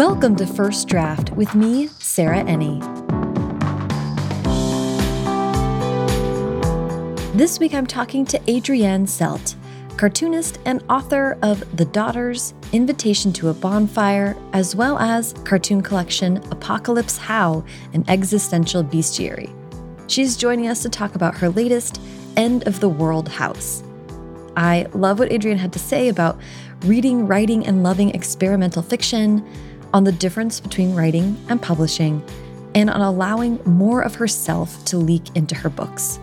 Welcome 0.00 0.34
to 0.36 0.46
First 0.46 0.88
Draft 0.88 1.28
with 1.32 1.54
me, 1.54 1.88
Sarah 1.98 2.42
Enni. 2.44 2.80
This 7.34 7.60
week 7.60 7.74
I'm 7.74 7.86
talking 7.86 8.24
to 8.24 8.40
Adrienne 8.50 9.04
Celt, 9.04 9.56
cartoonist 9.98 10.58
and 10.64 10.82
author 10.88 11.36
of 11.42 11.76
The 11.76 11.84
Daughters, 11.84 12.54
Invitation 12.72 13.30
to 13.34 13.50
a 13.50 13.52
Bonfire, 13.52 14.38
as 14.54 14.74
well 14.74 14.98
as 14.98 15.34
cartoon 15.44 15.82
collection 15.82 16.38
Apocalypse 16.50 17.18
How, 17.18 17.62
an 17.92 18.02
existential 18.08 18.82
bestiary. 18.82 19.54
She's 20.10 20.34
joining 20.34 20.68
us 20.68 20.80
to 20.80 20.88
talk 20.88 21.14
about 21.14 21.36
her 21.36 21.50
latest, 21.50 22.00
End 22.38 22.66
of 22.66 22.80
the 22.80 22.88
World 22.88 23.28
House. 23.28 23.82
I 24.56 24.86
love 24.94 25.18
what 25.18 25.30
Adrienne 25.30 25.58
had 25.58 25.74
to 25.74 25.78
say 25.78 26.08
about 26.08 26.40
reading, 26.86 27.26
writing, 27.26 27.66
and 27.66 27.82
loving 27.82 28.14
experimental 28.14 28.80
fiction, 28.80 29.46
on 29.92 30.04
the 30.04 30.12
difference 30.12 30.60
between 30.60 30.94
writing 30.94 31.36
and 31.48 31.60
publishing, 31.60 32.22
and 32.74 32.88
on 32.88 33.00
allowing 33.00 33.60
more 33.64 34.02
of 34.02 34.14
herself 34.14 34.84
to 34.86 34.96
leak 34.96 35.34
into 35.34 35.54
her 35.54 35.68
books. 35.68 36.18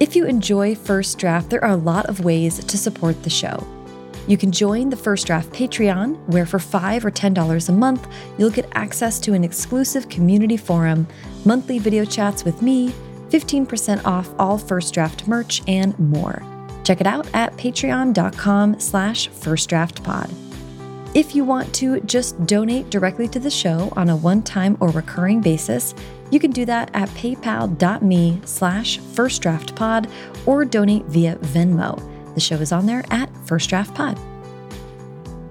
If 0.00 0.16
you 0.16 0.24
enjoy 0.26 0.74
First 0.74 1.18
Draft, 1.18 1.50
there 1.50 1.64
are 1.64 1.72
a 1.72 1.76
lot 1.76 2.06
of 2.06 2.24
ways 2.24 2.64
to 2.64 2.78
support 2.78 3.22
the 3.22 3.30
show. 3.30 3.66
You 4.26 4.36
can 4.36 4.52
join 4.52 4.88
the 4.88 4.96
First 4.96 5.26
Draft 5.26 5.50
Patreon, 5.50 6.16
where 6.28 6.46
for 6.46 6.58
5 6.58 7.04
or 7.04 7.10
$10 7.10 7.68
a 7.68 7.72
month, 7.72 8.06
you'll 8.38 8.50
get 8.50 8.68
access 8.72 9.18
to 9.20 9.32
an 9.32 9.44
exclusive 9.44 10.08
community 10.08 10.56
forum, 10.56 11.06
monthly 11.44 11.78
video 11.78 12.04
chats 12.04 12.44
with 12.44 12.62
me, 12.62 12.92
15% 13.30 14.04
off 14.04 14.32
all 14.38 14.58
First 14.58 14.94
Draft 14.94 15.26
merch, 15.26 15.62
and 15.66 15.98
more. 15.98 16.42
Check 16.84 17.00
it 17.00 17.06
out 17.06 17.26
at 17.34 17.56
patreon.com 17.56 18.78
slash 18.80 19.28
firstdraftpod. 19.30 20.51
If 21.14 21.34
you 21.34 21.44
want 21.44 21.74
to 21.74 22.00
just 22.00 22.46
donate 22.46 22.88
directly 22.88 23.28
to 23.28 23.38
the 23.38 23.50
show 23.50 23.92
on 23.96 24.08
a 24.08 24.16
one-time 24.16 24.78
or 24.80 24.88
recurring 24.88 25.42
basis, 25.42 25.94
you 26.30 26.40
can 26.40 26.52
do 26.52 26.64
that 26.64 26.90
at 26.94 27.10
paypal.me 27.10 28.40
slash 28.46 28.98
firstdraftpod 28.98 30.10
or 30.46 30.64
donate 30.64 31.04
via 31.04 31.36
Venmo. 31.36 32.34
The 32.34 32.40
show 32.40 32.56
is 32.56 32.72
on 32.72 32.86
there 32.86 33.04
at 33.10 33.30
firstdraftpod. 33.44 34.18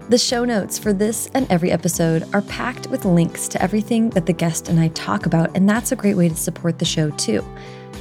The 0.10 0.18
show 0.18 0.46
notes 0.46 0.80
for 0.80 0.94
this 0.94 1.30
and 1.36 1.46
every 1.52 1.70
episode 1.72 2.28
are 2.34 2.42
packed 2.42 2.88
with 2.88 3.06
links 3.06 3.48
to 3.50 3.62
everything 3.62 4.10
that 4.10 4.26
the 4.26 4.34
guest 4.34 4.68
and 4.68 4.80
I 4.80 4.88
talk 4.90 5.28
about, 5.28 5.56
and 5.56 5.70
that's 5.70 5.92
a 5.92 5.96
great 5.96 6.18
way 6.18 6.28
to 6.28 6.36
support 6.36 6.80
the 6.80 6.86
show 6.86 7.12
too, 7.12 7.46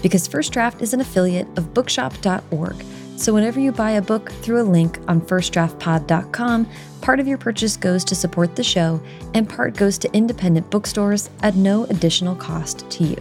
because 0.01 0.27
First 0.27 0.55
Draft 0.55 0.81
is 0.81 0.95
an 0.95 1.03
affiliate 1.03 1.47
of 1.59 1.75
bookshop.org 1.75 2.83
so 3.21 3.35
whenever 3.35 3.61
you 3.61 3.71
buy 3.71 3.91
a 3.93 4.03
book 4.03 4.33
through 4.41 4.63
a 4.63 4.65
link 4.65 4.99
on 5.07 5.21
firstdraftpod.com, 5.21 6.67
part 7.01 7.21
of 7.21 7.27
your 7.27 7.39
purchase 7.39 7.77
goes 7.77 8.05
to 8.05 8.15
support 8.15 8.57
the 8.57 8.65
show 8.65 9.01
and 9.35 9.49
part 9.49 9.77
goes 9.77 9.99
to 9.99 10.13
independent 10.13 10.71
bookstores 10.71 11.31
at 11.43 11.57
no 11.57 11.85
additional 11.85 12.35
cost 12.35 12.89
to 12.91 13.05
you. 13.05 13.17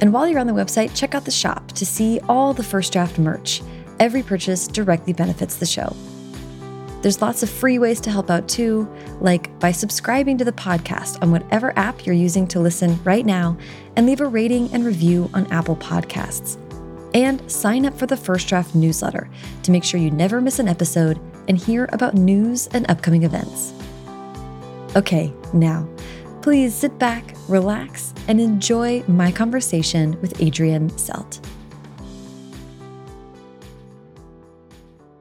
And 0.00 0.12
while 0.12 0.28
you're 0.28 0.40
on 0.40 0.46
the 0.46 0.52
website, 0.52 0.94
check 0.94 1.14
out 1.14 1.24
the 1.24 1.30
shop 1.30 1.68
to 1.72 1.86
see 1.86 2.20
all 2.28 2.52
the 2.52 2.62
First 2.62 2.92
Draft 2.92 3.18
merch. 3.18 3.62
Every 3.98 4.22
purchase 4.22 4.68
directly 4.68 5.12
benefits 5.12 5.56
the 5.56 5.66
show. 5.66 5.96
There's 7.02 7.22
lots 7.22 7.42
of 7.42 7.50
free 7.50 7.78
ways 7.78 8.00
to 8.00 8.10
help 8.10 8.30
out 8.30 8.48
too, 8.48 8.88
like 9.20 9.56
by 9.60 9.70
subscribing 9.72 10.38
to 10.38 10.44
the 10.44 10.52
podcast 10.52 11.22
on 11.22 11.30
whatever 11.30 11.72
app 11.78 12.04
you're 12.04 12.14
using 12.14 12.46
to 12.48 12.60
listen 12.60 13.02
right 13.04 13.24
now 13.24 13.56
and 13.96 14.06
leave 14.06 14.20
a 14.20 14.26
rating 14.26 14.72
and 14.74 14.84
review 14.84 15.30
on 15.32 15.46
Apple 15.52 15.76
Podcasts 15.76 16.58
and 17.14 17.50
sign 17.50 17.86
up 17.86 17.96
for 17.98 18.06
the 18.06 18.16
First 18.16 18.48
Draft 18.48 18.74
newsletter 18.74 19.28
to 19.62 19.70
make 19.70 19.84
sure 19.84 20.00
you 20.00 20.10
never 20.10 20.40
miss 20.40 20.58
an 20.58 20.68
episode 20.68 21.18
and 21.48 21.58
hear 21.58 21.88
about 21.92 22.14
news 22.14 22.68
and 22.68 22.90
upcoming 22.90 23.22
events. 23.22 23.72
Okay, 24.96 25.32
now, 25.52 25.88
please 26.42 26.74
sit 26.74 26.98
back, 26.98 27.34
relax, 27.48 28.14
and 28.28 28.40
enjoy 28.40 29.02
my 29.08 29.30
conversation 29.30 30.20
with 30.20 30.40
Adrienne 30.40 30.90
Celt. 30.90 31.40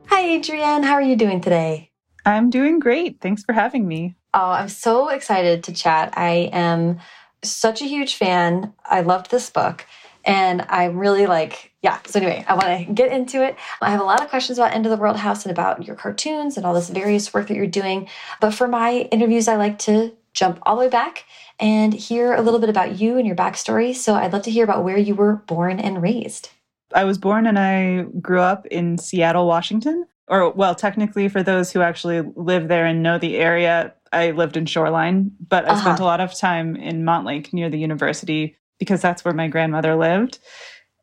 Hi, 0.08 0.36
Adrienne. 0.36 0.84
How 0.84 0.94
are 0.94 1.02
you 1.02 1.16
doing 1.16 1.42
today? 1.42 1.92
I'm 2.26 2.50
doing 2.50 2.80
great. 2.80 3.22
Thanks 3.22 3.44
for 3.44 3.54
having 3.54 3.88
me. 3.88 4.16
Oh, 4.34 4.52
I'm 4.52 4.70
so 4.70 5.10
excited 5.10 5.64
to 5.66 5.74
chat. 5.74 6.14
I 6.18 6.50
am 6.52 7.00
such 7.44 7.82
a 7.82 7.86
huge 7.86 8.16
fan. 8.16 8.74
I 8.86 9.02
loved 9.02 9.30
this 9.30 9.50
book. 9.50 9.86
And 10.26 10.66
I'm 10.70 10.98
really 10.98 11.28
like, 11.28 11.72
yeah. 11.82 12.00
So 12.06 12.20
anyway, 12.20 12.44
I 12.48 12.56
want 12.56 12.88
to 12.88 12.94
get 12.94 13.12
into 13.12 13.44
it. 13.44 13.56
I 13.80 13.92
have 13.92 14.02
a 14.02 14.04
lot 14.04 14.22
of 14.24 14.30
questions 14.30 14.58
about 14.58 14.74
End 14.74 14.86
of 14.86 14.90
the 14.90 14.98
World 14.98 15.18
House 15.18 15.46
and 15.46 15.52
about 15.52 15.86
your 15.86 15.96
cartoons 15.96 16.58
and 16.58 16.66
all 16.66 16.74
this 16.74 16.90
various 16.90 17.34
work 17.34 17.48
that 17.48 17.56
you're 17.56 17.68
doing. 17.68 18.10
But 18.42 18.54
for 18.56 18.68
my 18.68 19.08
interviews, 19.12 19.48
I 19.48 19.56
like 19.56 19.78
to 19.80 20.14
jump 20.34 20.60
all 20.64 20.76
the 20.76 20.82
way 20.82 20.90
back 20.90 21.26
and 21.60 21.94
hear 21.94 22.34
a 22.34 22.42
little 22.42 22.60
bit 22.60 22.70
about 22.70 23.00
you 23.00 23.18
and 23.18 23.28
your 23.28 23.36
backstory. 23.36 23.96
So 23.96 24.16
I'd 24.16 24.34
love 24.34 24.42
to 24.44 24.52
hear 24.52 24.64
about 24.64 24.84
where 24.84 24.98
you 24.98 25.16
were 25.16 25.36
born 25.36 25.80
and 25.80 26.02
raised. 26.02 26.50
I 26.94 27.04
was 27.04 27.18
born 27.18 27.46
and 27.46 27.60
I 27.60 28.04
grew 28.20 28.40
up 28.40 28.66
in 28.68 28.98
Seattle, 28.98 29.48
Washington. 29.48 30.06
Or, 30.28 30.52
well, 30.52 30.74
technically, 30.74 31.30
for 31.30 31.44
those 31.44 31.72
who 31.72 31.82
actually 31.82 32.22
live 32.36 32.68
there 32.68 32.88
and 32.88 33.04
know 33.04 33.20
the 33.20 33.38
area, 33.38 33.94
I 34.12 34.32
lived 34.32 34.58
in 34.58 34.66
Shoreline, 34.66 35.32
but 35.48 35.66
I 35.66 35.68
uh 35.68 35.76
-huh. 35.76 35.82
spent 35.82 36.00
a 36.00 36.04
lot 36.04 36.20
of 36.20 36.34
time 36.34 36.76
in 36.76 37.04
Montlake 37.04 37.54
near 37.54 37.70
the 37.70 37.84
university 37.84 38.58
because 38.80 39.02
that's 39.02 39.24
where 39.26 39.34
my 39.34 39.48
grandmother 39.48 39.96
lived. 39.96 40.40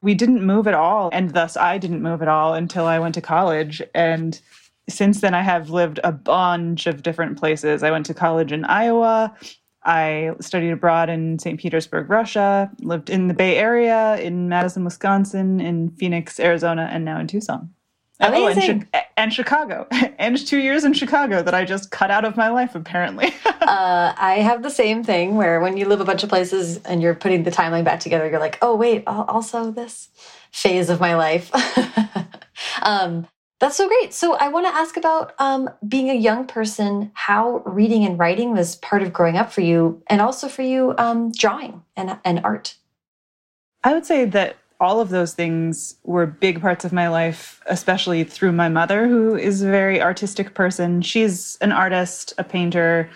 We 0.02 0.14
didn't 0.14 0.44
move 0.44 0.66
at 0.66 0.74
all, 0.74 1.10
and 1.12 1.30
thus 1.30 1.56
I 1.56 1.78
didn't 1.78 2.02
move 2.02 2.22
at 2.22 2.28
all 2.28 2.54
until 2.54 2.86
I 2.86 2.98
went 2.98 3.14
to 3.14 3.20
college. 3.20 3.82
And 3.94 4.40
since 4.88 5.20
then, 5.20 5.34
I 5.34 5.42
have 5.42 5.70
lived 5.70 6.00
a 6.02 6.12
bunch 6.12 6.86
of 6.86 7.02
different 7.02 7.38
places. 7.38 7.82
I 7.82 7.90
went 7.90 8.06
to 8.06 8.14
college 8.14 8.52
in 8.52 8.64
Iowa. 8.64 9.34
I 9.84 10.32
studied 10.40 10.70
abroad 10.70 11.10
in 11.10 11.38
St. 11.38 11.58
Petersburg, 11.58 12.08
Russia, 12.08 12.70
lived 12.80 13.10
in 13.10 13.28
the 13.28 13.34
Bay 13.34 13.56
Area, 13.56 14.16
in 14.18 14.48
Madison, 14.48 14.84
Wisconsin, 14.84 15.60
in 15.60 15.90
Phoenix, 15.90 16.38
Arizona, 16.38 16.88
and 16.92 17.04
now 17.04 17.18
in 17.18 17.26
Tucson. 17.26 17.70
Amazing. 18.22 18.88
Oh, 18.94 18.98
and, 18.98 19.04
and, 19.16 19.32
Chicago, 19.32 19.86
and 20.18 20.36
two 20.46 20.58
years 20.58 20.84
in 20.84 20.92
Chicago 20.92 21.42
that 21.42 21.54
I 21.54 21.64
just 21.64 21.90
cut 21.90 22.10
out 22.10 22.24
of 22.24 22.36
my 22.36 22.48
life, 22.48 22.74
apparently. 22.74 23.34
uh, 23.44 24.14
I 24.16 24.40
have 24.42 24.62
the 24.62 24.70
same 24.70 25.02
thing 25.02 25.34
where 25.34 25.60
when 25.60 25.76
you 25.76 25.86
live 25.86 26.00
a 26.00 26.04
bunch 26.04 26.22
of 26.22 26.28
places 26.28 26.78
and 26.84 27.02
you're 27.02 27.14
putting 27.14 27.42
the 27.42 27.50
timeline 27.50 27.84
back 27.84 28.00
together, 28.00 28.28
you're 28.28 28.40
like, 28.40 28.58
oh, 28.62 28.76
wait, 28.76 29.02
also 29.06 29.70
this 29.70 30.08
phase 30.52 30.88
of 30.88 31.00
my 31.00 31.16
life. 31.16 31.50
um, 32.82 33.26
that's 33.58 33.76
so 33.76 33.86
great. 33.86 34.12
So 34.12 34.34
I 34.34 34.48
want 34.48 34.66
to 34.66 34.74
ask 34.74 34.96
about 34.96 35.34
um, 35.38 35.70
being 35.86 36.10
a 36.10 36.14
young 36.14 36.46
person, 36.46 37.12
how 37.14 37.62
reading 37.64 38.04
and 38.04 38.18
writing 38.18 38.52
was 38.52 38.74
part 38.76 39.02
of 39.02 39.12
growing 39.12 39.36
up 39.36 39.52
for 39.52 39.60
you, 39.60 40.02
and 40.08 40.20
also 40.20 40.48
for 40.48 40.62
you 40.62 40.94
um, 40.98 41.30
drawing 41.30 41.82
and, 41.96 42.18
and 42.24 42.40
art. 42.42 42.76
I 43.84 43.94
would 43.94 44.06
say 44.06 44.24
that 44.26 44.56
all 44.82 45.00
of 45.00 45.10
those 45.10 45.32
things 45.32 45.94
were 46.02 46.26
big 46.26 46.60
parts 46.60 46.84
of 46.84 46.92
my 46.92 47.08
life, 47.08 47.62
especially 47.66 48.24
through 48.24 48.50
my 48.50 48.68
mother, 48.68 49.06
who 49.06 49.36
is 49.36 49.62
a 49.62 49.70
very 49.70 50.02
artistic 50.02 50.54
person. 50.54 51.00
She's 51.00 51.56
an 51.60 51.70
artist, 51.70 52.34
a 52.36 52.42
painter, 52.42 53.08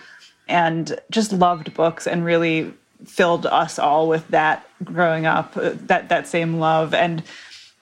and 0.47 0.97
just 1.11 1.33
loved 1.33 1.73
books 1.73 2.07
and 2.07 2.23
really 2.23 2.73
filled 3.05 3.45
us 3.45 3.77
all 3.77 4.07
with 4.07 4.25
that 4.29 4.65
growing 4.85 5.25
up, 5.25 5.57
uh, 5.57 5.71
that 5.87 6.07
that 6.07 6.25
same 6.25 6.57
love. 6.57 6.93
And 6.93 7.21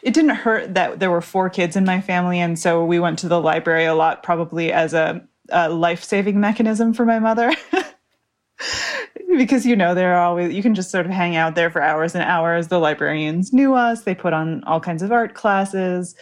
it 0.01 0.15
didn't 0.15 0.31
hurt 0.31 0.73
that 0.73 0.99
there 0.99 1.11
were 1.11 1.21
four 1.21 1.51
kids 1.51 1.75
in 1.75 1.85
my 1.85 2.01
family, 2.01 2.39
and 2.39 2.57
so 2.57 2.83
we 2.83 2.99
went 2.99 3.19
to 3.19 3.27
the 3.27 3.39
library 3.39 3.85
a 3.85 3.93
lot, 3.93 4.23
probably 4.23 4.71
as 4.71 4.95
a, 4.95 5.23
a 5.49 5.69
life-saving 5.69 6.39
mechanism 6.39 6.91
for 6.91 7.05
my 7.05 7.19
mother. 7.19 7.53
because 9.37 9.65
you 9.65 9.75
know 9.75 9.93
they're 9.93 10.17
always 10.17 10.53
you 10.53 10.61
can 10.61 10.75
just 10.75 10.91
sort 10.91 11.05
of 11.05 11.11
hang 11.11 11.35
out 11.35 11.55
there 11.55 11.69
for 11.69 11.81
hours 11.81 12.15
and 12.15 12.23
hours. 12.23 12.67
The 12.67 12.79
librarians 12.79 13.53
knew 13.53 13.73
us. 13.73 14.03
They 14.03 14.15
put 14.15 14.33
on 14.33 14.63
all 14.63 14.79
kinds 14.79 15.03
of 15.03 15.11
art 15.11 15.33
classes. 15.33 16.15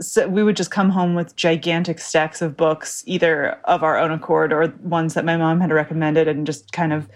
So 0.00 0.28
we 0.28 0.42
would 0.42 0.56
just 0.56 0.70
come 0.70 0.88
home 0.88 1.14
with 1.14 1.36
gigantic 1.36 1.98
stacks 1.98 2.40
of 2.40 2.56
books 2.56 3.04
either 3.06 3.50
of 3.64 3.82
our 3.82 3.98
own 3.98 4.10
accord 4.10 4.52
or 4.52 4.68
ones 4.82 5.14
that 5.14 5.24
my 5.26 5.36
mom 5.36 5.60
had 5.60 5.70
recommended 5.70 6.26
and 6.26 6.46
just 6.46 6.72
kind 6.72 6.92
of 6.92 7.08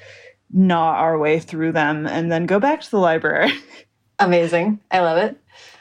gnaw 0.52 0.92
our 0.92 1.18
way 1.18 1.40
through 1.40 1.72
them 1.72 2.06
and 2.06 2.30
then 2.30 2.46
go 2.46 2.60
back 2.60 2.82
to 2.82 2.90
the 2.90 2.98
library. 2.98 3.52
Amazing. 4.18 4.80
I 4.90 5.00
love 5.00 5.16
it. 5.18 5.36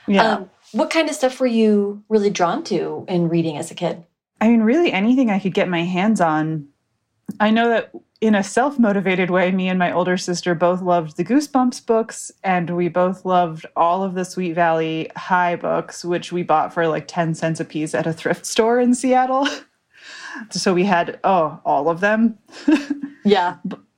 Yeah. 0.08 0.36
Um, 0.36 0.50
what 0.72 0.90
kind 0.90 1.10
of 1.10 1.16
stuff 1.16 1.40
were 1.40 1.48
you 1.48 2.04
really 2.10 2.30
drawn 2.30 2.64
to 2.66 3.06
in 3.08 3.30
reading 3.30 3.58
as 3.58 3.70
a 3.70 3.76
kid? 3.76 4.04
I 4.42 4.50
mean 4.50 4.62
really 4.62 4.92
anything 4.92 5.30
i 5.30 5.40
could 5.40 5.54
get 5.54 5.70
my 5.70 5.84
hands 5.84 6.20
on. 6.20 6.68
I 7.40 7.52
know 7.52 7.70
that 7.70 7.92
in 8.24 8.36
a 8.36 8.44
self 8.44 8.80
motivated 8.80 9.30
way, 9.30 9.52
me 9.52 9.68
and 9.68 9.78
my 9.78 9.92
older 9.92 10.16
sister 10.16 10.56
both 10.56 10.82
loved 10.82 11.18
the 11.18 11.26
Goosebumps 11.26 11.86
books, 11.86 12.32
and 12.42 12.70
we 12.70 12.88
both 12.88 13.26
loved 13.26 13.66
all 13.76 14.02
of 14.02 14.14
the 14.14 14.24
Sweet 14.24 14.54
Valley 14.54 15.12
High 15.18 15.58
books, 15.58 16.06
which 16.06 16.32
we 16.32 16.42
bought 16.42 16.74
for 16.74 16.88
like 16.88 17.06
10 17.06 17.36
cents 17.36 17.60
a 17.60 17.66
piece 17.66 17.94
at 17.94 18.08
a 18.08 18.14
thrift 18.14 18.46
store 18.54 18.80
in 18.80 18.96
Seattle. 18.96 19.46
so 20.52 20.74
we 20.74 20.86
had, 20.86 21.20
oh, 21.26 21.60
all 21.66 21.90
of 21.90 22.00
them. 22.00 22.38
yeah. 23.26 23.58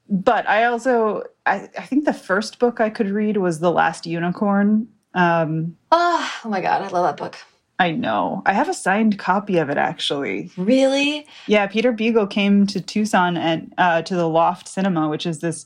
But 0.10 0.50
I 0.50 0.63
also, 0.63 1.21
I, 1.45 1.69
I 1.78 1.83
think 1.83 2.06
the 2.06 2.13
first 2.13 2.57
book 2.57 2.81
I 2.81 2.89
could 2.89 3.12
read 3.12 3.38
was 3.38 3.60
The 3.60 3.71
Last 3.71 4.07
Unicorn. 4.07 4.88
Um, 5.13 5.78
oh, 5.92 6.31
oh 6.44 6.50
my 6.50 6.62
God, 6.62 6.81
I 6.81 6.88
love 6.88 7.06
that 7.06 7.18
book. 7.18 7.38
I 7.77 7.92
know. 7.92 8.42
I 8.45 8.54
have 8.54 8.69
a 8.69 8.74
signed 8.74 9.19
copy 9.19 9.57
of 9.57 9.69
it 9.69 9.77
actually. 9.77 10.51
Really? 10.57 11.27
Yeah, 11.48 11.68
Peter 11.68 11.92
Beagle 11.92 12.27
came 12.27 12.66
to 12.68 12.80
Tucson 12.80 13.36
and 13.36 13.74
uh, 13.77 14.01
to 14.04 14.16
the 14.16 14.30
Loft 14.30 14.68
Cinema, 14.68 15.10
which 15.10 15.25
is 15.25 15.39
this 15.39 15.66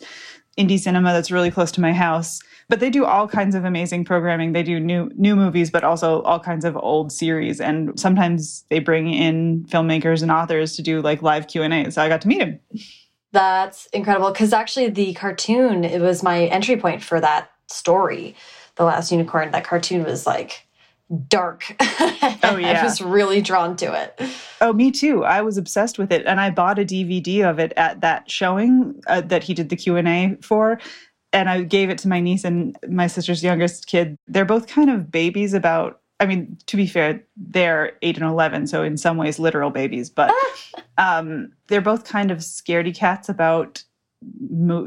indie 0.57 0.79
cinema 0.79 1.13
that's 1.13 1.31
really 1.31 1.51
close 1.51 1.71
to 1.73 1.81
my 1.81 1.93
house. 1.93 2.41
But 2.67 2.79
they 2.79 2.89
do 2.91 3.05
all 3.05 3.27
kinds 3.27 3.55
of 3.55 3.65
amazing 3.65 4.05
programming. 4.05 4.53
They 4.53 4.61
do 4.61 4.79
new 4.79 5.11
new 5.15 5.35
movies, 5.35 5.71
but 5.71 5.83
also 5.83 6.21
all 6.21 6.39
kinds 6.39 6.65
of 6.65 6.77
old 6.77 7.11
series. 7.11 7.59
And 7.59 7.99
sometimes 7.99 8.63
they 8.69 8.79
bring 8.79 9.11
in 9.11 9.65
filmmakers 9.65 10.21
and 10.21 10.31
authors 10.31 10.75
to 10.75 10.83
do 10.83 11.01
like 11.01 11.21
live 11.21 11.47
Q 11.47 11.63
and 11.63 11.73
A. 11.73 11.91
So 11.91 12.01
I 12.01 12.09
got 12.09 12.21
to 12.21 12.27
meet 12.27 12.41
him. 12.41 12.59
That's 13.31 13.87
incredible 13.87 14.31
because 14.31 14.53
actually 14.53 14.89
the 14.89 15.13
cartoon 15.13 15.83
it 15.83 16.01
was 16.01 16.23
my 16.23 16.45
entry 16.45 16.77
point 16.77 17.03
for 17.03 17.19
that 17.19 17.51
story, 17.67 18.35
The 18.75 18.83
Last 18.83 19.11
Unicorn. 19.11 19.51
That 19.51 19.63
cartoon 19.63 20.03
was 20.03 20.27
like 20.27 20.67
dark. 21.27 21.75
Oh 22.41 22.57
yeah, 22.57 22.81
I 22.81 22.83
was 22.83 22.99
really 22.99 23.41
drawn 23.41 23.75
to 23.75 23.93
it. 23.93 24.19
Oh, 24.59 24.73
me 24.73 24.91
too. 24.91 25.23
I 25.23 25.41
was 25.41 25.57
obsessed 25.57 25.99
with 25.99 26.11
it, 26.11 26.25
and 26.25 26.39
I 26.39 26.49
bought 26.49 26.79
a 26.79 26.85
DVD 26.85 27.47
of 27.47 27.59
it 27.59 27.73
at 27.77 28.01
that 28.01 28.31
showing 28.31 28.99
uh, 29.07 29.21
that 29.21 29.43
he 29.43 29.53
did 29.53 29.69
the 29.69 29.75
Q 29.75 29.97
and 29.97 30.07
A 30.07 30.37
for 30.41 30.79
and 31.31 31.49
I 31.49 31.61
gave 31.61 31.89
it 31.89 31.97
to 31.99 32.07
my 32.07 32.19
niece 32.19 32.43
and 32.43 32.77
my 32.87 33.07
sister's 33.07 33.43
youngest 33.43 33.87
kid. 33.87 34.15
They're 34.27 34.45
both 34.45 34.67
kind 34.67 34.89
of 34.89 35.11
babies 35.11 35.53
about 35.53 36.01
I 36.21 36.25
mean, 36.25 36.57
to 36.65 36.75
be 36.75 36.85
fair, 36.85 37.23
they're 37.37 37.93
eight 38.01 38.17
and 38.17 38.25
11, 38.25 38.67
so 38.67 38.83
in 38.83 38.97
some 38.97 39.15
ways, 39.15 39.39
literal 39.39 39.69
babies, 39.69 40.09
but 40.09 40.33
um, 40.97 41.53
they're 41.67 41.79
both 41.79 42.03
kind 42.03 42.29
of 42.29 42.39
scaredy 42.39 42.93
cats 42.93 43.29
about 43.29 43.81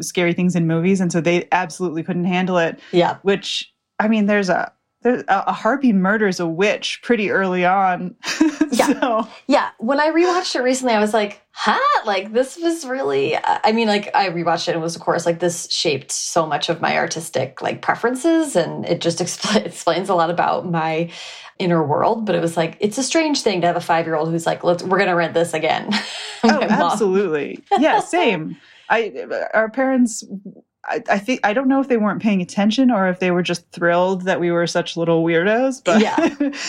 scary 0.01 0.35
things 0.35 0.55
in 0.55 0.67
movies. 0.67 1.01
And 1.01 1.11
so 1.11 1.23
they 1.23 1.49
absolutely 1.51 2.03
couldn't 2.03 2.27
handle 2.27 2.59
it. 2.59 2.79
Yeah. 2.93 3.17
Which, 3.23 3.73
I 3.99 4.09
mean, 4.09 4.27
there's 4.27 4.51
a, 4.51 4.71
there's 5.03 5.23
a, 5.29 5.45
a 5.49 5.53
harpy 5.53 5.93
murders 5.93 6.41
a 6.41 6.47
witch 6.47 7.01
pretty 7.03 7.31
early 7.31 7.65
on. 7.65 8.15
yeah. 8.71 9.01
so. 9.01 9.29
Yeah. 9.47 9.71
When 9.79 10.01
I 10.01 10.09
rewatched 10.09 10.55
it 10.55 10.63
recently, 10.63 10.95
I 10.95 11.01
was 11.01 11.13
like, 11.13 11.43
huh? 11.51 11.79
Like, 12.07 12.33
this 12.33 12.57
was 12.57 12.87
really, 12.87 13.37
I 13.37 13.73
mean, 13.73 13.89
like, 13.89 14.15
I 14.15 14.31
rewatched 14.31 14.69
it 14.69 14.75
and 14.75 14.81
it 14.81 14.83
was, 14.83 14.97
of 14.97 15.03
course, 15.03 15.27
like, 15.27 15.41
this 15.41 15.71
shaped 15.71 16.11
so 16.13 16.47
much 16.47 16.69
of 16.69 16.81
my 16.81 16.97
artistic, 16.97 17.61
like, 17.61 17.83
preferences. 17.83 18.57
And 18.57 18.87
it 18.87 19.01
just 19.01 19.19
expl 19.21 19.65
explains 19.65 20.09
a 20.09 20.15
lot 20.15 20.31
about 20.31 20.71
my 20.71 21.11
inner 21.59 21.85
world. 21.85 22.25
But 22.25 22.35
it 22.35 22.41
was 22.41 22.57
like, 22.57 22.77
it's 22.81 22.99
a 22.99 23.03
strange 23.03 23.43
thing 23.43 23.61
to 23.63 23.67
have 23.67 23.77
a 23.77 23.81
five 23.81 24.07
year 24.07 24.15
old 24.15 24.31
who's 24.31 24.47
like, 24.47 24.65
let's, 24.65 24.83
we're 24.83 24.99
going 24.99 25.11
to 25.11 25.17
rent 25.17 25.35
this 25.35 25.55
again. 25.55 25.91
oh, 26.45 26.63
absolutely. 26.63 27.63
Yeah, 27.79 28.01
same. 28.01 28.57
I, 28.89 29.49
our 29.55 29.71
parents 29.71 30.25
I, 30.85 31.03
I, 31.09 31.19
think 31.19 31.41
I 31.45 31.53
don't 31.53 31.69
know 31.69 31.81
if 31.81 31.89
they 31.89 31.97
weren't 31.97 32.21
paying 32.21 32.43
attention 32.43 32.91
or 32.91 33.09
if 33.09 33.21
they 33.21 33.31
were 33.31 33.43
just 33.43 33.71
thrilled 33.71 34.23
that 34.23 34.41
we 34.41 34.51
were 34.51 34.67
such 34.67 34.97
little 34.97 35.25
weirdos. 35.25 35.83
But 35.85 36.01
yeah, 36.01 36.17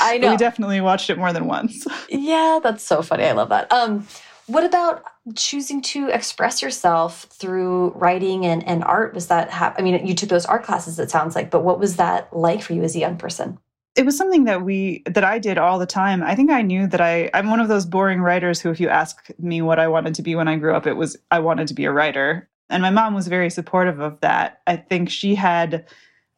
I 0.02 0.18
know. 0.22 0.32
we 0.32 0.38
definitely 0.38 0.82
watched 0.82 1.10
it 1.10 1.18
more 1.18 1.34
than 1.34 1.46
once. 1.48 1.86
Yeah, 2.10 2.60
that's 2.62 2.84
so 2.84 3.02
funny. 3.02 3.24
I 3.24 3.32
love 3.32 3.50
that. 3.50 3.72
Um, 3.72 4.08
what 4.46 4.64
about 4.64 5.04
choosing 5.36 5.82
to 5.82 6.10
express 6.10 6.62
yourself 6.62 7.24
through 7.30 7.90
writing 7.92 8.46
and, 8.46 8.66
and 8.68 8.84
art? 8.84 9.14
Was 9.14 9.28
that 9.28 9.50
I 9.52 9.82
mean, 9.82 10.06
you 10.06 10.14
took 10.14 10.30
those 10.30 10.46
art 10.46 10.64
classes. 10.64 11.00
It 11.00 11.10
sounds 11.10 11.36
like, 11.36 11.50
but 11.50 11.64
what 11.64 11.80
was 11.80 11.96
that 11.96 12.36
like 12.36 12.62
for 12.62 12.74
you 12.74 12.84
as 12.84 12.96
a 12.96 13.00
young 13.00 13.18
person? 13.18 13.58
It 13.96 14.06
was 14.06 14.18
something 14.18 14.44
that 14.46 14.64
we 14.64 15.04
that 15.06 15.24
I 15.24 15.40
did 15.40 15.58
all 15.58 15.80
the 15.80 15.86
time. 15.86 16.24
I 16.24 16.36
think 16.36 16.52
I 16.52 16.62
knew 16.62 16.88
that 16.88 17.02
I 17.02 17.30
I'm 17.34 17.50
one 17.50 17.60
of 17.60 17.68
those 17.68 17.86
boring 17.86 18.22
writers 18.22 18.60
who, 18.60 18.70
if 18.70 18.80
you 18.80 18.90
ask 18.90 19.30
me 19.40 19.62
what 19.62 19.80
I 19.80 19.88
wanted 19.88 20.16
to 20.16 20.22
be 20.22 20.36
when 20.36 20.48
I 20.48 20.58
grew 20.58 20.76
up, 20.76 20.88
it 20.88 20.94
was 20.94 21.18
I 21.32 21.40
wanted 21.40 21.68
to 21.70 21.74
be 21.74 21.86
a 21.86 21.92
writer. 21.92 22.50
And 22.74 22.82
my 22.82 22.90
mom 22.90 23.14
was 23.14 23.28
very 23.28 23.50
supportive 23.50 24.00
of 24.00 24.20
that. 24.20 24.62
I 24.68 24.76
think 24.76 25.10
she 25.10 25.36
had 25.36 25.88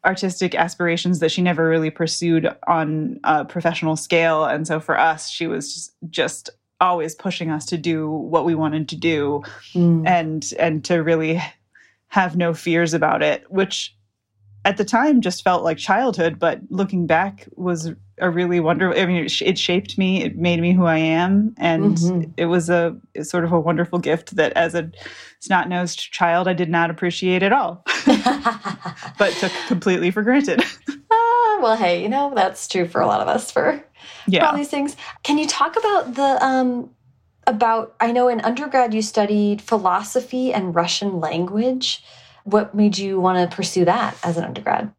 artistic 0.05 0.53
aspirations 0.53 1.19
that 1.19 1.31
she 1.31 1.41
never 1.41 1.67
really 1.67 1.89
pursued 1.89 2.47
on 2.67 3.19
a 3.23 3.43
professional 3.45 3.95
scale. 3.95 4.45
And 4.45 4.67
so 4.67 4.79
for 4.79 4.99
us, 4.99 5.29
she 5.29 5.47
was 5.47 5.91
just, 6.09 6.51
always 6.81 7.15
pushing 7.15 7.49
us 7.49 7.65
to 7.65 7.77
do 7.77 8.09
what 8.09 8.45
we 8.45 8.53
wanted 8.53 8.89
to 8.89 8.95
do 8.95 9.41
mm. 9.73 10.05
and 10.05 10.53
and 10.59 10.83
to 10.83 10.97
really 10.97 11.41
have 12.07 12.35
no 12.35 12.53
fears 12.53 12.93
about 12.93 13.23
it, 13.23 13.49
which 13.49 13.95
at 14.65 14.77
the 14.77 14.85
time 14.85 15.21
just 15.21 15.43
felt 15.43 15.63
like 15.63 15.77
childhood, 15.77 16.39
but 16.39 16.59
looking 16.69 17.05
back 17.05 17.47
was 17.55 17.91
a 18.17 18.29
really 18.29 18.59
wonderful. 18.59 18.99
I 18.99 19.05
mean, 19.05 19.25
it, 19.25 19.57
shaped 19.57 19.97
me. 19.97 20.23
It 20.23 20.37
made 20.37 20.59
me 20.59 20.73
who 20.73 20.85
I 20.85 20.97
am, 20.97 21.53
and 21.57 21.97
mm-hmm. 21.97 22.31
it 22.37 22.45
was 22.45 22.69
a 22.69 22.95
sort 23.21 23.43
of 23.43 23.51
a 23.51 23.59
wonderful 23.59 23.99
gift 23.99 24.35
that, 24.37 24.53
as 24.53 24.73
a 24.73 24.89
snot-nosed 25.39 26.11
child, 26.11 26.47
I 26.47 26.53
did 26.53 26.69
not 26.69 26.89
appreciate 26.89 27.43
at 27.43 27.53
all, 27.53 27.83
but 29.17 29.33
took 29.39 29.51
completely 29.67 30.11
for 30.11 30.23
granted. 30.23 30.63
ah, 31.11 31.59
well, 31.61 31.75
hey, 31.75 32.01
you 32.01 32.09
know 32.09 32.33
that's 32.35 32.67
true 32.67 32.87
for 32.87 33.01
a 33.01 33.07
lot 33.07 33.21
of 33.21 33.27
us 33.27 33.51
for, 33.51 33.83
yeah. 34.27 34.47
all 34.47 34.55
these 34.55 34.69
things. 34.69 34.95
Can 35.23 35.37
you 35.37 35.47
talk 35.47 35.75
about 35.77 36.15
the 36.15 36.45
um, 36.45 36.89
about? 37.47 37.95
I 37.99 38.11
know 38.11 38.27
in 38.27 38.41
undergrad 38.41 38.93
you 38.93 39.01
studied 39.01 39.61
philosophy 39.61 40.53
and 40.53 40.75
Russian 40.75 41.19
language. 41.19 42.03
What 42.43 42.75
made 42.75 42.97
you 42.97 43.19
want 43.19 43.49
to 43.49 43.55
pursue 43.55 43.85
that 43.85 44.15
as 44.23 44.37
an 44.37 44.43
undergrad? 44.43 44.93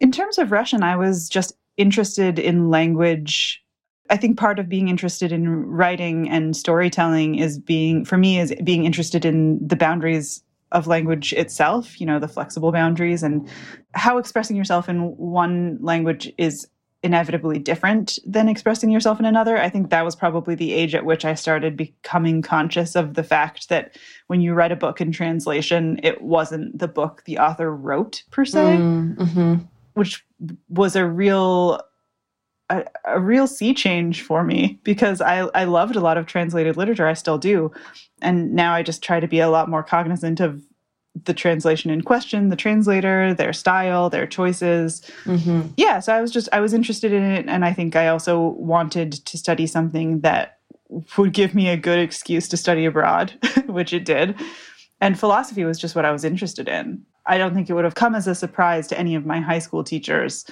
In 0.00 0.10
terms 0.10 0.38
of 0.38 0.50
Russian, 0.50 0.82
I 0.82 0.96
was 0.96 1.28
just 1.28 1.52
interested 1.76 2.38
in 2.38 2.70
language. 2.70 3.59
I 4.10 4.16
think 4.16 4.36
part 4.36 4.58
of 4.58 4.68
being 4.68 4.88
interested 4.88 5.32
in 5.32 5.48
writing 5.66 6.28
and 6.28 6.56
storytelling 6.56 7.36
is 7.36 7.58
being, 7.58 8.04
for 8.04 8.18
me, 8.18 8.40
is 8.40 8.52
being 8.64 8.84
interested 8.84 9.24
in 9.24 9.66
the 9.66 9.76
boundaries 9.76 10.42
of 10.72 10.86
language 10.86 11.32
itself, 11.32 12.00
you 12.00 12.06
know, 12.06 12.18
the 12.18 12.28
flexible 12.28 12.72
boundaries 12.72 13.22
and 13.22 13.48
how 13.94 14.18
expressing 14.18 14.56
yourself 14.56 14.88
in 14.88 15.16
one 15.16 15.78
language 15.80 16.32
is 16.38 16.68
inevitably 17.02 17.58
different 17.58 18.18
than 18.26 18.48
expressing 18.48 18.90
yourself 18.90 19.18
in 19.18 19.24
another. 19.24 19.56
I 19.56 19.70
think 19.70 19.90
that 19.90 20.04
was 20.04 20.14
probably 20.14 20.54
the 20.54 20.72
age 20.72 20.94
at 20.94 21.04
which 21.04 21.24
I 21.24 21.34
started 21.34 21.76
becoming 21.76 22.42
conscious 22.42 22.94
of 22.94 23.14
the 23.14 23.22
fact 23.22 23.68
that 23.68 23.96
when 24.26 24.40
you 24.40 24.52
write 24.52 24.72
a 24.72 24.76
book 24.76 25.00
in 25.00 25.10
translation, 25.10 25.98
it 26.02 26.20
wasn't 26.20 26.78
the 26.78 26.88
book 26.88 27.22
the 27.24 27.38
author 27.38 27.74
wrote 27.74 28.22
per 28.30 28.44
se, 28.44 28.76
mm, 28.76 29.16
mm-hmm. 29.16 29.54
which 29.94 30.24
was 30.68 30.94
a 30.94 31.06
real 31.06 31.80
a, 32.70 32.84
a, 33.04 33.20
real 33.20 33.46
sea 33.46 33.74
change 33.74 34.22
for 34.22 34.42
me 34.42 34.78
because 34.84 35.20
I, 35.20 35.40
I 35.54 35.64
loved 35.64 35.96
a 35.96 36.00
lot 36.00 36.16
of 36.16 36.26
translated 36.26 36.76
literature. 36.76 37.06
I 37.06 37.14
still 37.14 37.36
do. 37.36 37.72
And 38.22 38.52
now 38.54 38.72
I 38.72 38.82
just 38.82 39.02
try 39.02 39.20
to 39.20 39.28
be 39.28 39.40
a 39.40 39.50
lot 39.50 39.68
more 39.68 39.82
cognizant 39.82 40.40
of 40.40 40.62
the 41.24 41.34
translation 41.34 41.90
in 41.90 42.02
question, 42.02 42.48
the 42.48 42.56
translator, 42.56 43.34
their 43.34 43.52
style, 43.52 44.08
their 44.08 44.26
choices. 44.26 45.02
Mm-hmm. 45.24 45.62
Yeah, 45.76 45.98
so 46.00 46.14
I 46.14 46.20
was 46.20 46.30
just 46.30 46.48
I 46.52 46.60
was 46.60 46.72
interested 46.72 47.12
in 47.12 47.24
it, 47.24 47.46
and 47.48 47.64
I 47.64 47.72
think 47.72 47.96
I 47.96 48.08
also 48.08 48.38
wanted 48.50 49.12
to 49.12 49.36
study 49.36 49.66
something 49.66 50.20
that 50.20 50.58
would 51.16 51.32
give 51.32 51.54
me 51.54 51.68
a 51.68 51.76
good 51.76 51.98
excuse 51.98 52.48
to 52.48 52.56
study 52.56 52.84
abroad, 52.84 53.32
which 53.66 53.92
it 53.92 54.04
did. 54.04 54.40
And 55.00 55.18
philosophy 55.18 55.64
was 55.64 55.78
just 55.78 55.96
what 55.96 56.04
I 56.04 56.12
was 56.12 56.24
interested 56.24 56.68
in. 56.68 57.02
I 57.26 57.38
don't 57.38 57.54
think 57.54 57.68
it 57.68 57.74
would 57.74 57.84
have 57.84 57.94
come 57.94 58.14
as 58.14 58.26
a 58.26 58.34
surprise 58.34 58.86
to 58.88 58.98
any 58.98 59.14
of 59.14 59.26
my 59.26 59.40
high 59.40 59.58
school 59.58 59.82
teachers 59.82 60.44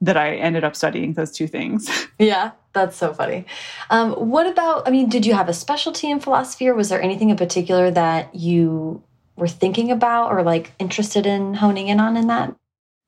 that 0.00 0.16
I 0.16 0.36
ended 0.36 0.64
up 0.64 0.76
studying 0.76 1.14
those 1.14 1.32
two 1.32 1.46
things. 1.46 1.88
Yeah, 2.18 2.52
that's 2.72 2.96
so 2.96 3.12
funny. 3.12 3.44
Um, 3.90 4.12
what 4.12 4.46
about, 4.46 4.88
I 4.88 4.90
mean, 4.90 5.10
did 5.10 5.26
you 5.26 5.34
have 5.34 5.50
a 5.50 5.52
specialty 5.52 6.10
in 6.10 6.18
philosophy 6.18 6.66
or 6.66 6.74
was 6.74 6.88
there 6.88 7.02
anything 7.02 7.28
in 7.28 7.36
particular 7.36 7.90
that 7.90 8.34
you 8.34 9.02
were 9.36 9.48
thinking 9.48 9.90
about 9.90 10.32
or 10.32 10.42
like 10.42 10.72
interested 10.78 11.26
in 11.26 11.52
honing 11.52 11.88
in 11.88 12.00
on 12.00 12.16
in 12.16 12.26
that? 12.28 12.56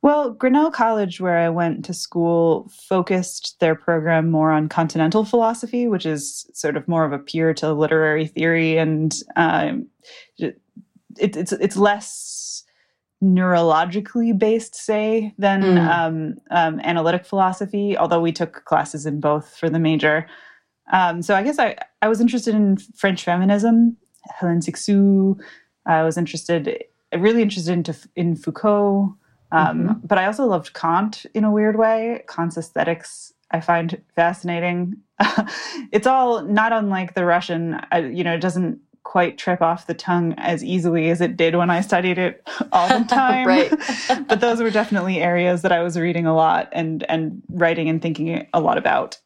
Well, 0.02 0.30
Grinnell 0.30 0.70
College, 0.70 1.20
where 1.20 1.38
I 1.38 1.48
went 1.48 1.84
to 1.86 1.94
school, 1.94 2.70
focused 2.70 3.58
their 3.60 3.74
program 3.74 4.30
more 4.30 4.52
on 4.52 4.68
continental 4.68 5.24
philosophy, 5.24 5.88
which 5.88 6.06
is 6.06 6.46
sort 6.52 6.76
of 6.76 6.86
more 6.86 7.04
of 7.04 7.12
a 7.12 7.18
peer 7.18 7.52
to 7.54 7.72
literary 7.72 8.26
theory, 8.26 8.76
and 8.76 9.14
um, 9.34 9.88
it, 10.38 10.60
it's 11.18 11.52
it's 11.52 11.76
less 11.76 12.62
neurologically 13.22 14.36
based, 14.38 14.74
say, 14.74 15.34
than 15.38 15.62
mm. 15.62 15.88
um, 15.88 16.34
um, 16.50 16.80
analytic 16.80 17.24
philosophy. 17.24 17.96
Although 17.96 18.20
we 18.20 18.32
took 18.32 18.64
classes 18.64 19.06
in 19.06 19.20
both 19.20 19.56
for 19.56 19.68
the 19.68 19.78
major, 19.78 20.26
um, 20.92 21.22
so 21.22 21.34
I 21.34 21.42
guess 21.42 21.58
I 21.58 21.76
I 22.02 22.08
was 22.08 22.20
interested 22.20 22.54
in 22.54 22.76
French 22.96 23.24
feminism, 23.24 23.96
Helen 24.38 24.60
Cixous, 24.60 25.38
I 25.86 26.02
was 26.02 26.16
interested, 26.16 26.84
really 27.16 27.42
interested 27.42 27.72
into 27.72 27.96
in 28.14 28.36
Foucault, 28.36 29.16
um, 29.52 29.78
mm-hmm. 29.78 30.06
but 30.06 30.18
I 30.18 30.26
also 30.26 30.44
loved 30.46 30.74
Kant 30.74 31.26
in 31.34 31.44
a 31.44 31.50
weird 31.50 31.76
way. 31.76 32.22
Kant's 32.28 32.56
aesthetics 32.56 33.32
I 33.50 33.60
find 33.60 34.00
fascinating. 34.14 34.96
it's 35.92 36.06
all 36.06 36.42
not 36.42 36.72
unlike 36.72 37.14
the 37.14 37.24
Russian. 37.24 37.80
I, 37.90 38.00
you 38.00 38.24
know, 38.24 38.34
it 38.34 38.40
doesn't 38.40 38.80
quite 39.08 39.38
trip 39.38 39.62
off 39.62 39.86
the 39.86 39.94
tongue 39.94 40.34
as 40.36 40.62
easily 40.62 41.08
as 41.08 41.22
it 41.22 41.34
did 41.34 41.56
when 41.56 41.70
I 41.70 41.80
studied 41.80 42.18
it 42.18 42.46
all 42.72 42.88
the 42.88 43.06
time. 43.06 43.46
right. 43.46 43.72
but 44.28 44.42
those 44.42 44.60
were 44.60 44.70
definitely 44.70 45.18
areas 45.18 45.62
that 45.62 45.72
I 45.72 45.82
was 45.82 45.98
reading 45.98 46.26
a 46.26 46.36
lot 46.36 46.68
and 46.72 47.04
and 47.08 47.42
writing 47.48 47.88
and 47.88 48.02
thinking 48.02 48.46
a 48.52 48.60
lot 48.60 48.76
about. 48.76 49.18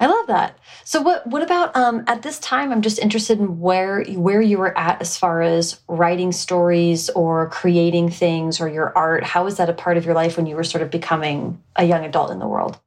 I 0.00 0.06
love 0.06 0.26
that. 0.26 0.58
So 0.82 1.00
what 1.00 1.24
what 1.28 1.44
about 1.44 1.76
um, 1.76 2.02
at 2.08 2.22
this 2.22 2.40
time? 2.40 2.72
I'm 2.72 2.82
just 2.82 2.98
interested 2.98 3.38
in 3.38 3.60
where 3.60 4.02
where 4.14 4.42
you 4.42 4.58
were 4.58 4.76
at 4.76 5.00
as 5.00 5.16
far 5.16 5.42
as 5.42 5.80
writing 5.86 6.32
stories 6.32 7.08
or 7.10 7.50
creating 7.50 8.10
things 8.10 8.60
or 8.60 8.68
your 8.68 8.96
art. 8.98 9.22
How 9.22 9.44
was 9.44 9.58
that 9.58 9.70
a 9.70 9.74
part 9.74 9.96
of 9.96 10.04
your 10.04 10.14
life 10.14 10.36
when 10.36 10.46
you 10.46 10.56
were 10.56 10.64
sort 10.64 10.82
of 10.82 10.90
becoming 10.90 11.62
a 11.76 11.84
young 11.84 12.04
adult 12.04 12.32
in 12.32 12.40
the 12.40 12.48
world? 12.48 12.80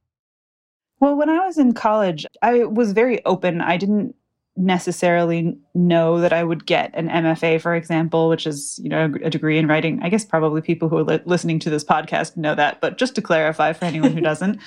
Well, 1.00 1.16
when 1.16 1.30
I 1.30 1.46
was 1.46 1.56
in 1.56 1.72
college, 1.72 2.26
I 2.42 2.64
was 2.64 2.92
very 2.92 3.24
open. 3.24 3.62
I 3.62 3.78
didn't 3.78 4.14
necessarily 4.56 5.56
know 5.74 6.20
that 6.20 6.32
I 6.32 6.44
would 6.44 6.66
get 6.66 6.90
an 6.94 7.08
MFA, 7.08 7.60
for 7.60 7.74
example, 7.74 8.28
which 8.28 8.46
is 8.46 8.78
you 8.82 8.88
know 8.88 9.12
a 9.22 9.30
degree 9.30 9.58
in 9.58 9.66
writing. 9.66 10.00
I 10.02 10.08
guess 10.08 10.24
probably 10.24 10.60
people 10.60 10.88
who 10.88 10.98
are 10.98 11.04
li 11.04 11.20
listening 11.24 11.58
to 11.60 11.70
this 11.70 11.84
podcast 11.84 12.36
know 12.36 12.54
that, 12.54 12.80
but 12.80 12.98
just 12.98 13.14
to 13.16 13.22
clarify 13.22 13.72
for 13.72 13.84
anyone 13.84 14.12
who 14.12 14.20
doesn't. 14.32 14.60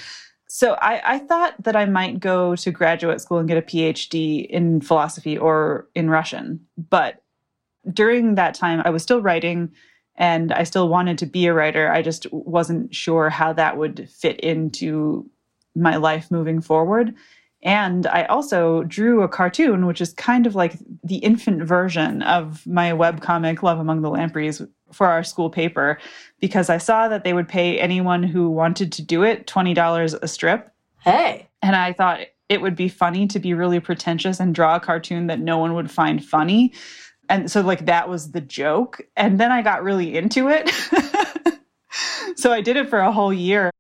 So 0.50 0.78
I, 0.82 1.16
I 1.16 1.20
thought 1.20 1.56
that 1.64 1.76
I 1.76 1.86
might 1.86 2.22
go 2.22 2.56
to 2.56 2.72
graduate 2.72 3.20
school 3.20 3.38
and 3.38 3.50
get 3.50 3.58
a 3.58 3.62
PhD 3.62 4.46
in 4.48 4.80
philosophy 4.80 5.38
or 5.38 5.90
in 5.94 6.10
Russian, 6.10 6.66
but 6.78 7.22
during 7.94 8.36
that 8.36 8.54
time 8.54 8.82
I 8.86 8.90
was 8.90 9.04
still 9.04 9.22
writing 9.22 9.72
and 10.16 10.52
I 10.52 10.64
still 10.64 10.90
wanted 10.90 11.18
to 11.20 11.26
be 11.26 11.46
a 11.46 11.54
writer. 11.54 11.92
I 11.92 12.02
just 12.02 12.32
wasn't 12.32 12.94
sure 12.94 13.30
how 13.30 13.54
that 13.54 13.78
would 13.78 14.10
fit 14.10 14.40
into 14.40 15.30
my 15.76 15.98
life 15.98 16.32
moving 16.32 16.60
forward. 16.60 17.14
And 17.64 18.06
I 18.08 18.26
also 18.26 18.84
drew 18.84 19.24
a 19.24 19.28
cartoon, 19.28 19.88
which 19.88 20.00
is 20.00 20.14
kind 20.14 20.46
of 20.46 20.56
like 20.56 20.78
the 21.04 21.18
infant 21.18 21.64
version 21.64 22.22
of 22.22 22.66
my 22.68 22.92
webcomic, 22.92 23.64
Love 23.64 23.80
Among 23.80 24.02
the 24.02 24.10
Lampreys, 24.10 24.62
for 24.92 25.08
our 25.08 25.24
school 25.24 25.50
paper, 25.50 25.98
because 26.40 26.70
I 26.70 26.78
saw 26.78 27.08
that 27.10 27.24
they 27.24 27.34
would 27.34 27.48
pay 27.48 27.80
anyone 27.80 28.24
who 28.24 28.50
wanted 28.50 28.92
to 28.94 29.02
do 29.02 29.24
it 29.24 29.48
$20 29.48 30.20
a 30.22 30.28
strip. 30.28 30.72
Hey. 31.00 31.50
And 31.62 31.76
I 31.76 31.94
thought 31.94 32.22
it 32.48 32.62
would 32.62 32.76
be 32.76 32.88
funny 32.88 33.28
to 33.28 33.40
be 33.40 33.54
really 33.54 33.80
pretentious 33.80 34.40
and 34.40 34.56
draw 34.56 34.76
a 34.76 34.80
cartoon 34.80 35.28
that 35.28 35.40
no 35.40 35.58
one 35.58 35.74
would 35.74 35.92
find 35.92 36.24
funny. 36.24 36.74
And 37.30 37.52
so, 37.52 37.62
like, 37.62 37.88
that 37.88 38.08
was 38.08 38.32
the 38.32 38.40
joke. 38.40 39.02
And 39.18 39.40
then 39.40 39.52
I 39.52 39.62
got 39.62 39.84
really 39.84 40.16
into 40.16 40.48
it. 40.48 40.70
so 42.38 42.54
I 42.54 42.62
did 42.62 42.78
it 42.78 42.90
for 42.90 43.00
a 43.00 43.12
whole 43.12 43.34
year. 43.34 43.72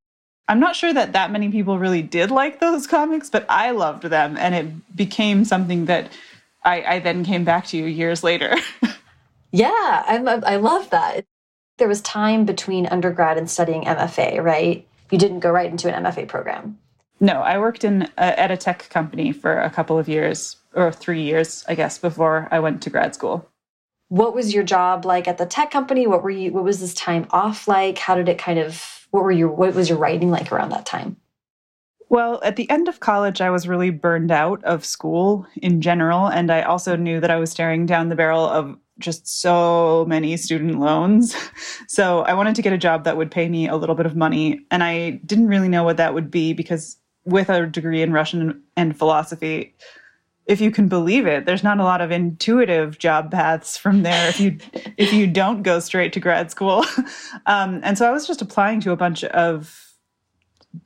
I'm 0.48 0.60
not 0.60 0.76
sure 0.76 0.94
that 0.94 1.14
that 1.14 1.32
many 1.32 1.50
people 1.50 1.78
really 1.78 2.02
did 2.02 2.32
like 2.32 2.60
those 2.60 2.88
comics, 2.88 3.30
but 3.30 3.46
I 3.50 3.72
loved 3.72 4.04
them, 4.04 4.38
and 4.38 4.56
it 4.56 4.96
became 4.96 5.44
something 5.44 5.86
that 5.86 6.12
I, 6.64 6.84
I 6.84 7.00
then 7.00 7.26
came 7.26 7.44
back 7.44 7.66
to 7.68 7.78
years 7.78 8.24
later. 8.24 8.56
yeah, 9.52 10.04
I'm, 10.08 10.28
I 10.28 10.56
love 10.56 10.90
that. 10.92 11.26
There 11.78 11.88
was 11.88 12.02
time 12.02 12.46
between 12.46 12.88
undergrad 12.88 13.38
and 13.38 13.50
studying 13.50 13.84
MFA, 13.84 14.42
right? 14.42 14.88
You 15.12 15.18
didn't 15.18 15.42
go 15.42 15.52
right 15.52 15.70
into 15.70 15.94
an 15.94 16.04
MFA 16.04 16.28
program. 16.28 16.80
No, 17.20 17.42
I 17.42 17.60
worked 17.60 17.84
in 17.84 18.04
a, 18.18 18.40
at 18.40 18.52
a 18.52 18.58
tech 18.58 18.90
company 18.90 19.32
for 19.32 19.60
a 19.60 19.70
couple 19.70 20.00
of 20.00 20.08
years, 20.08 20.58
or 20.74 20.92
three 20.92 21.24
years, 21.24 21.66
I 21.68 21.76
guess, 21.76 21.98
before 21.98 22.48
I 22.52 22.60
went 22.60 22.82
to 22.84 22.90
grad 22.90 23.16
school. 23.16 23.50
What 24.10 24.34
was 24.34 24.54
your 24.54 24.64
job 24.64 25.04
like 25.04 25.28
at 25.28 25.38
the 25.38 25.46
tech 25.46 25.72
company? 25.72 26.08
What 26.08 26.24
were 26.24 26.30
you? 26.30 26.54
What 26.54 26.64
was 26.64 26.80
this 26.80 26.94
time 26.94 27.28
off 27.32 27.68
like? 27.68 27.98
How 27.98 28.16
did 28.16 28.30
it 28.30 28.38
kind 28.38 28.60
of 28.60 28.97
what 29.12 29.24
were 29.24 29.32
your 29.32 29.50
what 29.50 29.74
was 29.74 29.90
your 29.90 29.98
writing 29.98 30.32
like 30.32 30.52
around 30.52 30.70
that 30.70 30.86
time? 30.86 31.18
Well, 32.10 32.40
at 32.44 32.56
the 32.56 32.70
end 32.70 32.88
of 32.88 33.02
college, 33.02 33.42
I 33.42 33.50
was 33.50 33.68
really 33.68 33.90
burned 33.90 34.32
out 34.32 34.64
of 34.64 34.86
school 34.86 35.46
in 35.58 35.82
general. 35.82 36.28
And 36.28 36.52
I 36.52 36.62
also 36.62 36.96
knew 36.96 37.20
that 37.20 37.32
I 37.32 37.38
was 37.38 37.52
staring 37.52 37.86
down 37.86 38.10
the 38.10 38.16
barrel 38.16 38.46
of 38.46 38.78
just 38.98 39.28
so 39.42 40.06
many 40.08 40.38
student 40.38 40.80
loans. 40.80 41.36
So 41.90 42.22
I 42.24 42.34
wanted 42.34 42.56
to 42.56 42.62
get 42.62 42.74
a 42.74 42.78
job 42.78 43.06
that 43.06 43.16
would 43.16 43.32
pay 43.32 43.48
me 43.48 43.68
a 43.68 43.78
little 43.78 43.96
bit 43.96 44.06
of 44.06 44.16
money. 44.16 44.60
And 44.70 44.84
I 44.84 45.22
didn't 45.26 45.48
really 45.48 45.70
know 45.70 45.84
what 45.84 45.98
that 45.98 46.14
would 46.14 46.30
be 46.30 46.52
because 46.54 46.98
with 47.24 47.50
a 47.50 47.66
degree 47.66 48.02
in 48.02 48.12
Russian 48.12 48.62
and 48.76 48.98
philosophy, 48.98 49.74
if 50.48 50.62
you 50.62 50.72
can 50.72 50.88
believe 50.88 51.28
it, 51.28 51.46
there's 51.46 51.64
not 51.64 51.80
a 51.80 51.84
lot 51.84 52.00
of 52.02 52.10
intuitive 52.10 52.98
job 52.98 53.32
paths 53.32 53.78
from 53.78 54.04
there 54.04 54.30
if 54.30 54.40
you 54.40 54.58
if 54.98 55.14
you 55.14 55.28
don't 55.28 55.62
go 55.62 55.80
straight 55.80 56.14
to 56.14 56.20
grad 56.20 56.50
school. 56.50 56.84
Um, 57.46 57.80
and 57.84 57.98
so 57.98 58.06
I 58.06 58.12
was 58.12 58.28
just 58.28 58.42
applying 58.42 58.82
to 58.82 58.92
a 58.92 58.98
bunch 58.98 59.24
of 59.24 59.94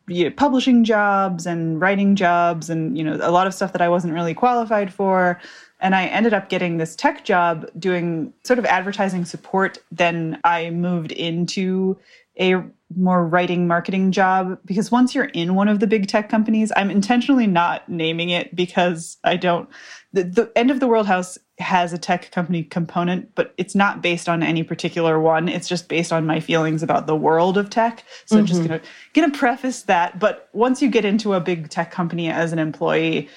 you 0.08 0.26
know, 0.26 0.32
publishing 0.32 0.84
jobs 0.84 1.48
and 1.48 1.82
writing 1.82 2.16
jobs 2.16 2.70
and 2.70 2.96
you 2.98 3.04
know 3.04 3.18
a 3.22 3.32
lot 3.32 3.48
of 3.48 3.54
stuff 3.54 3.72
that 3.74 3.82
I 3.82 3.90
wasn't 3.90 4.14
really 4.14 4.34
qualified 4.34 4.94
for. 4.94 5.40
And 5.80 5.96
I 5.96 6.06
ended 6.06 6.34
up 6.34 6.50
getting 6.50 6.78
this 6.78 6.96
tech 6.96 7.26
job 7.26 7.68
doing 7.80 8.34
sort 8.44 8.60
of 8.60 8.66
advertising 8.66 9.26
support. 9.26 9.80
Then 9.92 10.40
I 10.44 10.70
moved 10.70 11.12
into 11.12 11.98
a 12.42 12.64
more 12.96 13.26
writing 13.26 13.68
marketing 13.68 14.12
job 14.12 14.60
because 14.66 14.92
once 14.92 15.16
you're 15.16 15.26
in 15.26 15.56
one 15.56 15.68
of 15.68 15.80
the 15.80 15.88
big 15.88 16.08
tech 16.08 16.30
companies, 16.30 16.72
I'm 16.76 16.92
intentionally 16.92 17.48
not 17.48 17.88
naming 17.88 18.30
it 18.30 18.56
because 18.56 19.18
I 19.24 19.38
don't. 19.38 19.70
The, 20.14 20.24
the 20.24 20.52
end 20.58 20.72
of 20.72 20.82
the 20.82 20.88
world 20.88 21.08
house 21.08 21.38
has 21.60 21.94
a 21.94 21.98
tech 21.98 22.32
company 22.32 22.64
component, 22.64 23.34
but 23.36 23.54
it's 23.58 23.76
not 23.76 24.02
based 24.02 24.28
on 24.28 24.44
any 24.44 24.64
particular 24.64 25.20
one. 25.20 25.48
It's 25.48 25.70
just 25.70 25.88
based 25.88 26.12
on 26.12 26.26
my 26.26 26.40
feelings 26.40 26.84
about 26.84 27.08
the 27.08 27.16
world 27.16 27.58
of 27.58 27.70
tech. 27.70 28.04
So 28.26 28.36
mm 28.36 28.38
-hmm. 28.38 28.40
I'm 28.40 28.46
just 28.48 28.62
mm-hmm. 28.62 28.84
gonna 29.14 29.28
gonna 29.28 29.38
preface 29.38 29.84
that. 29.84 30.20
But 30.20 30.50
once 30.54 30.82
you 30.82 30.92
get 30.92 31.06
into 31.06 31.34
a 31.34 31.40
big 31.40 31.70
tech 31.70 31.92
company 31.92 32.30
as 32.30 32.52
an 32.52 32.60
employee, 32.60 33.30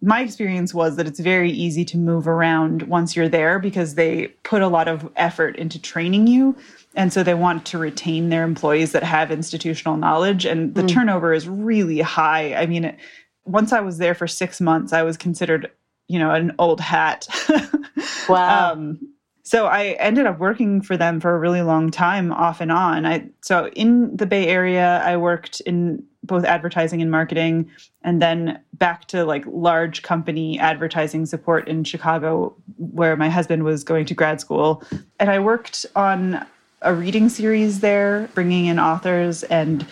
my 0.00 0.22
experience 0.22 0.72
was 0.72 0.96
that 0.96 1.06
it's 1.06 1.18
very 1.18 1.50
easy 1.50 1.84
to 1.86 1.98
move 1.98 2.28
around 2.28 2.82
once 2.84 3.16
you're 3.16 3.28
there 3.28 3.58
because 3.58 3.96
they 3.96 4.28
put 4.44 4.62
a 4.62 4.68
lot 4.68 4.86
of 4.86 5.10
effort 5.16 5.56
into 5.56 5.80
training 5.80 6.28
you. 6.28 6.56
And 6.94 7.12
so 7.12 7.22
they 7.22 7.34
want 7.34 7.66
to 7.66 7.78
retain 7.78 8.28
their 8.28 8.44
employees 8.44 8.92
that 8.92 9.02
have 9.02 9.32
institutional 9.32 9.96
knowledge. 9.96 10.44
And 10.44 10.74
the 10.74 10.82
mm. 10.82 10.88
turnover 10.88 11.32
is 11.32 11.48
really 11.48 12.00
high. 12.00 12.54
I 12.54 12.66
mean, 12.66 12.96
once 13.44 13.72
I 13.72 13.80
was 13.80 13.98
there 13.98 14.14
for 14.14 14.28
six 14.28 14.60
months, 14.60 14.92
I 14.92 15.02
was 15.02 15.16
considered, 15.16 15.70
you 16.06 16.18
know, 16.18 16.30
an 16.30 16.54
old 16.58 16.80
hat. 16.80 17.26
wow. 18.28 18.72
um, 18.72 19.00
so 19.48 19.64
I 19.64 19.96
ended 19.98 20.26
up 20.26 20.38
working 20.38 20.82
for 20.82 20.98
them 20.98 21.20
for 21.20 21.34
a 21.34 21.38
really 21.38 21.62
long 21.62 21.90
time, 21.90 22.32
off 22.32 22.60
and 22.60 22.70
on. 22.70 23.06
I 23.06 23.30
so 23.40 23.68
in 23.68 24.14
the 24.14 24.26
Bay 24.26 24.46
Area, 24.46 25.00
I 25.02 25.16
worked 25.16 25.60
in 25.60 26.04
both 26.22 26.44
advertising 26.44 27.00
and 27.00 27.10
marketing, 27.10 27.70
and 28.02 28.20
then 28.20 28.60
back 28.74 29.06
to 29.06 29.24
like 29.24 29.44
large 29.46 30.02
company 30.02 30.58
advertising 30.58 31.24
support 31.24 31.66
in 31.66 31.82
Chicago, 31.82 32.54
where 32.76 33.16
my 33.16 33.30
husband 33.30 33.64
was 33.64 33.84
going 33.84 34.04
to 34.04 34.12
grad 34.12 34.38
school. 34.38 34.82
And 35.18 35.30
I 35.30 35.38
worked 35.38 35.86
on 35.96 36.44
a 36.82 36.94
reading 36.94 37.30
series 37.30 37.80
there, 37.80 38.28
bringing 38.34 38.66
in 38.66 38.78
authors, 38.78 39.44
and 39.44 39.86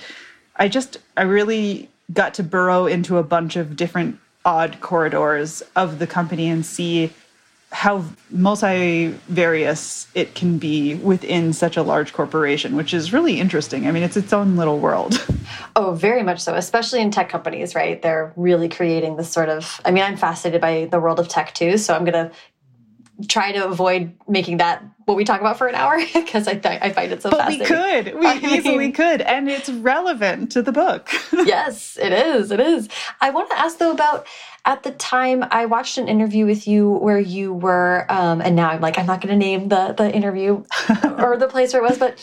I 0.56 0.68
just 0.68 0.98
I 1.16 1.22
really 1.22 1.88
got 2.12 2.34
to 2.34 2.42
burrow 2.42 2.84
into 2.84 3.16
a 3.16 3.22
bunch 3.22 3.56
of 3.56 3.74
different 3.74 4.18
odd 4.44 4.82
corridors 4.82 5.62
of 5.76 5.98
the 5.98 6.06
company 6.06 6.46
and 6.46 6.66
see 6.66 7.10
how 7.72 8.04
multivarious 8.30 10.06
it 10.14 10.34
can 10.34 10.56
be 10.58 10.94
within 10.94 11.52
such 11.52 11.76
a 11.76 11.82
large 11.82 12.12
corporation, 12.12 12.76
which 12.76 12.94
is 12.94 13.12
really 13.12 13.40
interesting. 13.40 13.86
I 13.86 13.92
mean, 13.92 14.02
it's 14.02 14.16
its 14.16 14.32
own 14.32 14.56
little 14.56 14.78
world. 14.78 15.24
Oh, 15.78 15.92
very 15.92 16.22
much 16.22 16.40
so, 16.40 16.54
especially 16.54 17.02
in 17.02 17.10
tech 17.10 17.28
companies, 17.28 17.74
right? 17.74 18.00
They're 18.00 18.32
really 18.34 18.66
creating 18.66 19.16
this 19.16 19.30
sort 19.30 19.50
of, 19.50 19.78
I 19.84 19.90
mean, 19.90 20.02
I'm 20.02 20.16
fascinated 20.16 20.58
by 20.60 20.86
the 20.90 20.98
world 20.98 21.20
of 21.20 21.28
tech 21.28 21.52
too, 21.52 21.76
so 21.76 21.94
I'm 21.94 22.04
going 22.06 22.30
to 22.30 22.32
try 23.28 23.52
to 23.52 23.66
avoid 23.66 24.12
making 24.26 24.56
that 24.58 24.82
what 25.04 25.16
we 25.16 25.24
talk 25.24 25.40
about 25.40 25.58
for 25.58 25.68
an 25.68 25.74
hour 25.74 25.98
because 26.14 26.48
I, 26.48 26.60
I 26.64 26.92
find 26.92 27.12
it 27.12 27.22
so 27.22 27.30
but 27.30 27.40
fascinating. 27.40 27.76
we 27.78 28.02
could. 28.02 28.14
We 28.20 28.26
I 28.52 28.56
easily 28.56 28.78
mean, 28.78 28.92
could. 28.92 29.20
And 29.20 29.48
it's 29.48 29.68
relevant 29.68 30.50
to 30.52 30.62
the 30.62 30.72
book. 30.72 31.10
yes, 31.32 31.96
it 32.00 32.12
is. 32.12 32.50
It 32.50 32.60
is. 32.60 32.88
I 33.20 33.30
want 33.30 33.50
to 33.50 33.58
ask 33.58 33.78
though 33.78 33.92
about 33.92 34.26
at 34.66 34.82
the 34.82 34.90
time 34.90 35.44
I 35.50 35.66
watched 35.66 35.96
an 35.96 36.08
interview 36.08 36.44
with 36.44 36.66
you 36.66 36.90
where 36.90 37.20
you 37.20 37.52
were, 37.52 38.04
um, 38.08 38.42
and 38.42 38.56
now 38.56 38.70
I'm 38.70 38.80
like, 38.80 38.98
I'm 38.98 39.06
not 39.06 39.20
going 39.20 39.32
to 39.32 39.38
name 39.38 39.68
the 39.68 39.94
the 39.96 40.12
interview 40.12 40.64
or 41.18 41.36
the 41.38 41.48
place 41.48 41.72
where 41.72 41.82
it 41.82 41.88
was, 41.88 41.98
but 41.98 42.18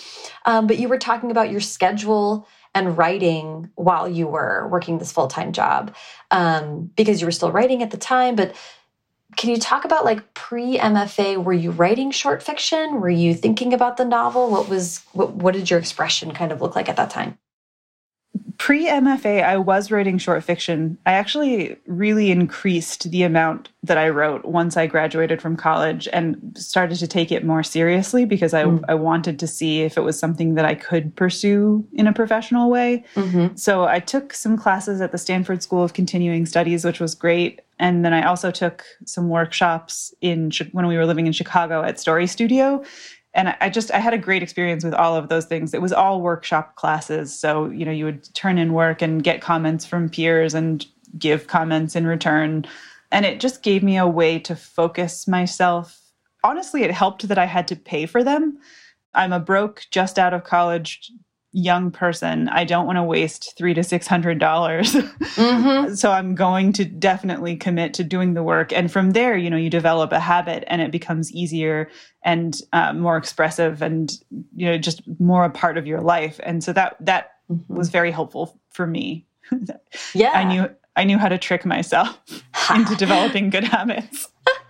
um, 0.46 0.68
but 0.68 0.78
you 0.78 0.90
were 0.90 1.00
talking 1.00 1.32
about 1.32 1.50
your 1.50 1.62
schedule 1.62 2.48
and 2.76 2.98
writing 2.98 3.70
while 3.76 4.10
you 4.10 4.28
were 4.28 4.68
working 4.68 4.98
this 4.98 5.12
full 5.12 5.28
time 5.28 5.54
job 5.54 5.96
um, 6.32 6.92
because 6.96 7.22
you 7.22 7.28
were 7.28 7.32
still 7.32 7.52
writing 7.52 7.82
at 7.82 7.92
the 7.92 7.98
time, 7.98 8.36
but 8.36 8.56
can 9.38 9.50
you 9.50 9.58
talk 9.58 9.86
about 9.86 10.06
like 10.06 10.34
pre 10.34 10.78
MFA? 10.78 11.44
Were 11.44 11.54
you 11.54 11.72
writing 11.72 12.12
short 12.12 12.44
fiction? 12.44 13.00
Were 13.00 13.10
you 13.10 13.34
thinking 13.34 13.74
about 13.74 13.98
the 13.98 14.06
novel? 14.06 14.50
What 14.50 14.70
was 14.70 15.02
what, 15.14 15.34
what 15.34 15.54
did 15.54 15.70
your 15.70 15.80
expression 15.80 16.34
kind 16.34 16.52
of 16.52 16.62
look 16.62 16.76
like 16.76 16.90
at 16.90 16.98
that 16.98 17.10
time? 17.10 17.38
Pre 18.58 18.88
MFA, 18.88 19.44
I 19.44 19.58
was 19.58 19.92
writing 19.92 20.18
short 20.18 20.44
fiction. 20.44 20.98
I 21.06 21.14
actually 21.14 21.76
really 21.86 22.32
increased 22.32 23.12
the 23.12 23.24
amount 23.24 23.70
that 23.84 23.98
I 23.98 24.08
wrote 24.08 24.46
once 24.46 24.78
I 24.78 24.88
graduated 24.88 25.42
from 25.42 25.58
college 25.58 26.08
and 26.14 26.56
started 26.58 26.98
to 27.00 27.08
take 27.08 27.32
it 27.32 27.44
more 27.44 27.64
seriously 27.64 28.24
because 28.26 28.54
I, 28.54 28.64
mm. 28.64 28.82
I 28.88 28.94
wanted 28.94 29.38
to 29.40 29.48
see 29.48 29.82
if 29.82 29.98
it 29.98 30.02
was 30.02 30.18
something 30.18 30.56
that 30.56 30.64
I 30.64 30.76
could 30.76 31.14
pursue 31.16 31.86
in 31.92 32.08
a 32.08 32.14
professional 32.14 32.70
way. 32.70 33.04
Mm 33.16 33.30
-hmm. 33.30 33.58
So 33.58 33.86
I 33.86 34.00
took 34.00 34.34
some 34.34 34.58
classes 34.58 35.02
at 35.02 35.12
the 35.12 35.18
Stanford 35.18 35.62
School 35.62 35.84
of 35.84 35.94
Continuing 35.94 36.46
Studies, 36.46 36.86
which 36.86 37.00
was 37.00 37.16
great. 37.16 37.62
And 37.80 38.04
then 38.04 38.14
I 38.14 38.24
also 38.26 38.52
took 38.52 38.84
some 39.06 39.28
workshops 39.28 40.16
in 40.22 40.52
when 40.72 40.88
we 40.88 40.96
were 40.96 41.06
living 41.06 41.28
in 41.28 41.34
Chicago 41.34 41.84
at 41.84 42.00
Story 42.00 42.28
Studio 42.28 42.84
and 43.34 43.56
I 43.60 43.70
just 43.70 43.92
I 43.92 44.00
had 44.00 44.14
a 44.14 44.18
great 44.18 44.44
experience 44.44 44.84
with 44.84 44.94
all 44.94 45.16
of 45.16 45.30
those 45.30 45.46
things. 45.46 45.74
It 45.74 45.82
was 45.82 45.94
all 45.94 46.22
workshop 46.22 46.76
classes, 46.76 47.38
so 47.38 47.70
you 47.70 47.86
know 47.86 47.92
you 47.92 48.06
would 48.06 48.34
turn 48.36 48.58
in 48.58 48.74
work 48.74 49.02
and 49.02 49.24
get 49.24 49.42
comments 49.42 49.86
from 49.86 50.10
peers 50.10 50.54
and 50.54 50.86
give 51.18 51.48
comments 51.48 51.96
in 51.96 52.06
return, 52.06 52.66
and 53.12 53.26
it 53.26 53.40
just 53.40 53.64
gave 53.64 53.84
me 53.84 53.98
a 53.98 54.08
way 54.08 54.40
to 54.40 54.56
focus 54.56 55.28
myself. 55.28 56.00
Honestly, 56.44 56.84
it 56.84 56.92
helped 56.92 57.28
that 57.28 57.38
I 57.38 57.46
had 57.46 57.68
to 57.70 57.76
pay 57.76 58.06
for 58.06 58.24
them. 58.24 58.60
I'm 59.14 59.34
a 59.34 59.40
broke, 59.40 59.86
just 59.92 60.20
out 60.20 60.34
of 60.34 60.44
college 60.44 61.12
young 61.54 61.92
person, 61.92 62.50
I 62.50 62.66
don't 62.66 62.86
want 62.86 62.98
to 62.98 63.04
waste 63.04 63.56
three 63.58 63.74
to 63.76 63.84
six 63.84 64.08
hundred 64.08 64.40
dollars. 64.40 64.94
Mm-hmm. 64.94 65.94
so 65.96 66.12
I'm 66.12 66.36
going 66.36 66.74
to 66.74 66.86
definitely 66.86 67.56
commit 67.56 67.94
to 67.96 68.04
doing 68.04 68.34
the 68.34 68.44
work. 68.44 68.74
And 68.74 68.92
from 68.92 69.12
there, 69.12 69.38
you 69.38 69.50
know, 69.50 69.58
you 69.58 69.70
develop 69.70 70.12
a 70.12 70.20
habit 70.20 70.64
and 70.68 70.82
it 70.82 70.92
becomes 70.92 71.32
easier 71.32 71.90
and 72.24 72.60
uh, 72.74 72.94
more 72.94 73.18
expressive 73.18 73.82
and 73.82 74.12
you 74.56 74.66
know 74.66 74.78
just 74.78 75.02
more 75.20 75.46
a 75.46 75.50
part 75.50 75.78
of 75.78 75.88
your 75.88 76.02
life. 76.02 76.40
And 76.44 76.64
so 76.64 76.74
that 76.74 76.98
that 77.00 77.32
mm-hmm. 77.50 77.74
was 77.74 77.90
very 77.90 78.12
helpful 78.12 78.60
for 78.72 78.86
me. 78.88 79.28
yeah, 80.14 80.32
I 80.34 80.44
knew 80.44 80.70
I 80.96 81.04
knew 81.04 81.18
how 81.18 81.30
to 81.30 81.38
trick 81.38 81.66
myself 81.66 82.20
into 82.76 82.96
developing 82.96 83.50
good 83.50 83.64
habits. 83.64 84.30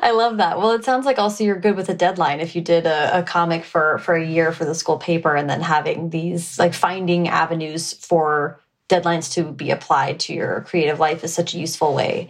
I 0.00 0.12
love 0.14 0.36
that. 0.38 0.58
Well, 0.58 0.72
it 0.72 0.84
sounds 0.84 1.06
like 1.06 1.18
also 1.18 1.44
you're 1.44 1.58
good 1.58 1.76
with 1.76 1.88
a 1.88 1.94
deadline. 1.94 2.40
If 2.40 2.54
you 2.54 2.62
did 2.62 2.86
a, 2.86 3.18
a, 3.18 3.22
comic 3.22 3.64
for 3.64 3.98
for 3.98 4.14
a 4.14 4.24
year 4.24 4.52
for 4.52 4.64
the 4.64 4.74
school 4.74 4.98
paper, 4.98 5.34
and 5.34 5.48
then 5.48 5.60
having 5.60 6.10
these 6.10 6.58
like 6.58 6.74
finding 6.74 7.28
avenues 7.28 7.92
for 7.92 8.60
deadlines 8.88 9.32
to 9.34 9.52
be 9.52 9.70
applied 9.70 10.20
to 10.20 10.34
your 10.34 10.62
creative 10.62 10.98
life 10.98 11.22
is 11.22 11.34
such 11.34 11.54
a 11.54 11.58
useful 11.58 11.94
way 11.94 12.28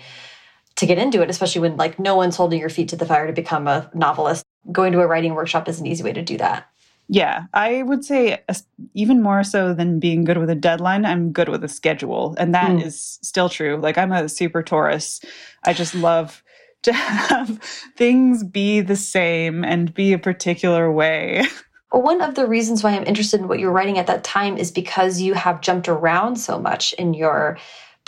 to 0.77 0.87
get 0.87 0.99
into 0.99 1.23
it, 1.23 1.31
especially 1.31 1.61
when 1.61 1.77
like 1.77 1.99
no 1.99 2.17
one's 2.17 2.37
holding 2.37 2.61
your 2.61 2.69
feet 2.69 2.89
to 2.89 2.97
the 2.97 3.07
fire 3.07 3.27
to 3.27 3.33
become 3.33 3.67
a 3.67 3.91
novelist. 3.95 4.45
Going 4.71 4.93
to 4.93 5.01
a 5.01 5.07
writing 5.07 5.35
workshop 5.35 5.69
is 5.69 5.81
an 5.81 5.87
easy 5.87 6.03
way 6.03 6.13
to 6.13 6.23
do 6.23 6.37
that. 6.39 6.69
Yeah, 7.09 7.45
I 7.55 7.83
would 7.83 8.05
say 8.05 8.45
even 8.93 9.23
more 9.23 9.43
so 9.43 9.73
than 9.73 9.99
being 9.99 10.25
good 10.25 10.37
with 10.37 10.51
a 10.51 10.55
deadline, 10.55 11.07
I'm 11.07 11.33
good 11.33 11.49
with 11.49 11.65
a 11.65 11.69
schedule. 11.69 12.35
And 12.39 12.55
that 12.55 12.71
mm. 12.71 12.85
is 12.85 13.19
still 13.23 13.49
true. 13.49 13.79
Like 13.79 13.97
I'm 13.97 14.13
a 14.13 14.29
super 14.29 14.63
Taurus. 14.63 15.21
I 15.65 15.73
just 15.73 15.95
love 15.95 16.43
to 16.83 16.93
have 16.93 17.59
things 17.97 18.45
be 18.45 18.81
the 18.81 18.97
same 18.97 19.65
and 19.65 19.93
be 19.95 20.13
a 20.13 20.19
particular 20.19 20.91
way. 20.91 21.45
Well, 21.93 22.03
one 22.03 22.21
of 22.21 22.35
the 22.35 22.47
reasons 22.47 22.85
why 22.85 22.91
I'm 22.91 23.07
interested 23.07 23.41
in 23.41 23.49
what 23.49 23.59
you're 23.59 23.73
writing 23.73 23.99
at 23.99 24.07
that 24.09 24.23
time 24.23 24.59
is 24.59 24.71
because 24.71 25.21
you 25.21 25.35
have 25.35 25.63
jumped 25.63 25.89
around 25.89 26.37
so 26.37 26.59
much 26.59 26.93
in 26.95 27.15
your 27.15 27.57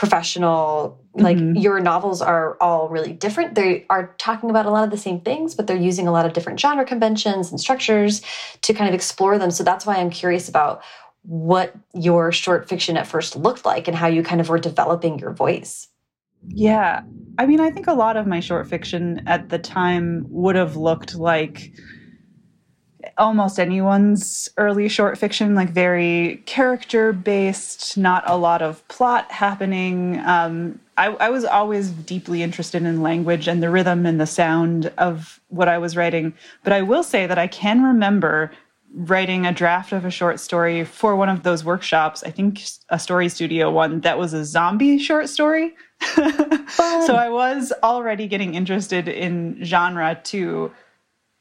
professional 0.01 0.99
like 1.15 1.37
mm 1.37 1.53
-hmm. 1.53 1.63
your 1.63 1.79
novels 1.81 2.23
are 2.23 2.57
all 2.61 2.89
really 2.89 3.13
different 3.13 3.55
they 3.55 3.85
are 3.89 4.15
talking 4.17 4.49
about 4.49 4.65
a 4.65 4.71
lot 4.71 4.85
of 4.85 4.91
the 4.91 5.03
same 5.09 5.21
things 5.21 5.55
but 5.55 5.67
they're 5.67 5.89
using 5.91 6.09
a 6.09 6.13
lot 6.13 6.25
of 6.25 6.33
different 6.33 6.59
genre 6.61 6.87
conventions 6.87 7.51
and 7.51 7.61
structures 7.61 8.23
to 8.63 8.73
kind 8.73 8.89
of 8.89 8.95
explore 8.95 9.39
them 9.39 9.51
so 9.51 9.63
that's 9.65 9.85
why 9.87 9.97
i'm 9.97 10.11
curious 10.23 10.49
about 10.49 10.81
what 11.23 11.69
your 11.93 12.33
short 12.33 12.69
fiction 12.69 12.97
at 12.97 13.07
first 13.07 13.37
looked 13.37 13.65
like 13.67 13.91
and 13.91 13.97
how 13.99 14.09
you 14.09 14.23
kind 14.23 14.41
of 14.41 14.49
were 14.49 14.63
developing 14.71 15.19
your 15.19 15.35
voice 15.35 15.90
yeah. 16.49 17.03
I 17.39 17.47
mean, 17.47 17.61
I 17.61 17.71
think 17.71 17.87
a 17.87 17.95
lot 17.95 18.17
of 18.17 18.27
my 18.27 18.41
short 18.41 18.69
fiction 18.69 19.23
at 19.27 19.49
the 19.49 19.59
time 19.59 20.27
would 20.29 20.57
have 20.57 20.77
looked 20.77 21.15
like 21.15 21.73
almost 23.17 23.59
anyone's 23.59 24.49
early 24.57 24.89
short 24.89 25.17
fiction, 25.19 25.55
like 25.55 25.71
very 25.71 26.43
character 26.47 27.13
based, 27.13 27.97
not 27.97 28.23
a 28.27 28.37
lot 28.37 28.63
of 28.63 28.87
plot 28.89 29.31
happening. 29.31 30.19
Um, 30.21 30.81
I, 30.97 31.07
I, 31.07 31.31
was 31.31 31.45
always 31.45 31.91
deeply 31.91 32.43
interested 32.43 32.83
in 32.83 33.03
language 33.03 33.49
and 33.49 33.63
the 33.63 33.71
rhythm 33.71 34.05
and 34.05 34.21
the 34.21 34.27
sound 34.27 34.93
of 34.99 35.41
what 35.49 35.69
I 35.69 35.79
was 35.79 35.97
writing. 35.97 36.35
But 36.63 36.73
I 36.73 36.83
will 36.83 37.03
say 37.03 37.27
that 37.27 37.39
I 37.39 37.47
can 37.47 37.83
remember 37.83 38.51
writing 38.95 39.47
a 39.47 39.53
draft 39.53 39.93
of 39.93 40.05
a 40.05 40.11
short 40.11 40.41
story 40.41 40.85
for 40.85 41.15
one 41.15 41.29
of 41.29 41.43
those 41.43 41.65
workshops. 41.65 42.23
I 42.25 42.31
think 42.31 42.63
a 42.89 42.99
story 42.99 43.29
studio 43.29 43.71
one 43.71 44.01
that 44.01 44.19
was 44.19 44.33
a 44.33 44.45
zombie 44.45 44.99
short 44.99 45.29
story. 45.29 45.75
so 46.15 47.15
I 47.15 47.29
was 47.29 47.73
already 47.83 48.27
getting 48.27 48.55
interested 48.55 49.07
in 49.07 49.63
genre 49.65 50.21
too. 50.23 50.73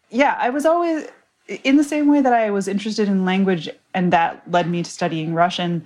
Yeah, 0.10 0.38
I 0.40 0.50
was 0.50 0.66
always 0.66 1.08
in 1.64 1.78
the 1.78 1.84
same 1.84 2.08
way 2.08 2.22
that 2.22 2.34
I 2.34 2.52
was 2.52 2.68
interested 2.68 3.08
in 3.08 3.26
language 3.26 3.70
and 3.94 4.14
that 4.14 4.44
led 4.52 4.70
me 4.70 4.84
to 4.84 4.90
studying 4.90 5.34
Russian. 5.34 5.86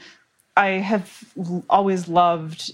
I 0.58 0.68
have 0.68 1.24
always 1.70 2.08
loved 2.08 2.72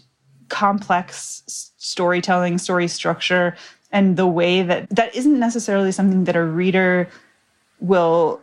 complex 0.50 1.44
storytelling, 1.78 2.58
story 2.58 2.88
structure, 2.88 3.56
and 3.92 4.18
the 4.18 4.28
way 4.28 4.64
that 4.64 4.90
that 4.90 5.16
isn't 5.16 5.40
necessarily 5.40 5.92
something 5.92 6.24
that 6.24 6.36
a 6.36 6.44
reader 6.44 7.08
will 7.80 8.42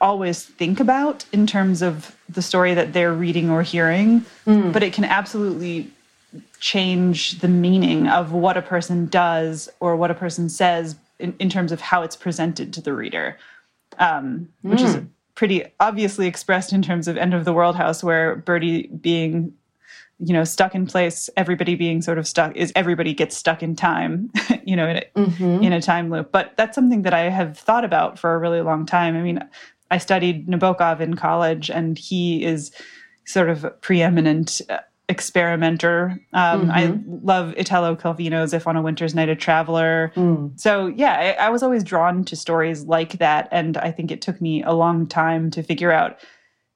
always 0.00 0.44
think 0.44 0.80
about 0.80 1.24
in 1.32 1.46
terms 1.46 1.82
of 1.82 2.16
the 2.28 2.42
story 2.42 2.74
that 2.74 2.92
they're 2.92 3.12
reading 3.12 3.50
or 3.50 3.62
hearing, 3.62 4.24
mm. 4.46 4.72
but 4.72 4.82
it 4.82 4.92
can 4.92 5.04
absolutely 5.04 5.90
change 6.60 7.38
the 7.40 7.48
meaning 7.48 8.06
of 8.06 8.32
what 8.32 8.56
a 8.56 8.62
person 8.62 9.06
does 9.06 9.68
or 9.80 9.96
what 9.96 10.10
a 10.10 10.14
person 10.14 10.48
says 10.48 10.96
in, 11.18 11.34
in 11.38 11.48
terms 11.48 11.72
of 11.72 11.80
how 11.80 12.02
it's 12.02 12.16
presented 12.16 12.72
to 12.72 12.80
the 12.80 12.92
reader, 12.92 13.36
um, 13.98 14.48
which 14.62 14.80
mm. 14.80 14.84
is 14.84 14.94
hmm. 14.96 15.04
pretty 15.34 15.64
obviously 15.80 16.26
expressed 16.26 16.72
in 16.72 16.82
terms 16.82 17.08
of 17.08 17.16
End 17.16 17.34
of 17.34 17.44
the 17.44 17.52
World 17.52 17.76
House, 17.76 18.04
where 18.04 18.36
Birdie 18.36 18.86
being 18.88 19.52
you 20.20 20.32
know 20.32 20.44
stuck 20.44 20.74
in 20.74 20.86
place 20.86 21.30
everybody 21.36 21.74
being 21.74 22.02
sort 22.02 22.18
of 22.18 22.26
stuck 22.26 22.54
is 22.56 22.72
everybody 22.74 23.14
gets 23.14 23.36
stuck 23.36 23.62
in 23.62 23.76
time 23.76 24.30
you 24.64 24.74
know 24.74 24.88
in 24.88 24.96
a, 24.96 25.02
mm 25.16 25.24
-hmm. 25.26 25.64
in 25.64 25.72
a 25.72 25.80
time 25.80 26.10
loop 26.10 26.32
but 26.32 26.56
that's 26.56 26.74
something 26.74 27.02
that 27.02 27.14
i 27.14 27.30
have 27.30 27.56
thought 27.56 27.84
about 27.84 28.18
for 28.18 28.34
a 28.34 28.38
really 28.38 28.60
long 28.60 28.84
time 28.84 29.16
i 29.16 29.22
mean 29.22 29.38
I 29.90 29.98
studied 29.98 30.48
Nabokov 30.48 31.00
in 31.00 31.14
college, 31.14 31.70
and 31.70 31.98
he 31.98 32.44
is 32.44 32.70
sort 33.24 33.48
of 33.48 33.64
a 33.64 33.70
preeminent 33.70 34.60
uh, 34.68 34.78
experimenter. 35.08 36.18
Um, 36.32 36.60
mm 36.60 36.66
-hmm. 36.66 36.76
I 36.76 36.86
mm-hmm. 36.86 37.26
love 37.26 37.54
Italo 37.56 37.96
Calvino's 37.96 38.52
If 38.52 38.66
on 38.66 38.76
a 38.76 38.82
Winter's 38.82 39.14
Night 39.14 39.28
a 39.28 39.36
Traveler. 39.36 40.12
Mm. 40.14 40.52
So, 40.56 40.86
yeah, 40.86 41.36
I, 41.40 41.46
I 41.46 41.50
was 41.50 41.62
always 41.62 41.84
drawn 41.84 42.24
to 42.24 42.36
stories 42.36 42.84
like 42.84 43.18
that. 43.18 43.48
And 43.50 43.76
I 43.76 43.92
think 43.92 44.10
it 44.10 44.24
took 44.24 44.40
me 44.40 44.62
a 44.62 44.72
long 44.72 45.06
time 45.06 45.50
to 45.50 45.62
figure 45.62 45.92
out 45.92 46.16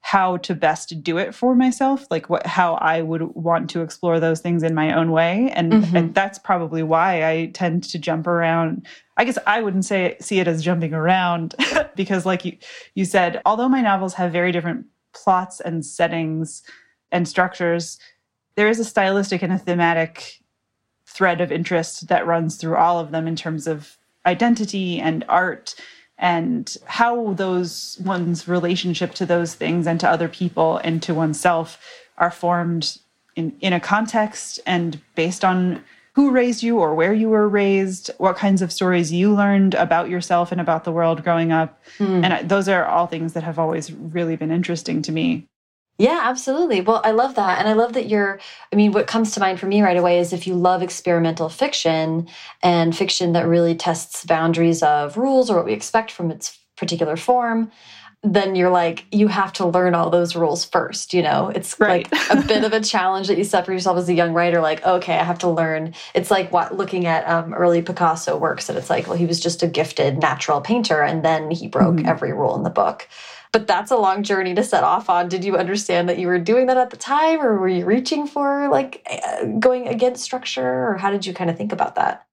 how 0.03 0.37
to 0.37 0.55
best 0.55 1.03
do 1.03 1.17
it 1.17 1.33
for 1.35 1.55
myself 1.55 2.07
like 2.11 2.29
what 2.29 2.45
how 2.45 2.75
i 2.75 3.01
would 3.01 3.23
want 3.35 3.71
to 3.71 3.81
explore 3.81 4.19
those 4.19 4.41
things 4.41 4.63
in 4.63 4.75
my 4.75 4.95
own 4.95 5.11
way. 5.11 5.51
And, 5.55 5.73
mm 5.73 5.83
-hmm. 5.83 5.97
and, 5.97 6.15
that's 6.15 6.39
probably 6.39 6.83
why 6.83 7.33
i 7.33 7.51
tend 7.53 7.91
to 7.93 7.99
jump 7.99 8.27
around. 8.27 8.87
I 9.17 9.25
guess 9.25 9.39
i 9.47 9.63
wouldn't 9.63 9.85
say 9.85 10.17
see 10.21 10.41
it 10.41 10.49
as 10.49 10.65
jumping 10.65 10.95
around 10.95 11.55
because 11.97 12.31
like 12.31 12.45
you 12.49 12.57
you 12.95 13.05
said 13.07 13.41
although 13.45 13.69
my 13.77 13.83
novels 13.83 14.15
have 14.15 14.31
very 14.33 14.53
different 14.53 14.87
plots 15.13 15.61
and 15.61 15.85
settings 15.85 16.63
and 17.11 17.29
structures 17.29 17.99
there 18.55 18.71
is 18.71 18.81
a 18.81 18.85
stylistic 18.85 19.43
and 19.43 19.53
a 19.53 19.59
thematic 19.59 20.43
thread 21.07 21.41
of 21.41 21.53
interest 21.53 22.09
that 22.09 22.27
runs 22.27 22.57
through 22.57 22.77
all 22.77 22.99
of 22.99 23.11
them 23.11 23.27
in 23.27 23.37
terms 23.37 23.67
of 23.67 23.99
identity 24.27 25.01
and 25.01 25.25
art 25.29 25.75
and 26.19 26.77
how 26.87 27.33
those 27.35 28.01
one's 28.05 28.47
relationship 28.47 29.15
to 29.15 29.27
those 29.27 29.55
things 29.55 29.87
and 29.87 29.99
to 30.01 30.09
other 30.09 30.29
people 30.29 30.79
and 30.79 31.03
to 31.03 31.15
oneself 31.15 31.79
are 32.19 32.31
formed 32.31 32.99
in, 33.35 33.57
in 33.61 33.73
a 33.73 33.81
context 33.81 34.61
and 34.67 35.01
based 35.15 35.45
on 35.45 35.83
who 36.15 36.31
raised 36.31 36.63
you 36.63 36.79
or 36.79 36.95
where 36.95 37.15
you 37.15 37.31
were 37.31 37.49
raised, 37.49 38.11
what 38.19 38.37
kinds 38.37 38.61
of 38.61 38.71
stories 38.71 39.11
you 39.11 39.35
learned 39.35 39.75
about 39.75 40.11
yourself 40.11 40.53
and 40.53 40.61
about 40.61 40.85
the 40.85 40.93
world 40.93 41.25
growing 41.25 41.53
up. 41.53 41.83
Mm. 41.99 42.25
And 42.25 42.49
those 42.49 42.69
are 42.69 42.85
all 42.85 43.07
things 43.07 43.33
that 43.33 43.43
have 43.43 43.59
always 43.59 43.91
really 43.91 44.37
been 44.37 44.51
interesting 44.51 45.01
to 45.03 45.13
me. 45.13 45.49
Yeah, 46.03 46.19
absolutely. 46.25 46.81
Well, 46.81 47.01
I 47.05 47.13
love 47.13 47.37
that. 47.37 47.61
And 47.61 47.69
I 47.69 47.75
love 47.75 47.93
that 47.93 48.09
you're, 48.09 48.41
I 48.73 48.77
mean, 48.77 48.91
what 48.91 49.07
comes 49.07 49.31
to 49.33 49.41
mind 49.41 49.61
for 49.61 49.67
me 49.67 49.83
right 49.83 49.97
away 49.97 50.19
is 50.19 50.33
if 50.33 50.49
you 50.49 50.55
love 50.57 50.83
experimental 50.83 51.49
fiction 51.49 52.27
and 52.61 52.97
fiction 52.97 53.35
that 53.35 53.47
really 53.47 53.77
tests 53.77 54.25
boundaries 54.25 54.83
of 54.83 55.17
rules 55.17 55.49
or 55.49 55.55
what 55.55 55.65
we 55.65 55.73
expect 55.73 56.11
from 56.11 56.33
its 56.33 56.59
particular 56.77 57.17
form, 57.17 57.71
then 58.25 58.57
you're 58.57 58.69
like, 58.71 59.07
you 59.13 59.29
have 59.29 59.53
to 59.53 59.67
learn 59.67 59.95
all 59.95 60.11
those 60.11 60.35
rules 60.35 60.65
first. 60.65 61.15
You 61.15 61.23
know, 61.23 61.53
it's 61.55 61.79
right. 61.79 62.11
like 62.11 62.31
a 62.31 62.43
bit 62.49 62.65
of 62.65 62.73
a 62.73 62.81
challenge 62.95 63.29
that 63.29 63.39
you 63.39 63.45
set 63.45 63.65
for 63.65 63.73
yourself 63.73 63.97
as 63.97 64.09
a 64.09 64.15
young 64.15 64.33
writer. 64.33 64.61
Like, 64.61 64.85
okay, 64.85 65.17
I 65.17 65.23
have 65.23 65.39
to 65.39 65.49
learn. 65.49 65.95
It's 66.15 66.33
like 66.33 66.51
what 66.51 66.77
looking 66.77 67.07
at 67.07 67.29
um, 67.29 67.55
early 67.55 67.81
Picasso 67.81 68.37
works, 68.37 68.69
and 68.69 68.77
it's 68.77 68.91
like, 68.91 69.07
well, 69.07 69.17
he 69.17 69.27
was 69.27 69.39
just 69.39 69.63
a 69.63 69.69
gifted 69.69 70.19
natural 70.19 70.61
painter, 70.61 71.01
and 71.01 71.25
then 71.25 71.53
he 71.53 71.69
broke 71.69 71.95
mm 71.95 72.05
-hmm. 72.05 72.11
every 72.11 72.33
rule 72.33 72.57
in 72.57 72.65
the 72.65 72.71
book. 72.71 73.09
But 73.53 73.67
that's 73.67 73.91
a 73.91 73.97
long 73.97 74.23
journey 74.23 74.55
to 74.55 74.65
set 74.65 74.83
off 74.83 75.11
on. 75.11 75.29
Did 75.29 75.45
you 75.45 75.59
understand 75.59 76.09
that 76.09 76.19
you 76.19 76.27
were 76.27 76.39
doing 76.39 76.67
that 76.67 76.79
at 76.79 76.91
the 76.91 76.97
time, 76.97 77.41
or 77.41 77.59
were 77.59 77.69
you 77.69 77.85
reaching 77.85 78.27
for 78.27 78.69
like 78.69 79.07
uh, 79.11 79.45
going 79.59 79.89
against 79.89 80.25
structure, 80.25 80.89
or 80.89 80.97
how 80.97 81.11
did 81.11 81.27
you 81.27 81.35
kind 81.35 81.51
of 81.51 81.57
think 81.59 81.73
about 81.73 81.97
that? 81.97 82.27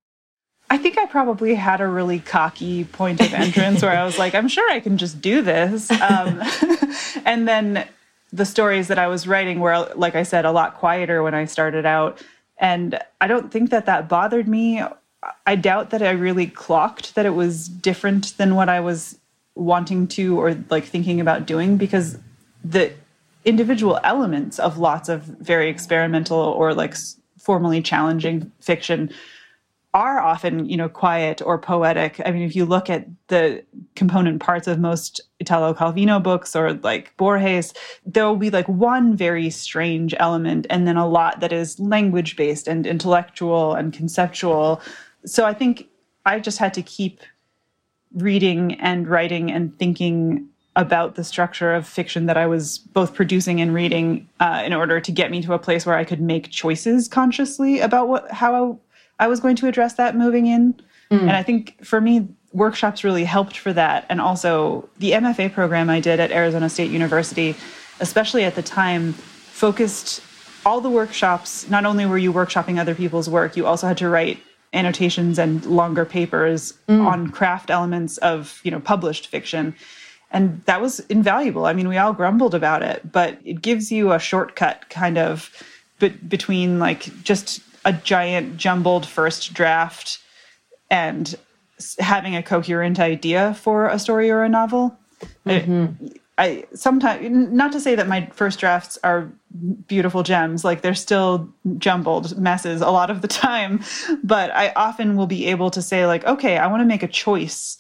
I 0.69 0.77
think 0.77 0.97
I 0.97 1.07
probably 1.07 1.55
had 1.55 1.81
a 1.81 1.87
really 1.87 2.19
cocky 2.19 2.83
point 2.83 3.21
of 3.21 3.33
entrance 3.33 3.81
where 3.81 3.97
I 3.97 4.05
was 4.05 4.19
like, 4.19 4.35
I'm 4.35 4.47
sure 4.47 4.69
I 4.71 4.79
can 4.79 4.97
just 4.97 5.19
do 5.19 5.41
this. 5.41 5.89
Um, 5.89 6.41
and 7.25 7.47
then 7.47 7.87
the 8.31 8.45
stories 8.45 8.87
that 8.89 8.99
I 8.99 9.07
was 9.07 9.27
writing 9.27 9.59
were, 9.59 9.91
like 9.95 10.15
I 10.15 10.23
said, 10.23 10.45
a 10.45 10.51
lot 10.51 10.75
quieter 10.75 11.23
when 11.23 11.33
I 11.33 11.45
started 11.45 11.85
out. 11.85 12.23
And 12.57 12.99
I 13.19 13.27
don't 13.27 13.51
think 13.51 13.71
that 13.71 13.87
that 13.87 14.07
bothered 14.07 14.47
me. 14.47 14.83
I 15.45 15.55
doubt 15.55 15.89
that 15.89 16.03
I 16.03 16.11
really 16.11 16.47
clocked 16.47 17.15
that 17.15 17.25
it 17.25 17.31
was 17.31 17.67
different 17.67 18.37
than 18.37 18.55
what 18.55 18.69
I 18.69 18.79
was 18.79 19.17
wanting 19.59 20.07
to 20.07 20.39
or 20.39 20.57
like 20.69 20.85
thinking 20.85 21.19
about 21.19 21.45
doing 21.45 21.77
because 21.77 22.17
the 22.63 22.91
individual 23.45 23.99
elements 24.03 24.59
of 24.59 24.77
lots 24.77 25.09
of 25.09 25.23
very 25.23 25.69
experimental 25.69 26.37
or 26.37 26.73
like 26.73 26.95
formally 27.37 27.81
challenging 27.81 28.51
fiction 28.59 29.09
are 29.93 30.19
often, 30.19 30.69
you 30.69 30.77
know, 30.77 30.87
quiet 30.87 31.41
or 31.41 31.57
poetic. 31.57 32.21
I 32.23 32.31
mean, 32.31 32.43
if 32.43 32.55
you 32.55 32.63
look 32.63 32.91
at 32.91 33.07
the 33.27 33.63
component 33.95 34.39
parts 34.39 34.67
of 34.67 34.79
most 34.79 35.19
Italo 35.39 35.73
Calvino 35.73 36.21
books 36.21 36.55
or 36.55 36.73
like 36.73 37.15
Borges, 37.17 37.73
there 38.05 38.25
will 38.25 38.35
be 38.35 38.51
like 38.51 38.67
one 38.67 39.17
very 39.17 39.49
strange 39.49 40.13
element 40.19 40.67
and 40.69 40.87
then 40.87 40.95
a 40.95 41.07
lot 41.07 41.39
that 41.39 41.51
is 41.51 41.79
language 41.79 42.35
based 42.35 42.67
and 42.67 42.85
intellectual 42.85 43.73
and 43.73 43.91
conceptual. 43.91 44.79
So 45.25 45.45
I 45.45 45.55
think 45.55 45.87
I 46.23 46.39
just 46.39 46.59
had 46.59 46.73
to 46.75 46.83
keep 46.83 47.21
reading 48.13 48.73
and 48.79 49.07
writing 49.07 49.51
and 49.51 49.77
thinking 49.77 50.47
about 50.75 51.15
the 51.15 51.23
structure 51.23 51.73
of 51.73 51.87
fiction 51.87 52.25
that 52.27 52.37
I 52.37 52.47
was 52.47 52.77
both 52.77 53.13
producing 53.13 53.59
and 53.59 53.73
reading 53.73 54.27
uh, 54.39 54.63
in 54.65 54.73
order 54.73 54.99
to 54.99 55.11
get 55.11 55.31
me 55.31 55.41
to 55.41 55.53
a 55.53 55.59
place 55.59 55.85
where 55.85 55.95
I 55.95 56.03
could 56.03 56.21
make 56.21 56.49
choices 56.51 57.07
consciously 57.07 57.79
about 57.79 58.07
what 58.07 58.31
how 58.31 58.79
I 59.19 59.27
was 59.27 59.39
going 59.39 59.55
to 59.57 59.67
address 59.67 59.95
that 59.95 60.15
moving 60.15 60.45
in. 60.45 60.73
Mm. 61.11 61.21
And 61.21 61.31
I 61.31 61.43
think 61.43 61.83
for 61.83 61.99
me, 61.99 62.27
workshops 62.53 63.03
really 63.03 63.25
helped 63.25 63.57
for 63.57 63.73
that. 63.73 64.05
And 64.09 64.21
also, 64.21 64.87
the 64.97 65.11
MFA 65.11 65.51
program 65.51 65.89
I 65.89 65.99
did 65.99 66.19
at 66.19 66.31
Arizona 66.31 66.69
State 66.69 66.91
University, 66.91 67.55
especially 67.99 68.43
at 68.43 68.55
the 68.55 68.63
time, 68.63 69.13
focused 69.13 70.21
all 70.65 70.81
the 70.81 70.89
workshops. 70.89 71.69
Not 71.69 71.85
only 71.85 72.05
were 72.05 72.17
you 72.17 72.31
workshopping 72.31 72.79
other 72.79 72.95
people's 72.95 73.29
work, 73.29 73.57
you 73.57 73.65
also 73.65 73.87
had 73.87 73.97
to 73.97 74.09
write 74.09 74.39
annotations 74.73 75.39
and 75.39 75.65
longer 75.65 76.05
papers 76.05 76.73
mm. 76.87 77.05
on 77.05 77.29
craft 77.29 77.69
elements 77.69 78.17
of 78.19 78.59
you 78.63 78.71
know 78.71 78.79
published 78.79 79.27
fiction 79.27 79.73
and 80.31 80.61
that 80.65 80.79
was 80.79 80.99
invaluable 81.01 81.65
i 81.65 81.73
mean 81.73 81.87
we 81.87 81.97
all 81.97 82.13
grumbled 82.13 82.53
about 82.53 82.83
it 82.83 83.11
but 83.11 83.39
it 83.43 83.61
gives 83.61 83.91
you 83.91 84.11
a 84.11 84.19
shortcut 84.19 84.87
kind 84.89 85.17
of 85.17 85.51
be 85.99 86.09
between 86.09 86.79
like 86.79 87.01
just 87.23 87.61
a 87.85 87.93
giant 87.93 88.57
jumbled 88.57 89.05
first 89.05 89.53
draft 89.53 90.19
and 90.89 91.35
having 91.99 92.35
a 92.35 92.43
coherent 92.43 92.99
idea 92.99 93.53
for 93.53 93.87
a 93.87 93.99
story 93.99 94.29
or 94.29 94.43
a 94.43 94.49
novel. 94.49 94.97
Mm 95.45 95.59
-hmm. 95.59 95.87
I, 96.28 96.28
I 96.39 96.63
sometimes 96.73 97.29
not 97.29 97.73
to 97.73 97.79
say 97.79 97.95
that 97.95 98.07
my 98.07 98.27
first 98.33 98.59
drafts 98.59 98.97
are 99.03 99.31
beautiful 99.87 100.23
gems, 100.23 100.63
like 100.63 100.81
they're 100.81 100.95
still 100.95 101.49
jumbled 101.77 102.37
messes 102.37 102.81
a 102.81 102.89
lot 102.89 103.09
of 103.09 103.21
the 103.21 103.27
time, 103.27 103.83
but 104.23 104.49
I 104.55 104.71
often 104.75 105.15
will 105.15 105.27
be 105.27 105.47
able 105.47 105.69
to 105.71 105.81
say 105.81 106.07
like, 106.07 106.25
okay, 106.25 106.57
I 106.57 106.67
want 106.67 106.81
to 106.81 106.85
make 106.85 107.03
a 107.03 107.07
choice 107.07 107.77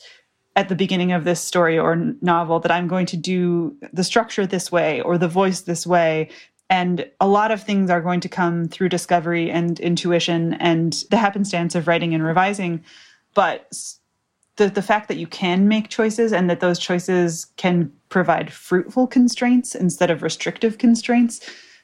at 0.55 0.67
the 0.67 0.75
beginning 0.75 1.13
of 1.13 1.23
this 1.23 1.39
story 1.39 1.79
or 1.79 1.95
novel 2.21 2.59
that 2.59 2.71
I'm 2.71 2.89
going 2.89 3.05
to 3.07 3.17
do 3.17 3.77
the 3.93 4.03
structure 4.03 4.45
this 4.45 4.71
way 4.71 4.99
or 5.01 5.17
the 5.17 5.27
voice 5.27 5.61
this 5.61 5.87
way 5.87 6.29
and 6.69 7.09
a 7.19 7.27
lot 7.27 7.51
of 7.51 7.63
things 7.63 7.89
are 7.89 8.01
going 8.01 8.19
to 8.19 8.29
come 8.29 8.67
through 8.67 8.89
discovery 8.89 9.49
and 9.49 9.79
intuition 9.79 10.53
and 10.55 11.03
the 11.09 11.17
happenstance 11.17 11.73
of 11.73 11.87
writing 11.87 12.13
and 12.13 12.23
revising. 12.23 12.83
But 13.33 13.73
the, 14.59 14.69
the 14.69 14.81
fact 14.81 15.07
that 15.07 15.17
you 15.17 15.25
can 15.25 15.67
make 15.67 15.87
choices 15.87 16.33
and 16.33 16.49
that 16.49 16.59
those 16.59 16.77
choices 16.77 17.45
can 17.55 17.91
provide 18.09 18.51
fruitful 18.51 19.07
constraints 19.07 19.73
instead 19.73 20.11
of 20.11 20.21
restrictive 20.21 20.77
constraints 20.77 21.39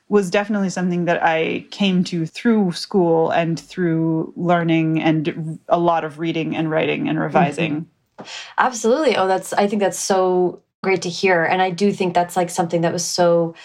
was 0.10 0.30
definitely 0.30 0.70
something 0.70 1.06
that 1.06 1.24
I 1.24 1.66
came 1.72 2.04
to 2.06 2.26
through 2.26 2.74
school 2.74 3.32
and 3.32 3.58
through 3.58 4.34
learning 4.36 5.02
and 5.02 5.58
a 5.70 5.80
lot 5.80 6.04
of 6.04 6.20
reading 6.20 6.56
and 6.56 6.70
writing 6.70 7.08
and 7.08 7.18
revising. 7.18 7.74
Mm 7.74 7.88
-hmm. 8.18 8.26
Absolutely. 8.58 9.18
Oh, 9.18 9.28
that's, 9.28 9.54
I 9.54 9.68
think 9.68 9.82
that's 9.82 10.06
so 10.06 10.60
great 10.84 11.02
to 11.02 11.10
hear. 11.10 11.46
And 11.46 11.62
I 11.62 11.86
do 11.86 11.92
think 11.92 12.14
that's 12.14 12.36
like 12.36 12.52
something 12.52 12.82
that 12.82 12.94
was 12.94 13.06
so 13.06 13.56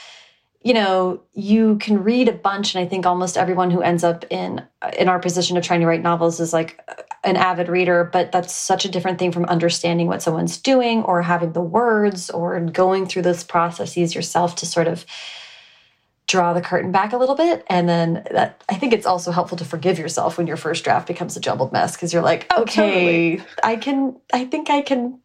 you 0.62 0.74
know, 0.74 1.22
you 1.32 1.78
can 1.78 2.04
read 2.04 2.28
a 2.28 2.32
bunch, 2.32 2.74
and 2.74 2.84
I 2.84 2.88
think 2.88 3.06
almost 3.06 3.36
everyone 3.36 3.70
who 3.70 3.80
ends 3.80 4.04
up 4.04 4.24
in 4.30 4.62
in 4.98 5.08
our 5.08 5.18
position 5.18 5.56
of 5.56 5.64
trying 5.64 5.80
to 5.80 5.86
write 5.86 6.02
novels 6.02 6.40
is 6.40 6.52
like 6.52 6.78
an 7.24 7.36
avid 7.36 7.68
reader. 7.68 8.08
But 8.10 8.32
that's 8.32 8.54
such 8.54 8.84
a 8.84 8.88
different 8.88 9.18
thing 9.18 9.32
from 9.32 9.44
understanding 9.46 10.06
what 10.06 10.22
someone's 10.22 10.58
doing, 10.58 11.02
or 11.02 11.22
having 11.22 11.52
the 11.52 11.60
words, 11.60 12.30
or 12.30 12.58
going 12.60 13.06
through 13.06 13.22
those 13.22 13.44
processes 13.44 14.14
yourself 14.14 14.56
to 14.56 14.66
sort 14.66 14.88
of 14.88 15.04
draw 16.30 16.52
the 16.52 16.60
curtain 16.60 16.92
back 16.92 17.12
a 17.12 17.16
little 17.16 17.34
bit. 17.34 17.64
And 17.68 17.88
then 17.88 18.22
that 18.30 18.62
I 18.68 18.76
think 18.76 18.92
it's 18.92 19.06
also 19.06 19.32
helpful 19.32 19.58
to 19.58 19.64
forgive 19.64 19.98
yourself 19.98 20.38
when 20.38 20.46
your 20.46 20.56
first 20.56 20.84
draft 20.84 21.08
becomes 21.08 21.36
a 21.36 21.40
jumbled 21.40 21.72
mess 21.72 21.96
because 21.96 22.12
you're 22.12 22.22
like, 22.22 22.46
oh, 22.50 22.62
okay, 22.62 23.36
totally. 23.36 23.48
I 23.64 23.76
can, 23.76 24.16
I 24.32 24.44
think 24.44 24.70
I 24.70 24.80
can 24.82 25.18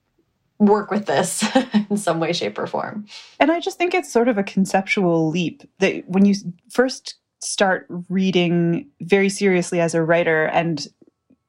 work 0.57 0.89
with 0.89 1.05
this 1.05 1.45
in 1.89 1.97
some 1.97 2.19
way, 2.19 2.33
shape, 2.33 2.57
or 2.57 2.65
form. 2.65 3.05
And 3.39 3.51
I 3.51 3.59
just 3.59 3.77
think 3.77 3.93
it's 3.93 4.11
sort 4.11 4.27
of 4.27 4.37
a 4.39 4.43
conceptual 4.43 5.29
leap 5.29 5.63
that 5.79 6.09
when 6.09 6.25
you 6.25 6.35
first 6.71 7.15
start 7.39 7.85
reading 8.09 8.87
very 9.01 9.29
seriously 9.29 9.79
as 9.79 9.93
a 9.93 10.01
writer 10.01 10.45
and 10.45 10.87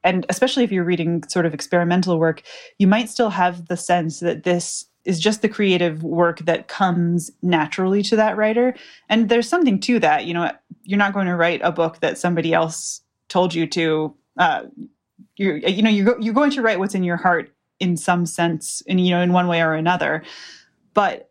and 0.03 0.25
especially 0.29 0.63
if 0.63 0.71
you're 0.71 0.83
reading 0.83 1.23
sort 1.27 1.45
of 1.45 1.53
experimental 1.53 2.19
work, 2.19 2.41
you 2.77 2.87
might 2.87 3.09
still 3.09 3.29
have 3.29 3.67
the 3.67 3.77
sense 3.77 4.19
that 4.19 4.43
this 4.43 4.85
is 5.05 5.19
just 5.19 5.41
the 5.41 5.49
creative 5.49 6.03
work 6.03 6.39
that 6.39 6.67
comes 6.67 7.31
naturally 7.41 8.03
to 8.03 8.15
that 8.17 8.35
writer. 8.35 8.75
And 9.09 9.29
there's 9.29 9.47
something 9.47 9.79
to 9.81 9.99
that. 9.99 10.25
You 10.25 10.33
know, 10.33 10.51
you're 10.83 10.97
not 10.97 11.13
going 11.13 11.27
to 11.27 11.35
write 11.35 11.61
a 11.63 11.71
book 11.71 12.01
that 12.01 12.17
somebody 12.17 12.53
else 12.53 13.01
told 13.29 13.53
you 13.53 13.65
to. 13.67 14.13
Uh, 14.37 14.63
you're, 15.37 15.57
you 15.57 15.81
know, 15.81 15.89
you're, 15.89 16.19
you're 16.19 16.33
going 16.33 16.51
to 16.51 16.61
write 16.61 16.79
what's 16.79 16.95
in 16.95 17.03
your 17.03 17.17
heart 17.17 17.49
in 17.79 17.95
some 17.95 18.25
sense, 18.25 18.81
and 18.87 18.99
you 18.99 19.11
know, 19.11 19.21
in 19.21 19.33
one 19.33 19.47
way 19.47 19.61
or 19.61 19.73
another. 19.73 20.23
But 20.93 21.29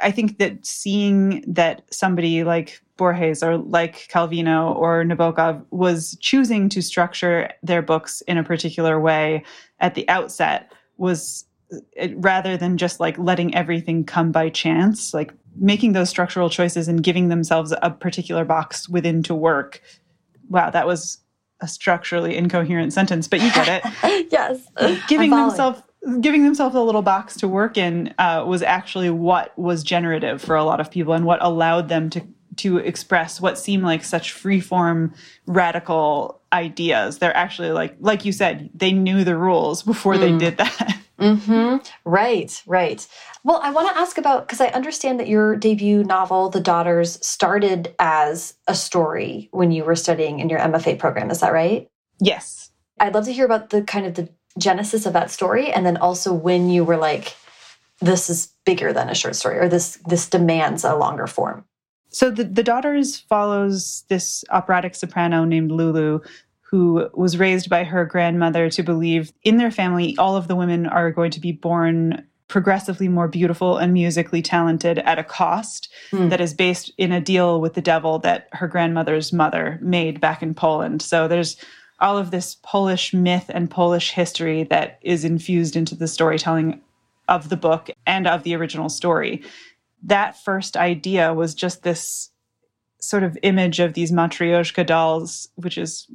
I 0.00 0.10
think 0.10 0.38
that 0.38 0.66
seeing 0.66 1.44
that 1.46 1.82
somebody 1.92 2.44
like 2.44 2.82
Borges 2.96 3.42
or 3.42 3.58
like 3.58 4.08
Calvino 4.08 4.74
or 4.76 5.04
Nabokov 5.04 5.64
was 5.70 6.16
choosing 6.20 6.68
to 6.68 6.80
structure 6.80 7.50
their 7.62 7.82
books 7.82 8.20
in 8.22 8.38
a 8.38 8.44
particular 8.44 9.00
way 9.00 9.42
at 9.80 9.94
the 9.94 10.08
outset 10.08 10.72
was 10.96 11.44
rather 12.16 12.56
than 12.56 12.76
just 12.76 13.00
like 13.00 13.18
letting 13.18 13.54
everything 13.54 14.04
come 14.04 14.30
by 14.30 14.48
chance, 14.48 15.12
like 15.12 15.32
making 15.56 15.92
those 15.92 16.08
structural 16.08 16.50
choices 16.50 16.88
and 16.88 17.02
giving 17.02 17.28
themselves 17.28 17.74
a 17.82 17.90
particular 17.90 18.44
box 18.44 18.88
within 18.88 19.22
to 19.24 19.34
work. 19.34 19.80
Wow, 20.48 20.70
that 20.70 20.86
was 20.86 21.18
a 21.60 21.68
structurally 21.68 22.36
incoherent 22.36 22.92
sentence, 22.92 23.26
but 23.26 23.40
you 23.40 23.50
get 23.52 23.68
it. 23.84 24.28
yes. 24.32 24.68
Giving 25.08 25.30
themselves 25.30 25.82
giving 26.20 26.44
themselves 26.44 26.74
a 26.74 26.80
little 26.80 27.02
box 27.02 27.34
to 27.36 27.48
work 27.48 27.78
in 27.78 28.14
uh, 28.18 28.44
was 28.46 28.62
actually 28.62 29.08
what 29.08 29.58
was 29.58 29.82
generative 29.82 30.42
for 30.42 30.54
a 30.54 30.62
lot 30.64 30.78
of 30.80 30.90
people 30.90 31.14
and 31.14 31.24
what 31.24 31.42
allowed 31.42 31.88
them 31.88 32.10
to 32.10 32.22
to 32.56 32.78
express 32.78 33.40
what 33.40 33.58
seemed 33.58 33.84
like 33.84 34.04
such 34.04 34.34
freeform 34.34 35.14
radical 35.46 36.40
ideas. 36.52 37.18
They're 37.18 37.36
actually 37.36 37.72
like 37.72 37.96
like 38.00 38.24
you 38.24 38.32
said, 38.32 38.70
they 38.74 38.92
knew 38.92 39.24
the 39.24 39.36
rules 39.36 39.82
before 39.82 40.14
mm. 40.14 40.20
they 40.20 40.38
did 40.38 40.58
that. 40.58 41.00
Mm-hmm. 41.18 41.76
Right, 42.04 42.62
right. 42.66 43.06
Well, 43.44 43.60
I 43.62 43.70
want 43.70 43.88
to 43.88 43.98
ask 43.98 44.18
about 44.18 44.46
because 44.46 44.60
I 44.60 44.66
understand 44.68 45.20
that 45.20 45.28
your 45.28 45.54
debut 45.54 46.02
novel, 46.02 46.50
The 46.50 46.60
Daughters, 46.60 47.24
started 47.24 47.94
as 47.98 48.54
a 48.66 48.74
story 48.74 49.48
when 49.52 49.70
you 49.70 49.84
were 49.84 49.94
studying 49.94 50.40
in 50.40 50.48
your 50.48 50.58
MFA 50.58 50.98
program. 50.98 51.30
Is 51.30 51.40
that 51.40 51.52
right? 51.52 51.88
Yes. 52.20 52.70
I'd 52.98 53.14
love 53.14 53.26
to 53.26 53.32
hear 53.32 53.44
about 53.44 53.70
the 53.70 53.82
kind 53.82 54.06
of 54.06 54.14
the 54.14 54.28
genesis 54.58 55.06
of 55.06 55.12
that 55.12 55.30
story, 55.30 55.70
and 55.72 55.86
then 55.86 55.96
also 55.96 56.32
when 56.32 56.68
you 56.68 56.84
were 56.84 56.96
like, 56.96 57.36
"This 58.00 58.28
is 58.28 58.48
bigger 58.64 58.92
than 58.92 59.08
a 59.08 59.14
short 59.14 59.36
story," 59.36 59.58
or 59.58 59.68
"This 59.68 59.98
this 60.06 60.28
demands 60.28 60.84
a 60.84 60.96
longer 60.96 61.26
form." 61.26 61.64
So 62.14 62.30
the 62.30 62.44
the 62.44 62.62
Daughters 62.62 63.18
follows 63.18 64.04
this 64.08 64.44
operatic 64.50 64.94
soprano 64.94 65.44
named 65.44 65.72
Lulu 65.72 66.20
who 66.60 67.08
was 67.12 67.38
raised 67.38 67.68
by 67.68 67.84
her 67.84 68.04
grandmother 68.04 68.70
to 68.70 68.82
believe 68.82 69.32
in 69.42 69.56
their 69.56 69.70
family 69.70 70.16
all 70.16 70.36
of 70.36 70.46
the 70.46 70.56
women 70.56 70.86
are 70.86 71.10
going 71.10 71.32
to 71.32 71.40
be 71.40 71.52
born 71.52 72.24
progressively 72.46 73.08
more 73.08 73.26
beautiful 73.26 73.78
and 73.78 73.92
musically 73.92 74.42
talented 74.42 75.00
at 75.00 75.18
a 75.18 75.24
cost 75.24 75.92
mm. 76.12 76.30
that 76.30 76.40
is 76.40 76.54
based 76.54 76.92
in 76.98 77.10
a 77.10 77.20
deal 77.20 77.60
with 77.60 77.74
the 77.74 77.80
devil 77.80 78.20
that 78.20 78.48
her 78.52 78.68
grandmother's 78.68 79.32
mother 79.32 79.78
made 79.82 80.20
back 80.20 80.40
in 80.40 80.54
Poland. 80.54 81.02
So 81.02 81.26
there's 81.26 81.56
all 82.00 82.16
of 82.16 82.30
this 82.30 82.58
Polish 82.62 83.12
myth 83.12 83.50
and 83.52 83.70
Polish 83.70 84.12
history 84.12 84.62
that 84.64 84.98
is 85.02 85.24
infused 85.24 85.74
into 85.74 85.96
the 85.96 86.06
storytelling 86.06 86.80
of 87.28 87.48
the 87.48 87.56
book 87.56 87.90
and 88.06 88.26
of 88.26 88.42
the 88.42 88.54
original 88.54 88.88
story. 88.88 89.42
That 90.04 90.36
first 90.42 90.76
idea 90.76 91.34
was 91.34 91.54
just 91.54 91.82
this 91.82 92.30
sort 93.00 93.22
of 93.22 93.36
image 93.42 93.80
of 93.80 93.94
these 93.94 94.12
matryoshka 94.12 94.86
dolls, 94.86 95.48
which 95.56 95.78
is 95.78 96.06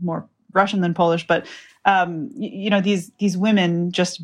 more 0.00 0.28
Russian 0.52 0.80
than 0.80 0.94
Polish, 0.94 1.26
but 1.26 1.46
um, 1.84 2.30
you 2.34 2.70
know 2.70 2.80
these 2.80 3.10
these 3.18 3.36
women 3.36 3.92
just 3.92 4.22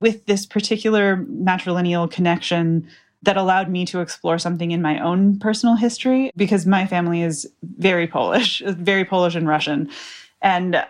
with 0.00 0.26
this 0.26 0.46
particular 0.46 1.16
matrilineal 1.16 2.10
connection 2.10 2.86
that 3.22 3.36
allowed 3.36 3.70
me 3.70 3.86
to 3.86 4.00
explore 4.00 4.38
something 4.38 4.70
in 4.70 4.82
my 4.82 4.98
own 4.98 5.38
personal 5.38 5.76
history 5.76 6.30
because 6.36 6.66
my 6.66 6.86
family 6.86 7.22
is 7.22 7.50
very 7.78 8.06
Polish, 8.06 8.62
very 8.66 9.04
Polish 9.04 9.34
and 9.34 9.48
Russian, 9.48 9.88
and 10.42 10.84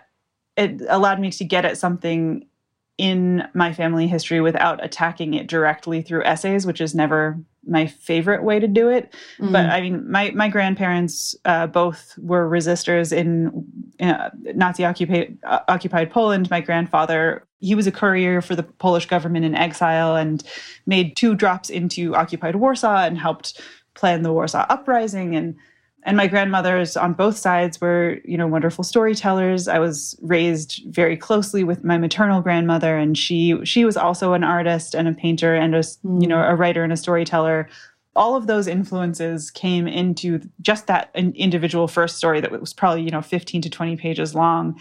it 0.57 0.81
allowed 0.89 1.21
me 1.21 1.31
to 1.31 1.45
get 1.45 1.65
at 1.65 1.79
something 1.79 2.47
in 2.97 3.47
my 3.55 3.73
family 3.73 4.07
history 4.07 4.41
without 4.41 4.83
attacking 4.85 5.35
it 5.35 5.49
directly 5.49 6.01
through 6.01 6.25
essays, 6.25 6.65
which 6.67 6.81
is 6.81 6.95
never 6.95 7.39
my 7.67 7.87
favorite 7.87 8.43
way 8.43 8.61
to 8.61 8.69
do 8.69 8.89
it. 8.89 9.15
Mm. 9.39 9.53
But 9.53 9.67
I 9.67 9.81
mean, 9.81 10.11
my 10.11 10.31
my 10.31 10.49
grandparents 10.49 11.35
uh, 11.45 11.67
both 11.67 12.15
were 12.19 12.49
resistors 12.49 13.13
in, 13.13 13.67
in 13.99 14.11
uh, 14.11 14.31
Nazi 14.55 14.85
occupied 14.85 15.39
uh, 15.45 15.61
occupied 15.69 16.11
Poland. 16.11 16.51
My 16.51 16.61
grandfather 16.61 17.47
he 17.61 17.75
was 17.75 17.87
a 17.87 17.93
courier 17.93 18.43
for 18.43 18.55
the 18.55 18.63
Polish 18.63 19.07
government 19.07 19.45
in 19.45 19.55
exile 19.55 20.17
and 20.17 20.45
made 20.87 21.17
two 21.17 21.35
drops 21.35 21.71
into 21.71 22.15
occupied 22.15 22.57
Warsaw 22.57 23.05
and 23.05 23.19
helped 23.19 23.61
plan 23.95 24.23
the 24.23 24.33
Warsaw 24.33 24.67
uprising 24.69 25.35
and 25.35 25.57
and 26.05 26.17
my 26.17 26.27
grandmothers 26.27 26.97
on 26.97 27.15
both 27.15 27.37
sides 27.37 27.81
were 27.81 28.19
you 28.25 28.37
know 28.37 28.47
wonderful 28.47 28.85
storytellers. 28.85 29.67
I 29.69 29.79
was 29.79 30.17
raised 30.23 30.83
very 30.87 31.17
closely 31.17 31.65
with 31.65 31.83
my 31.83 31.99
maternal 31.99 32.41
grandmother 32.43 32.97
and 32.97 33.17
she 33.17 33.59
she 33.65 33.85
was 33.85 33.97
also 33.97 34.35
an 34.35 34.45
artist 34.45 34.95
and 34.95 35.09
a 35.09 35.13
painter 35.13 35.55
and 35.55 35.75
a 35.75 35.81
mm. 35.81 36.21
you 36.21 36.29
know 36.29 36.43
a 36.43 36.55
writer 36.55 36.85
and 36.85 36.93
a 36.93 36.97
storyteller. 36.97 37.69
All 38.17 38.37
of 38.37 38.47
those 38.47 38.69
influences 38.69 39.51
came 39.51 39.89
into 39.89 40.41
just 40.61 40.87
that 40.87 41.11
individual 41.15 41.89
first 41.89 42.17
story 42.17 42.41
that 42.41 42.53
was 42.53 42.73
probably 42.75 43.03
you 43.03 43.11
know 43.11 43.23
15 43.23 43.63
to 43.63 43.71
20 43.71 43.97
pages 43.97 44.35
long. 44.35 44.79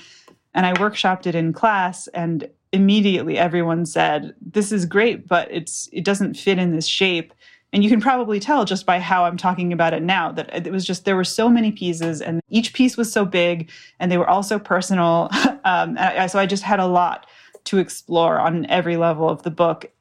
And 0.53 0.65
i 0.65 0.73
workshopped 0.73 1.25
it 1.25 1.35
in 1.35 1.53
class 1.53 2.07
and 2.09 2.47
immediately 2.73 3.37
everyone 3.37 3.85
said 3.85 4.35
this 4.41 4.71
is 4.71 4.85
great 4.85 5.27
but 5.27 5.47
it's 5.51 5.87
it 5.93 6.03
doesn't 6.03 6.35
fit 6.35 6.57
in 6.57 6.75
this 6.75 6.87
shape 6.87 7.33
and 7.73 7.83
you 7.83 7.89
can 7.89 7.99
probably 7.99 8.39
tell 8.39 8.65
just 8.65 8.85
by 8.85 8.99
how 8.99 9.25
I'm 9.25 9.35
talking 9.35 9.73
about 9.73 9.93
it 9.93 10.03
now 10.03 10.31
that 10.31 10.67
it 10.67 10.71
was 10.71 10.85
just 10.85 11.05
there 11.05 11.15
were 11.15 11.23
so 11.23 11.49
many 11.49 11.71
pieces, 11.71 12.21
and 12.21 12.39
each 12.47 12.71
piece 12.73 12.95
was 12.95 13.11
so 13.11 13.25
big, 13.25 13.71
and 13.99 14.11
they 14.11 14.17
were 14.17 14.29
all 14.29 14.43
so 14.43 14.59
personal. 14.59 15.29
um, 15.65 15.97
I, 15.99 16.27
so 16.27 16.37
I 16.37 16.45
just 16.45 16.63
had 16.63 16.79
a 16.79 16.85
lot 16.85 17.25
to 17.65 17.79
explore 17.79 18.39
on 18.39 18.67
every 18.67 18.95
level 18.95 19.27
of 19.27 19.41
the 19.41 19.51
book. 19.51 19.91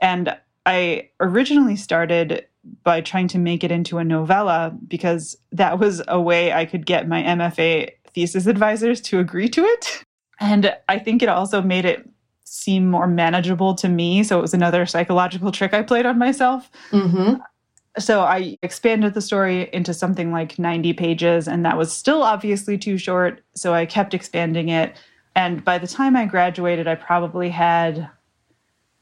And 0.00 0.34
I 0.64 1.10
originally 1.20 1.76
started 1.76 2.46
by 2.84 3.00
trying 3.02 3.28
to 3.28 3.38
make 3.38 3.64
it 3.64 3.70
into 3.70 3.98
a 3.98 4.04
novella 4.04 4.74
because 4.88 5.36
that 5.52 5.78
was 5.78 6.02
a 6.08 6.20
way 6.20 6.52
I 6.52 6.64
could 6.64 6.86
get 6.86 7.08
my 7.08 7.22
MFA 7.22 7.90
thesis 8.14 8.46
advisors 8.46 9.00
to 9.02 9.18
agree 9.18 9.48
to 9.50 9.64
it. 9.64 10.04
And 10.38 10.74
I 10.88 10.98
think 10.98 11.22
it 11.22 11.28
also 11.28 11.60
made 11.60 11.84
it 11.84 12.08
seem 12.52 12.90
more 12.90 13.06
manageable 13.06 13.76
to 13.76 13.88
me. 13.88 14.24
So 14.24 14.36
it 14.36 14.42
was 14.42 14.54
another 14.54 14.84
psychological 14.84 15.52
trick 15.52 15.72
I 15.72 15.82
played 15.82 16.04
on 16.04 16.18
myself. 16.18 16.68
Mm-hmm. 16.90 17.34
So 17.96 18.22
I 18.22 18.58
expanded 18.60 19.14
the 19.14 19.20
story 19.20 19.70
into 19.72 19.94
something 19.94 20.32
like 20.32 20.58
90 20.58 20.92
pages, 20.94 21.46
and 21.46 21.64
that 21.64 21.78
was 21.78 21.92
still 21.92 22.24
obviously 22.24 22.76
too 22.76 22.98
short. 22.98 23.40
So 23.54 23.72
I 23.72 23.86
kept 23.86 24.14
expanding 24.14 24.68
it. 24.68 24.96
And 25.36 25.64
by 25.64 25.78
the 25.78 25.86
time 25.86 26.16
I 26.16 26.26
graduated, 26.26 26.88
I 26.88 26.96
probably 26.96 27.50
had 27.50 28.10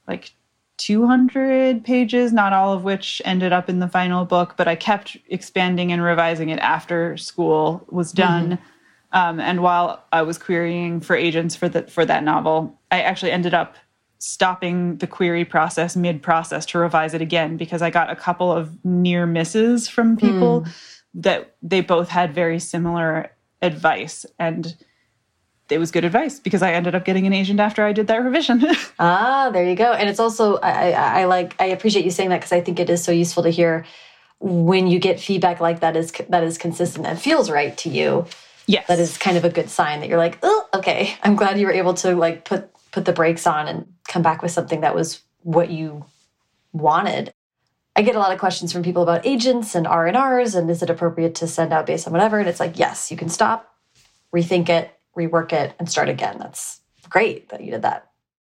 like 0.07 0.33
200 0.77 1.83
pages, 1.85 2.35
not 2.35 2.53
all 2.53 2.75
of 2.75 2.85
which 2.85 3.23
ended 3.25 3.55
up 3.55 3.71
in 3.71 3.79
the 3.79 3.89
final 3.89 4.27
book, 4.27 4.57
but 4.59 4.69
I 4.69 4.75
kept 4.75 5.17
expanding 5.29 5.91
and 5.91 6.03
revising 6.03 6.51
it 6.51 6.59
after 6.59 7.17
school 7.17 7.87
was 7.89 8.13
done. 8.13 8.51
Mm-hmm. 8.51 8.65
Um, 9.13 9.41
and 9.41 9.63
while 9.63 10.05
I 10.13 10.23
was 10.23 10.39
querying 10.39 11.01
for 11.01 11.17
agents 11.17 11.57
for 11.57 11.69
the 11.69 11.83
for 11.83 12.05
that 12.05 12.23
novel, 12.25 12.79
I 12.91 13.01
actually 13.03 13.33
ended 13.33 13.55
up 13.55 13.75
stopping 14.19 14.97
the 14.97 15.07
query 15.07 15.45
process 15.45 15.97
mid 15.97 16.23
process 16.23 16.67
to 16.67 16.79
revise 16.79 17.15
it 17.15 17.23
again 17.23 17.57
because 17.57 17.83
I 17.83 17.91
got 17.91 18.11
a 18.11 18.17
couple 18.17 18.53
of 18.53 18.85
near 18.85 19.27
misses 19.27 19.89
from 19.89 20.17
people 20.17 20.63
mm. 20.63 20.75
that 21.15 21.55
they 21.63 21.81
both 21.81 22.09
had 22.09 22.35
very 22.35 22.59
similar 22.59 23.33
advice 23.63 24.27
and 24.39 24.77
it 25.71 25.79
was 25.79 25.91
good 25.91 26.05
advice 26.05 26.41
because 26.41 26.63
I 26.63 26.73
ended 26.73 26.95
up 26.95 27.05
getting 27.05 27.27
an 27.27 27.33
agent 27.33 27.61
after 27.61 27.85
I 27.85 27.93
did 27.93 28.07
that 28.07 28.23
revision. 28.23 28.65
ah, 28.99 29.51
there 29.53 29.69
you 29.69 29.75
go. 29.75 29.93
And 29.93 30.09
it's 30.09 30.21
also 30.21 30.57
I, 30.57 30.93
I, 30.93 31.21
I 31.21 31.25
like 31.25 31.55
I 31.61 31.67
appreciate 31.67 32.05
you 32.05 32.11
saying 32.11 32.31
that 32.31 32.39
because 32.39 32.53
I 32.53 32.61
think 32.61 32.81
it 32.81 32.91
is 32.91 33.03
so 33.03 33.13
useful 33.13 33.43
to 33.43 33.51
hear 33.51 33.85
when 34.41 34.87
you 34.87 34.99
get 34.99 35.21
feedback 35.21 35.61
like 35.61 35.81
that 35.81 35.97
is 35.97 36.13
that 36.29 36.43
is 36.43 36.59
consistent 36.59 37.07
and 37.07 37.21
feels 37.21 37.51
right 37.51 37.77
to 37.79 37.89
you 37.89 38.27
Yes. 38.69 38.87
That 38.87 38.99
is 38.99 39.17
kind 39.17 39.39
of 39.39 39.47
a 39.47 39.49
good 39.49 39.71
sign 39.71 40.01
that 40.01 40.11
you're 40.11 40.19
like, 40.19 40.39
oh, 40.43 40.69
okay. 40.75 41.17
I'm 41.23 41.37
glad 41.37 41.59
you 41.59 41.67
were 41.67 41.73
able 41.73 41.95
to 41.95 42.15
like 42.15 42.45
put 42.45 42.71
put 42.93 43.07
the 43.07 43.13
brakes 43.13 43.47
on 43.47 43.67
and 43.67 43.87
come 44.07 44.23
back 44.23 44.43
with 44.43 44.51
something 44.51 44.83
that 44.83 44.95
was 44.95 45.23
what 45.43 45.71
you 45.71 46.05
wanted. 46.73 47.33
I 47.97 48.03
get 48.03 48.15
a 48.15 48.19
lot 48.19 48.33
of 48.33 48.39
questions 48.39 48.73
from 48.73 48.83
people 48.83 49.03
about 49.03 49.27
agents 49.27 49.75
and 49.75 49.87
R&Rs 49.87 50.55
and 50.55 50.71
is 50.71 50.83
it 50.83 50.91
appropriate 50.91 51.35
to 51.37 51.49
send 51.49 51.73
out 51.73 51.87
based 51.87 52.07
on 52.07 52.13
whatever? 52.13 52.39
And 52.39 52.49
it's 52.49 52.61
like, 52.61 52.79
yes, 52.79 53.11
you 53.11 53.17
can 53.17 53.29
stop, 53.29 53.75
rethink 54.35 54.69
it, 54.69 54.91
rework 55.17 55.53
it, 55.53 55.75
and 55.79 55.91
start 55.91 56.09
again. 56.09 56.39
That's 56.39 56.81
great 57.09 57.49
that 57.49 57.63
you 57.63 57.71
did 57.71 57.83
that. 57.83 58.11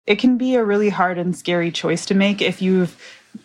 It 0.06 0.20
can 0.20 0.38
be 0.38 0.56
a 0.56 0.64
really 0.64 0.90
hard 0.90 1.18
and 1.18 1.36
scary 1.36 1.72
choice 1.72 2.06
to 2.06 2.14
make 2.14 2.42
if 2.42 2.62
you've 2.62 2.96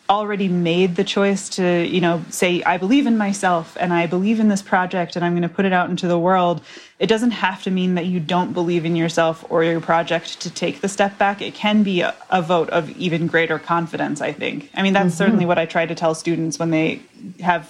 already 0.09 0.49
made 0.49 0.97
the 0.97 1.05
choice 1.05 1.49
to, 1.51 1.87
you 1.87 2.01
know, 2.01 2.25
say, 2.31 2.63
I 2.63 2.79
believe 2.79 3.07
in 3.07 3.19
myself 3.19 3.77
and 3.79 3.93
I 3.93 4.07
believe 4.07 4.41
in 4.41 4.49
this 4.49 4.63
project 4.63 5.17
and 5.17 5.25
I'm 5.25 5.33
going 5.33 5.43
to 5.43 5.49
put 5.49 5.65
it 5.65 5.73
out 5.73 5.91
into 5.91 6.09
the 6.09 6.19
world, 6.19 6.63
it 6.99 7.09
doesn't 7.09 7.33
have 7.33 7.63
to 7.65 7.71
mean 7.71 7.95
that 7.95 8.07
you 8.07 8.19
don't 8.21 8.53
believe 8.53 8.85
in 8.85 8.97
yourself 8.97 9.45
or 9.51 9.65
your 9.65 9.81
project 9.81 10.41
to 10.41 10.51
take 10.51 10.81
the 10.81 10.89
step 10.89 11.19
back. 11.19 11.43
It 11.43 11.55
can 11.55 11.83
be 11.83 12.01
a, 12.01 12.15
a 12.31 12.41
vote 12.41 12.71
of 12.71 12.91
even 12.97 13.27
greater 13.27 13.59
confidence, 13.59 14.21
I 14.21 14.33
think. 14.33 14.71
I 14.75 14.83
mean, 14.83 14.95
that's 14.95 15.07
mm 15.07 15.11
-hmm. 15.11 15.17
certainly 15.17 15.47
what 15.47 15.59
I 15.59 15.67
try 15.67 15.87
to 15.87 15.95
tell 15.95 16.15
students 16.15 16.59
when 16.59 16.71
they 16.71 17.01
have 17.43 17.67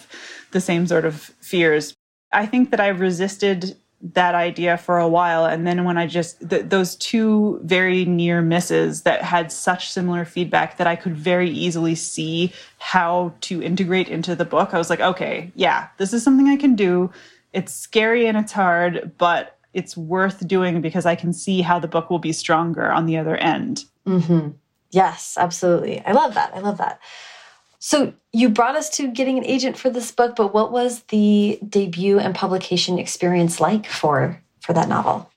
the 0.51 0.61
same 0.61 0.87
sort 0.87 1.05
of 1.05 1.31
fears. 1.41 1.95
I 2.33 2.47
think 2.47 2.71
that 2.71 2.81
I 2.81 2.89
resisted 2.89 3.77
that 4.01 4.35
idea 4.35 4.79
for 4.79 4.99
a 4.99 5.09
while. 5.09 5.45
And 5.45 5.67
then 5.67 5.85
when 5.85 5.99
i 5.99 6.07
just 6.07 6.49
th 6.49 6.69
those 6.69 6.97
two 6.97 7.61
very 7.65 8.05
near 8.05 8.41
misses 8.43 9.03
that 9.03 9.23
had 9.23 9.51
such 9.51 9.91
similar 9.91 10.25
feedback 10.25 10.77
that 10.77 10.87
i 10.87 10.97
could 10.97 11.17
very 11.17 11.51
easily 11.51 11.95
see 11.95 12.53
how 12.79 13.33
to 13.41 13.63
integrate 13.63 14.09
into 14.09 14.37
the 14.37 14.45
book 14.45 14.73
i 14.73 14.79
was 14.79 14.91
like 14.91 15.01
okay 15.01 15.51
yeah 15.55 15.89
this 15.97 16.13
is 16.13 16.23
something 16.23 16.49
i 16.49 16.57
can 16.57 16.75
do. 16.77 17.11
It's 17.53 17.73
scary 17.73 18.27
and 18.27 18.37
it's 18.37 18.53
hard 18.53 19.13
but 19.19 19.59
it's 19.73 19.97
worth 19.97 20.47
doing 20.47 20.81
because 20.81 21.07
i 21.07 21.17
can 21.17 21.33
see 21.33 21.63
how 21.63 21.79
the 21.79 21.89
book 21.89 22.11
will 22.11 22.21
be 22.21 22.33
stronger 22.33 22.91
on 22.91 23.07
the 23.07 23.19
other 23.19 23.37
end. 23.37 23.85
Mm 24.07 24.21
-hmm. 24.21 24.53
yes 24.91 25.37
absolutely. 25.37 25.97
I 26.07 26.13
love 26.13 26.35
that. 26.35 26.51
I 26.55 26.61
love 26.61 26.79
that 26.79 27.01
so 27.79 28.13
you 28.33 28.49
brought 28.49 28.77
us 28.77 28.91
to 28.91 29.11
getting 29.11 29.39
an 29.39 29.45
agent 29.45 29.77
for 29.77 29.91
this 29.91 30.11
book, 30.11 30.37
but 30.37 30.53
what 30.53 30.73
was 30.73 31.03
the 31.05 31.59
debut 31.69 32.19
and 32.19 32.35
publication 32.35 32.99
experience 32.99 33.61
like 33.61 33.87
for 33.87 34.43
for 34.61 34.73
that 34.73 34.89
novel? 34.89 35.31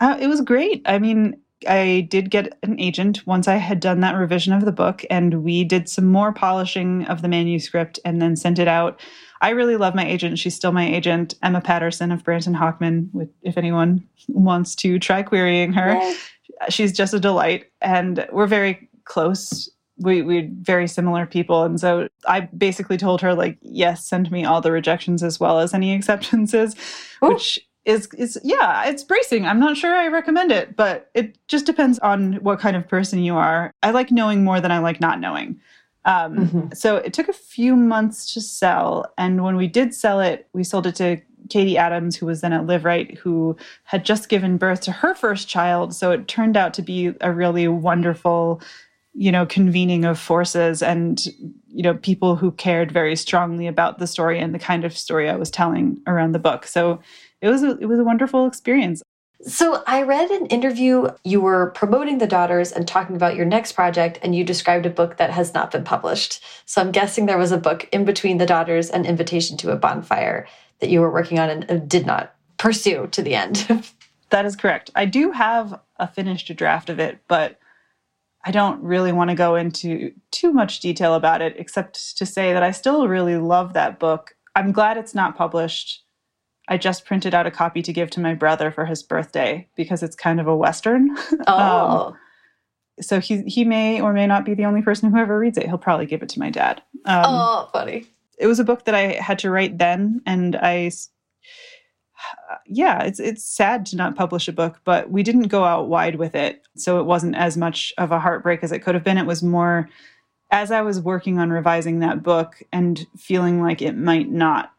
Uh, 0.00 0.16
it 0.20 0.26
was 0.26 0.40
great. 0.40 0.82
I 0.84 0.98
mean, 0.98 1.40
I 1.68 2.06
did 2.10 2.30
get 2.30 2.58
an 2.62 2.78
agent 2.80 3.26
once 3.26 3.48
I 3.48 3.56
had 3.56 3.80
done 3.80 4.00
that 4.00 4.16
revision 4.16 4.52
of 4.52 4.64
the 4.64 4.72
book, 4.72 5.04
and 5.10 5.42
we 5.44 5.64
did 5.64 5.88
some 5.88 6.06
more 6.06 6.32
polishing 6.32 7.04
of 7.06 7.22
the 7.22 7.28
manuscript 7.28 7.98
and 8.04 8.20
then 8.20 8.36
sent 8.36 8.58
it 8.58 8.68
out. 8.68 9.00
I 9.40 9.50
really 9.50 9.76
love 9.76 9.94
my 9.94 10.06
agent. 10.06 10.38
She's 10.38 10.54
still 10.54 10.72
my 10.72 10.86
agent, 10.86 11.34
Emma 11.42 11.60
Patterson 11.60 12.12
of 12.12 12.24
Brandt 12.24 12.44
& 12.44 12.46
Hochman. 12.46 13.28
If 13.42 13.56
anyone 13.56 14.06
wants 14.28 14.74
to 14.76 14.98
try 14.98 15.22
querying 15.22 15.72
her, 15.72 16.00
she's 16.68 16.92
just 16.92 17.14
a 17.14 17.20
delight, 17.20 17.66
and 17.80 18.26
we're 18.32 18.46
very 18.46 18.88
close 19.04 19.68
we 19.98 20.22
we 20.22 20.50
very 20.60 20.88
similar 20.88 21.26
people. 21.26 21.62
And 21.62 21.80
so 21.80 22.08
i 22.26 22.40
basically 22.40 22.96
told 22.96 23.20
her 23.20 23.34
like 23.34 23.58
yes 23.62 24.04
send 24.04 24.30
me 24.30 24.44
all 24.44 24.60
the 24.60 24.72
rejections 24.72 25.22
as 25.22 25.40
well 25.40 25.58
as 25.58 25.74
any 25.74 25.94
acceptances 25.98 26.74
Ooh. 27.24 27.28
which 27.28 27.60
is 27.84 28.08
is 28.16 28.38
yeah 28.44 28.84
it's 28.84 29.04
bracing. 29.04 29.44
I'm 29.46 29.60
not 29.60 29.76
sure 29.76 29.94
i 29.94 30.08
recommend 30.08 30.52
it 30.52 30.76
but 30.76 31.10
it 31.14 31.36
just 31.48 31.66
depends 31.66 31.98
on 32.00 32.34
what 32.34 32.60
kind 32.60 32.76
of 32.76 32.88
person 32.88 33.18
you 33.22 33.36
are. 33.36 33.72
I 33.82 33.90
like 33.90 34.10
knowing 34.10 34.44
more 34.44 34.60
than 34.60 34.72
i 34.72 34.78
like 34.78 35.00
not 35.00 35.20
knowing. 35.20 35.60
Um, 36.04 36.34
mm 36.34 36.48
-hmm. 36.48 36.76
so 36.76 36.96
it 36.96 37.12
took 37.14 37.28
a 37.28 37.32
few 37.54 37.76
months 37.76 38.34
to 38.34 38.40
sell. 38.40 39.12
And 39.16 39.40
when 39.40 39.56
we 39.56 39.68
did 39.68 39.94
sell 39.94 40.20
it 40.20 40.46
we 40.52 40.64
sold 40.64 40.86
it 40.86 40.96
to 40.96 41.16
katie 41.48 41.78
adams 41.78 42.16
who 42.16 42.26
was 42.26 42.40
then 42.40 42.52
at 42.52 42.66
liveright 42.66 43.18
who 43.18 43.56
had 43.84 44.04
just 44.04 44.28
given 44.28 44.56
birth 44.56 44.80
to 44.80 44.92
her 44.92 45.14
first 45.14 45.48
child. 45.48 45.94
So 45.94 46.10
it 46.12 46.28
turned 46.28 46.56
out 46.56 46.74
to 46.74 46.82
be 46.82 47.14
a 47.20 47.32
really 47.32 47.68
wonderful 47.68 48.60
you 49.14 49.30
know 49.30 49.44
convening 49.44 50.04
of 50.04 50.18
forces 50.18 50.82
and 50.82 51.26
you 51.68 51.82
know 51.82 51.94
people 51.94 52.36
who 52.36 52.50
cared 52.52 52.90
very 52.90 53.16
strongly 53.16 53.66
about 53.66 53.98
the 53.98 54.06
story 54.06 54.38
and 54.38 54.54
the 54.54 54.58
kind 54.58 54.84
of 54.84 54.96
story 54.96 55.28
I 55.28 55.36
was 55.36 55.50
telling 55.50 56.00
around 56.06 56.32
the 56.32 56.38
book. 56.38 56.66
So 56.66 57.00
it 57.40 57.48
was 57.48 57.62
a, 57.62 57.78
it 57.78 57.86
was 57.86 57.98
a 57.98 58.04
wonderful 58.04 58.46
experience. 58.46 59.02
So 59.44 59.82
I 59.88 60.02
read 60.02 60.30
an 60.30 60.46
interview 60.46 61.08
you 61.24 61.40
were 61.40 61.72
promoting 61.72 62.18
the 62.18 62.28
daughters 62.28 62.70
and 62.70 62.86
talking 62.86 63.16
about 63.16 63.34
your 63.34 63.44
next 63.44 63.72
project 63.72 64.20
and 64.22 64.36
you 64.36 64.44
described 64.44 64.86
a 64.86 64.90
book 64.90 65.16
that 65.16 65.30
has 65.30 65.52
not 65.52 65.72
been 65.72 65.82
published. 65.82 66.44
So 66.64 66.80
I'm 66.80 66.92
guessing 66.92 67.26
there 67.26 67.38
was 67.38 67.50
a 67.50 67.58
book 67.58 67.88
in 67.90 68.04
between 68.04 68.38
the 68.38 68.46
daughters 68.46 68.88
and 68.88 69.04
Invitation 69.04 69.56
to 69.58 69.72
a 69.72 69.76
Bonfire 69.76 70.46
that 70.78 70.90
you 70.90 71.00
were 71.00 71.10
working 71.10 71.40
on 71.40 71.50
and 71.50 71.88
did 71.88 72.06
not 72.06 72.34
pursue 72.56 73.08
to 73.08 73.22
the 73.22 73.34
end. 73.34 73.66
that 74.30 74.46
is 74.46 74.54
correct. 74.54 74.90
I 74.94 75.06
do 75.06 75.32
have 75.32 75.80
a 75.96 76.06
finished 76.06 76.54
draft 76.54 76.88
of 76.88 77.00
it, 77.00 77.18
but 77.26 77.58
I 78.44 78.50
don't 78.50 78.82
really 78.82 79.12
want 79.12 79.30
to 79.30 79.36
go 79.36 79.54
into 79.54 80.12
too 80.30 80.52
much 80.52 80.80
detail 80.80 81.14
about 81.14 81.42
it, 81.42 81.54
except 81.58 82.16
to 82.18 82.26
say 82.26 82.52
that 82.52 82.62
I 82.62 82.72
still 82.72 83.06
really 83.06 83.36
love 83.36 83.72
that 83.74 83.98
book. 83.98 84.34
I'm 84.56 84.72
glad 84.72 84.96
it's 84.96 85.14
not 85.14 85.36
published. 85.36 86.02
I 86.68 86.76
just 86.76 87.04
printed 87.04 87.34
out 87.34 87.46
a 87.46 87.50
copy 87.50 87.82
to 87.82 87.92
give 87.92 88.10
to 88.10 88.20
my 88.20 88.34
brother 88.34 88.70
for 88.70 88.84
his 88.84 89.02
birthday 89.02 89.68
because 89.76 90.02
it's 90.02 90.16
kind 90.16 90.40
of 90.40 90.46
a 90.46 90.56
Western. 90.56 91.16
Oh. 91.46 92.08
um, 92.08 92.18
so 93.00 93.20
he 93.20 93.42
he 93.42 93.64
may 93.64 94.00
or 94.00 94.12
may 94.12 94.26
not 94.26 94.44
be 94.44 94.54
the 94.54 94.66
only 94.66 94.82
person 94.82 95.10
who 95.10 95.18
ever 95.18 95.38
reads 95.38 95.56
it. 95.58 95.66
He'll 95.66 95.78
probably 95.78 96.06
give 96.06 96.22
it 96.22 96.28
to 96.30 96.38
my 96.38 96.50
dad. 96.50 96.82
Um, 97.06 97.24
oh, 97.26 97.68
funny. 97.72 98.06
It 98.38 98.46
was 98.46 98.60
a 98.60 98.64
book 98.64 98.84
that 98.84 98.94
I 98.94 99.14
had 99.14 99.38
to 99.40 99.50
write 99.50 99.78
then, 99.78 100.20
and 100.26 100.56
I, 100.56 100.90
yeah, 102.66 103.02
it's 103.02 103.20
it's 103.20 103.44
sad 103.44 103.86
to 103.86 103.96
not 103.96 104.16
publish 104.16 104.48
a 104.48 104.52
book, 104.52 104.80
but 104.84 105.10
we 105.10 105.22
didn't 105.22 105.48
go 105.48 105.64
out 105.64 105.88
wide 105.88 106.16
with 106.16 106.34
it, 106.34 106.62
so 106.76 107.00
it 107.00 107.04
wasn't 107.04 107.36
as 107.36 107.56
much 107.56 107.92
of 107.98 108.12
a 108.12 108.20
heartbreak 108.20 108.62
as 108.62 108.72
it 108.72 108.80
could 108.80 108.94
have 108.94 109.04
been. 109.04 109.18
It 109.18 109.26
was 109.26 109.42
more 109.42 109.88
as 110.50 110.70
I 110.70 110.82
was 110.82 111.00
working 111.00 111.38
on 111.38 111.50
revising 111.50 112.00
that 112.00 112.22
book 112.22 112.62
and 112.72 113.06
feeling 113.16 113.62
like 113.62 113.80
it 113.80 113.96
might 113.96 114.30
not 114.30 114.72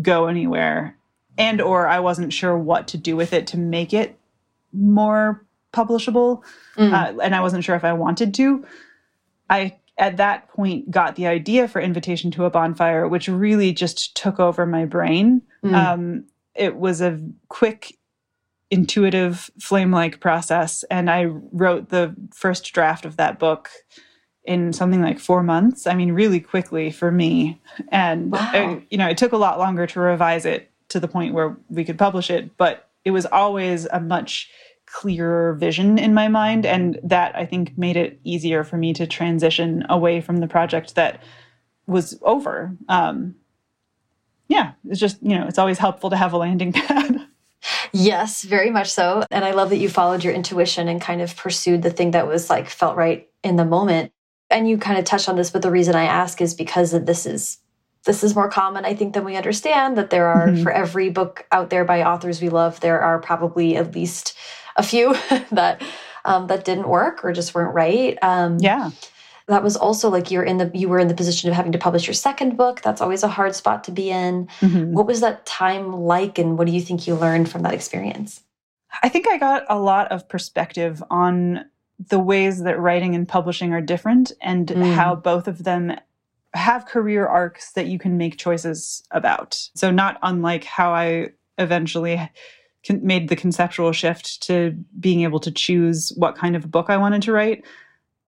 go 0.00 0.26
anywhere, 0.26 0.96
and 1.38 1.60
or 1.60 1.88
I 1.88 2.00
wasn't 2.00 2.32
sure 2.32 2.56
what 2.56 2.88
to 2.88 2.98
do 2.98 3.16
with 3.16 3.32
it 3.32 3.46
to 3.48 3.58
make 3.58 3.92
it 3.92 4.18
more 4.72 5.44
publishable, 5.72 6.42
mm. 6.76 6.92
uh, 6.92 7.20
and 7.20 7.34
I 7.34 7.40
wasn't 7.40 7.64
sure 7.64 7.76
if 7.76 7.84
I 7.84 7.92
wanted 7.92 8.34
to. 8.34 8.64
I 9.48 9.76
at 9.98 10.18
that 10.18 10.48
point 10.48 10.90
got 10.90 11.16
the 11.16 11.26
idea 11.26 11.68
for 11.68 11.80
Invitation 11.80 12.30
to 12.32 12.44
a 12.44 12.50
Bonfire, 12.50 13.08
which 13.08 13.28
really 13.28 13.72
just 13.72 14.14
took 14.16 14.38
over 14.38 14.66
my 14.66 14.84
brain. 14.84 15.42
Mm. 15.64 15.74
Um, 15.74 16.24
it 16.58 16.76
was 16.76 17.00
a 17.00 17.20
quick, 17.48 17.96
intuitive, 18.70 19.50
flame 19.60 19.90
like 19.90 20.20
process, 20.20 20.84
and 20.90 21.10
I 21.10 21.24
wrote 21.24 21.88
the 21.88 22.14
first 22.34 22.72
draft 22.72 23.04
of 23.04 23.16
that 23.16 23.38
book 23.38 23.70
in 24.44 24.72
something 24.72 25.02
like 25.02 25.18
four 25.18 25.42
months. 25.42 25.86
I 25.86 25.94
mean, 25.94 26.12
really 26.12 26.40
quickly 26.40 26.90
for 26.90 27.10
me. 27.10 27.60
And, 27.88 28.30
wow. 28.30 28.52
it, 28.54 28.82
you 28.90 28.98
know, 28.98 29.08
it 29.08 29.18
took 29.18 29.32
a 29.32 29.36
lot 29.36 29.58
longer 29.58 29.86
to 29.88 30.00
revise 30.00 30.46
it 30.46 30.70
to 30.88 31.00
the 31.00 31.08
point 31.08 31.34
where 31.34 31.56
we 31.68 31.84
could 31.84 31.98
publish 31.98 32.30
it, 32.30 32.56
but 32.56 32.88
it 33.04 33.10
was 33.10 33.26
always 33.26 33.86
a 33.86 33.98
much 33.98 34.48
clearer 34.86 35.54
vision 35.54 35.98
in 35.98 36.14
my 36.14 36.28
mind. 36.28 36.64
And 36.64 37.00
that 37.02 37.34
I 37.34 37.44
think 37.44 37.76
made 37.76 37.96
it 37.96 38.20
easier 38.22 38.62
for 38.62 38.76
me 38.76 38.92
to 38.92 39.06
transition 39.06 39.84
away 39.88 40.20
from 40.20 40.36
the 40.36 40.46
project 40.46 40.94
that 40.94 41.20
was 41.88 42.16
over. 42.22 42.76
Um, 42.88 43.34
yeah, 44.48 44.72
it's 44.88 45.00
just, 45.00 45.22
you 45.22 45.36
know, 45.36 45.46
it's 45.46 45.58
always 45.58 45.78
helpful 45.78 46.10
to 46.10 46.16
have 46.16 46.32
a 46.32 46.38
landing 46.38 46.72
pad. 46.72 47.26
Yes, 47.92 48.42
very 48.42 48.70
much 48.70 48.90
so. 48.90 49.24
And 49.30 49.44
I 49.44 49.52
love 49.52 49.70
that 49.70 49.78
you 49.78 49.88
followed 49.88 50.22
your 50.22 50.32
intuition 50.32 50.88
and 50.88 51.00
kind 51.00 51.20
of 51.20 51.36
pursued 51.36 51.82
the 51.82 51.90
thing 51.90 52.12
that 52.12 52.26
was 52.26 52.48
like 52.50 52.68
felt 52.68 52.96
right 52.96 53.28
in 53.42 53.56
the 53.56 53.64
moment. 53.64 54.12
And 54.50 54.68
you 54.68 54.78
kind 54.78 54.98
of 54.98 55.04
touched 55.04 55.28
on 55.28 55.36
this, 55.36 55.50
but 55.50 55.62
the 55.62 55.70
reason 55.70 55.96
I 55.96 56.04
ask 56.04 56.40
is 56.40 56.54
because 56.54 56.92
this 56.92 57.26
is 57.26 57.58
this 58.04 58.22
is 58.22 58.36
more 58.36 58.48
common, 58.48 58.84
I 58.84 58.94
think, 58.94 59.14
than 59.14 59.24
we 59.24 59.36
understand. 59.36 59.98
That 59.98 60.10
there 60.10 60.26
are, 60.26 60.46
mm 60.46 60.54
-hmm. 60.54 60.62
for 60.62 60.72
every 60.72 61.10
book 61.10 61.44
out 61.50 61.70
there 61.70 61.84
by 61.84 62.04
authors 62.04 62.40
we 62.40 62.48
love, 62.48 62.78
there 62.78 63.00
are 63.00 63.18
probably 63.18 63.76
at 63.76 63.94
least 63.94 64.36
a 64.76 64.82
few 64.82 65.14
that 65.50 65.82
um, 66.24 66.46
that 66.46 66.64
didn't 66.64 66.88
work 66.88 67.24
or 67.24 67.32
just 67.32 67.52
weren't 67.52 67.74
right. 67.74 68.18
Um, 68.22 68.58
yeah. 68.60 68.90
That 69.48 69.62
was 69.62 69.76
also 69.76 70.10
like 70.10 70.30
you're 70.30 70.42
in 70.42 70.58
the 70.58 70.70
you 70.74 70.88
were 70.88 70.98
in 70.98 71.08
the 71.08 71.14
position 71.14 71.48
of 71.48 71.54
having 71.54 71.72
to 71.72 71.78
publish 71.78 72.06
your 72.06 72.14
second 72.14 72.56
book. 72.56 72.82
That's 72.82 73.00
always 73.00 73.22
a 73.22 73.28
hard 73.28 73.54
spot 73.54 73.84
to 73.84 73.92
be 73.92 74.10
in. 74.10 74.48
Mm 74.60 74.68
-hmm. 74.68 74.92
What 74.92 75.06
was 75.06 75.20
that 75.20 75.46
time 75.46 75.92
like, 76.14 76.42
and 76.42 76.58
what 76.58 76.66
do 76.66 76.72
you 76.72 76.82
think 76.82 77.06
you 77.06 77.18
learned 77.18 77.48
from 77.48 77.62
that 77.62 77.72
experience? 77.72 78.42
I 79.02 79.08
think 79.08 79.26
I 79.26 79.38
got 79.38 79.62
a 79.68 79.78
lot 79.78 80.10
of 80.10 80.28
perspective 80.28 81.02
on 81.08 81.64
the 82.08 82.18
ways 82.18 82.62
that 82.62 82.78
writing 82.78 83.14
and 83.14 83.28
publishing 83.28 83.72
are 83.72 83.84
different, 83.84 84.32
and 84.40 84.66
mm. 84.68 84.94
how 84.94 85.14
both 85.14 85.48
of 85.48 85.62
them 85.62 85.96
have 86.54 86.86
career 86.86 87.26
arcs 87.26 87.72
that 87.72 87.86
you 87.86 87.98
can 87.98 88.16
make 88.16 88.36
choices 88.36 89.02
about. 89.10 89.70
So 89.74 89.90
not 89.90 90.18
unlike 90.22 90.64
how 90.64 90.94
I 90.94 91.30
eventually 91.58 92.30
made 93.02 93.28
the 93.28 93.36
conceptual 93.36 93.92
shift 93.92 94.42
to 94.44 94.76
being 95.00 95.22
able 95.22 95.40
to 95.40 95.50
choose 95.50 96.12
what 96.16 96.36
kind 96.36 96.56
of 96.56 96.70
book 96.70 96.86
I 96.88 96.96
wanted 96.96 97.22
to 97.22 97.32
write. 97.32 97.64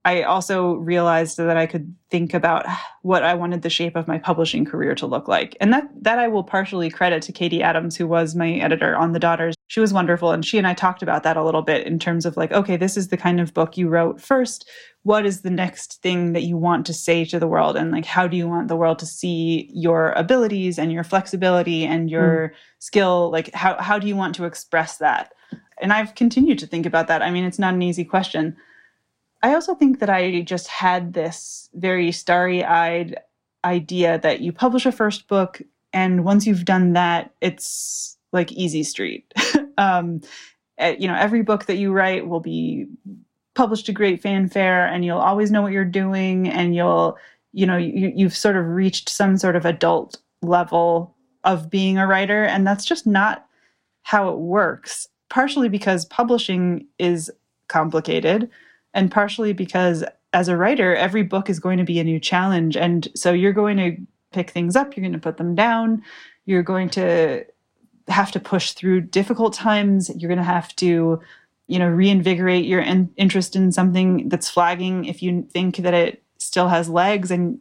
I 0.09 0.23
also 0.23 0.77
realized 0.77 1.37
that 1.37 1.59
I 1.59 1.67
could 1.67 1.95
think 2.11 2.33
about 2.33 2.65
what 3.03 3.25
I 3.25 3.35
wanted 3.35 3.61
the 3.61 3.69
shape 3.69 3.95
of 3.95 4.09
my 4.09 4.17
publishing 4.17 4.65
career 4.65 4.95
to 4.95 5.07
look 5.07 5.29
like. 5.29 5.55
And 5.61 5.71
that 5.75 5.87
that 6.01 6.19
I 6.19 6.29
will 6.29 6.43
partially 6.43 6.89
credit 6.89 7.21
to 7.25 7.33
Katie 7.33 7.63
Adams, 7.63 7.95
who 7.95 8.07
was 8.07 8.35
my 8.35 8.53
editor 8.55 8.97
on 8.97 9.13
The 9.13 9.19
Daughters. 9.19 9.55
She 9.67 9.81
was 9.81 9.93
wonderful. 9.93 10.31
And 10.31 10.47
she 10.47 10.57
and 10.57 10.67
I 10.67 10.73
talked 10.73 11.03
about 11.03 11.25
that 11.25 11.37
a 11.37 11.45
little 11.45 11.61
bit 11.61 11.87
in 11.87 11.99
terms 11.99 12.25
of 12.25 12.39
like, 12.39 12.53
okay, 12.53 12.79
this 12.79 12.97
is 12.97 13.09
the 13.09 13.19
kind 13.19 13.39
of 13.39 13.53
book 13.53 13.77
you 13.77 13.91
wrote 13.91 14.19
first. 14.19 14.67
What 15.03 15.27
is 15.27 15.43
the 15.43 15.51
next 15.51 16.01
thing 16.01 16.33
that 16.33 16.45
you 16.45 16.57
want 16.57 16.87
to 16.87 16.95
say 16.95 17.27
to 17.27 17.39
the 17.39 17.47
world? 17.47 17.77
And 17.77 17.93
like, 17.93 18.07
how 18.07 18.27
do 18.27 18.35
you 18.39 18.49
want 18.49 18.69
the 18.69 18.77
world 18.77 18.99
to 19.01 19.07
see 19.07 19.69
your 19.75 20.13
abilities 20.13 20.79
and 20.79 20.91
your 20.91 21.05
flexibility 21.05 21.85
and 21.85 22.09
your 22.09 22.49
mm. 22.49 22.53
skill? 22.79 23.31
Like, 23.31 23.53
how, 23.53 23.77
how 23.79 23.99
do 23.99 24.07
you 24.07 24.17
want 24.17 24.35
to 24.37 24.47
express 24.47 24.97
that? 24.97 25.35
And 25.83 25.93
I've 25.93 26.15
continued 26.15 26.59
to 26.61 26.67
think 26.67 26.87
about 26.87 27.09
that. 27.09 27.21
I 27.21 27.31
mean, 27.31 27.45
it's 27.45 27.59
not 27.59 27.75
an 27.75 27.83
easy 27.83 28.07
question 28.07 28.57
I 29.43 29.55
also 29.55 29.75
think 29.75 30.01
that 30.01 30.11
I 30.11 30.41
just 30.41 30.69
had 30.69 31.13
this 31.13 31.71
very 31.75 32.11
starry 32.13 32.65
eyed 32.65 33.17
idea 33.65 34.19
that 34.21 34.41
you 34.41 34.53
publish 34.53 34.87
a 34.87 34.93
first 34.93 35.29
book, 35.29 35.63
and 35.93 36.25
once 36.25 36.47
you've 36.47 36.65
done 36.65 36.95
that, 36.95 37.33
it's 37.41 38.17
like 38.33 38.53
easy 38.53 38.83
street. 38.83 39.33
um, 39.79 40.21
eh, 40.79 40.97
you 40.99 41.07
know, 41.07 41.15
every 41.15 41.43
book 41.43 41.67
that 41.67 41.77
you 41.77 41.93
write 41.93 42.27
will 42.27 42.41
be 42.41 42.87
published 43.55 43.87
to 43.87 43.93
great 43.93 44.21
fanfare, 44.21 44.87
and 44.87 45.05
you'll 45.05 45.19
always 45.19 45.51
know 45.51 45.63
what 45.63 45.73
you're 45.73 45.85
doing, 45.85 46.49
and 46.49 46.75
you'll, 46.75 47.17
you 47.53 47.67
know, 47.67 47.77
you, 47.77 48.13
you've 48.15 48.37
sort 48.37 48.57
of 48.57 48.67
reached 48.67 49.09
some 49.09 49.37
sort 49.37 49.57
of 49.57 49.65
adult 49.65 50.19
level 50.43 51.15
of 51.45 51.71
being 51.71 51.97
a 51.97 52.07
writer, 52.07 52.45
and 52.45 52.67
that's 52.67 52.85
just 52.85 53.07
not 53.07 53.47
how 54.03 54.31
it 54.31 54.39
works. 54.39 55.07
Partially 55.31 55.69
because 55.69 56.07
publishing 56.07 56.87
is 56.99 57.31
complicated 57.69 58.51
and 58.95 59.11
partially 59.11 59.53
because 59.53 60.05
as 60.33 60.49
a 60.49 60.57
writer, 60.57 60.95
every 60.95 61.23
book 61.23 61.49
is 61.49 61.61
going 61.61 61.79
to 61.79 61.85
be 61.85 61.99
a 61.99 62.05
new 62.05 62.21
challenge. 62.21 62.77
And 62.77 63.09
so 63.15 63.33
you're 63.33 63.53
going 63.53 63.77
to 63.79 63.97
pick 64.33 64.51
things 64.51 64.77
up, 64.77 64.97
you're 64.97 65.03
going 65.03 65.13
to 65.13 65.19
put 65.19 65.39
them 65.39 65.55
down, 65.55 66.03
you're 66.45 66.63
going 66.63 66.91
to 66.91 67.45
have 68.09 68.31
to 68.33 68.41
push 68.41 68.73
through 68.73 69.03
difficult 69.03 69.55
times, 69.55 70.11
you're 70.17 70.29
going 70.29 70.39
to 70.39 70.45
have 70.45 70.75
to 70.77 71.21
you 71.69 71.79
know 71.79 71.89
reinvigorate 71.89 72.65
your 72.65 72.81
in 72.81 73.11
interest 73.17 73.55
in 73.55 73.71
something 73.71 74.29
that's 74.29 74.49
flagging 74.49 75.05
if 75.05 75.23
you 75.23 75.47
think 75.51 75.77
that 75.77 75.95
it 75.95 76.23
still 76.39 76.69
has 76.69 76.89
legs 76.89 77.31
and 77.31 77.61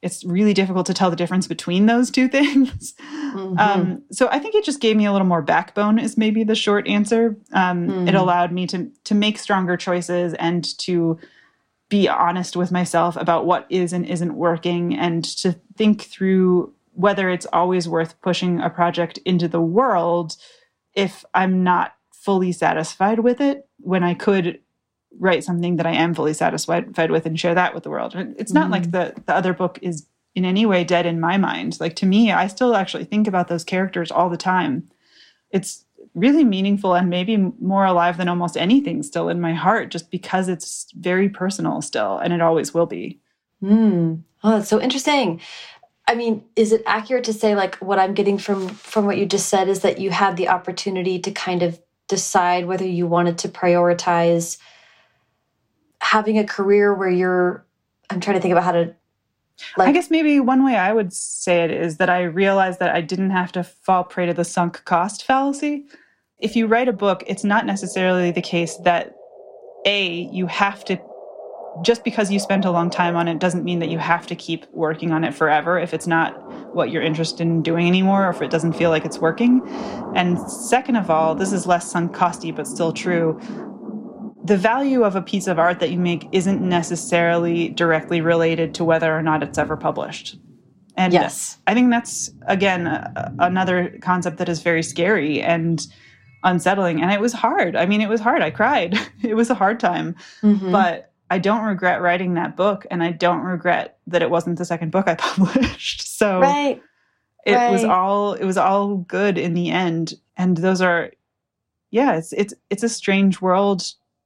it's 0.00 0.24
really 0.24 0.54
difficult 0.54 0.86
to 0.86 0.94
tell 0.94 1.10
the 1.10 1.16
difference 1.16 1.46
between 1.46 1.86
those 1.86 2.10
two 2.10 2.28
things. 2.36 2.94
Mm 2.98 3.56
-hmm. 3.56 3.58
um, 3.58 4.02
so 4.10 4.28
I 4.32 4.38
think 4.38 4.54
it 4.54 4.66
just 4.66 4.80
gave 4.80 4.94
me 4.94 5.06
a 5.06 5.12
little 5.12 5.28
more 5.28 5.42
backbone. 5.42 6.02
Is 6.02 6.16
maybe 6.16 6.44
the 6.44 6.54
short 6.54 6.88
answer. 6.88 7.36
Um, 7.52 7.78
mm 7.78 7.88
-hmm. 7.88 8.08
It 8.08 8.14
allowed 8.14 8.52
me 8.52 8.66
to 8.66 8.78
to 9.02 9.14
make 9.14 9.38
stronger 9.38 9.76
choices 9.76 10.34
and 10.34 10.78
to 10.86 11.18
be 11.88 12.10
honest 12.10 12.56
with 12.56 12.70
myself 12.70 13.16
about 13.16 13.46
what 13.46 13.64
is 13.68 13.92
and 13.92 14.06
isn't 14.06 14.36
working, 14.36 14.98
and 14.98 15.40
to 15.42 15.52
think 15.76 16.02
through 16.02 16.72
whether 16.92 17.30
it's 17.30 17.46
always 17.52 17.86
worth 17.86 18.14
pushing 18.20 18.60
a 18.60 18.68
project 18.68 19.18
into 19.24 19.48
the 19.48 19.60
world 19.60 20.36
if 20.94 21.24
I'm 21.34 21.62
not 21.62 21.92
fully 22.10 22.52
satisfied 22.52 23.20
with 23.20 23.40
it 23.40 23.66
when 23.78 24.02
I 24.02 24.14
could 24.14 24.60
write 25.18 25.44
something 25.44 25.76
that 25.76 25.86
I 25.86 25.92
am 25.92 26.14
fully 26.14 26.34
satisfied 26.34 27.10
with 27.10 27.26
and 27.26 27.38
share 27.38 27.54
that 27.54 27.74
with 27.74 27.82
the 27.82 27.90
world. 27.90 28.14
It's 28.38 28.52
not 28.52 28.68
mm 28.68 28.72
like 28.72 28.90
the 28.90 29.14
the 29.26 29.34
other 29.34 29.52
book 29.52 29.78
is 29.82 30.06
in 30.34 30.44
any 30.44 30.66
way 30.66 30.84
dead 30.84 31.06
in 31.06 31.20
my 31.20 31.36
mind. 31.36 31.80
Like 31.80 31.96
to 31.96 32.06
me, 32.06 32.30
I 32.30 32.46
still 32.46 32.76
actually 32.76 33.04
think 33.04 33.26
about 33.26 33.48
those 33.48 33.64
characters 33.64 34.10
all 34.10 34.28
the 34.28 34.36
time. 34.36 34.88
It's 35.50 35.84
really 36.14 36.44
meaningful 36.44 36.94
and 36.94 37.08
maybe 37.08 37.36
more 37.36 37.84
alive 37.84 38.16
than 38.16 38.28
almost 38.28 38.56
anything 38.56 39.02
still 39.02 39.28
in 39.28 39.40
my 39.40 39.54
heart 39.54 39.90
just 39.90 40.10
because 40.10 40.48
it's 40.48 40.86
very 40.94 41.28
personal 41.28 41.80
still 41.82 42.18
and 42.18 42.32
it 42.32 42.40
always 42.40 42.74
will 42.74 42.86
be. 42.86 43.20
Mm. 43.62 44.22
Oh, 44.44 44.50
that's 44.50 44.68
so 44.68 44.80
interesting. 44.80 45.40
I 46.06 46.14
mean, 46.14 46.44
is 46.56 46.72
it 46.72 46.82
accurate 46.86 47.24
to 47.24 47.32
say 47.32 47.54
like 47.54 47.76
what 47.76 47.98
I'm 47.98 48.14
getting 48.14 48.38
from 48.38 48.68
from 48.68 49.06
what 49.06 49.18
you 49.18 49.26
just 49.26 49.48
said 49.48 49.68
is 49.68 49.80
that 49.80 49.98
you 49.98 50.10
had 50.10 50.36
the 50.36 50.48
opportunity 50.48 51.18
to 51.18 51.30
kind 51.30 51.62
of 51.62 51.80
decide 52.08 52.66
whether 52.66 52.86
you 52.86 53.06
wanted 53.06 53.38
to 53.38 53.48
prioritize 53.48 54.56
having 56.00 56.38
a 56.38 56.44
career 56.44 56.94
where 56.94 57.10
you're 57.10 57.64
i'm 58.10 58.20
trying 58.20 58.36
to 58.36 58.40
think 58.40 58.52
about 58.52 58.64
how 58.64 58.72
to 58.72 58.94
like, 59.76 59.88
I 59.88 59.92
guess 59.92 60.10
maybe 60.10 60.40
one 60.40 60.64
way 60.64 60.76
I 60.76 60.92
would 60.92 61.12
say 61.12 61.64
it 61.64 61.70
is 61.70 61.96
that 61.96 62.08
I 62.08 62.22
realized 62.22 62.78
that 62.78 62.94
I 62.94 63.00
didn't 63.00 63.30
have 63.30 63.52
to 63.52 63.64
fall 63.64 64.04
prey 64.04 64.26
to 64.26 64.34
the 64.34 64.44
sunk 64.44 64.84
cost 64.84 65.24
fallacy. 65.24 65.84
If 66.38 66.54
you 66.54 66.66
write 66.66 66.88
a 66.88 66.92
book, 66.92 67.24
it's 67.26 67.44
not 67.44 67.66
necessarily 67.66 68.30
the 68.30 68.42
case 68.42 68.76
that 68.84 69.14
A, 69.84 70.28
you 70.32 70.46
have 70.46 70.84
to, 70.84 71.00
just 71.82 72.04
because 72.04 72.30
you 72.30 72.38
spent 72.38 72.64
a 72.64 72.70
long 72.70 72.90
time 72.90 73.16
on 73.16 73.26
it 73.26 73.40
doesn't 73.40 73.64
mean 73.64 73.80
that 73.80 73.88
you 73.88 73.98
have 73.98 74.26
to 74.28 74.36
keep 74.36 74.66
working 74.72 75.10
on 75.10 75.24
it 75.24 75.34
forever 75.34 75.78
if 75.78 75.92
it's 75.92 76.06
not 76.06 76.74
what 76.74 76.90
you're 76.90 77.02
interested 77.02 77.40
in 77.40 77.62
doing 77.62 77.88
anymore 77.88 78.26
or 78.26 78.30
if 78.30 78.40
it 78.40 78.50
doesn't 78.50 78.74
feel 78.74 78.90
like 78.90 79.04
it's 79.04 79.18
working. 79.18 79.60
And 80.14 80.38
second 80.50 80.96
of 80.96 81.10
all, 81.10 81.34
this 81.34 81.52
is 81.52 81.66
less 81.66 81.90
sunk 81.90 82.14
costy, 82.14 82.54
but 82.54 82.66
still 82.68 82.92
true 82.92 83.40
the 84.48 84.56
value 84.56 85.04
of 85.04 85.14
a 85.14 85.22
piece 85.22 85.46
of 85.46 85.58
art 85.58 85.80
that 85.80 85.90
you 85.90 85.98
make 85.98 86.28
isn't 86.32 86.60
necessarily 86.60 87.68
directly 87.68 88.20
related 88.20 88.74
to 88.74 88.84
whether 88.84 89.16
or 89.16 89.22
not 89.22 89.42
it's 89.42 89.58
ever 89.58 89.76
published. 89.76 90.38
And 90.96 91.12
yes. 91.12 91.58
I 91.66 91.74
think 91.74 91.90
that's, 91.90 92.30
again, 92.46 92.86
another 93.38 93.96
concept 94.00 94.38
that 94.38 94.48
is 94.48 94.60
very 94.62 94.82
scary. 94.82 95.40
And 95.40 95.86
unsettling 96.44 97.02
and 97.02 97.10
it 97.10 97.20
was 97.20 97.32
hard. 97.32 97.76
I 97.76 97.86
mean, 97.86 98.00
it 98.00 98.08
was 98.08 98.20
hard. 98.20 98.42
I 98.42 98.50
cried. 98.50 98.98
it 99.22 99.34
was 99.34 99.50
a 99.50 99.54
hard 99.54 99.80
time. 99.80 100.14
Mm 100.42 100.58
-hmm. 100.58 100.72
But 100.72 101.12
I 101.30 101.38
don't 101.38 101.64
regret 101.66 102.00
writing 102.00 102.34
that 102.34 102.56
book 102.56 102.86
and 102.90 103.02
I 103.02 103.12
don't 103.12 103.44
regret 103.44 103.98
that 104.10 104.22
it 104.22 104.30
wasn't 104.30 104.58
the 104.58 104.64
second 104.64 104.90
book 104.90 105.08
I 105.08 105.14
published. 105.34 106.18
So 106.18 106.40
right. 106.40 106.82
it 107.44 107.54
right. 107.54 107.72
was 107.72 107.84
all 107.84 108.34
it 108.34 108.44
was 108.44 108.56
all 108.56 109.04
good 109.08 109.38
in 109.38 109.54
the 109.54 109.70
end. 109.70 110.14
And 110.36 110.56
those 110.56 110.84
are 110.84 111.10
yeah, 111.90 112.18
it's 112.18 112.32
it's 112.32 112.54
it's 112.70 112.84
a 112.84 112.88
strange 112.88 113.40
world 113.40 113.82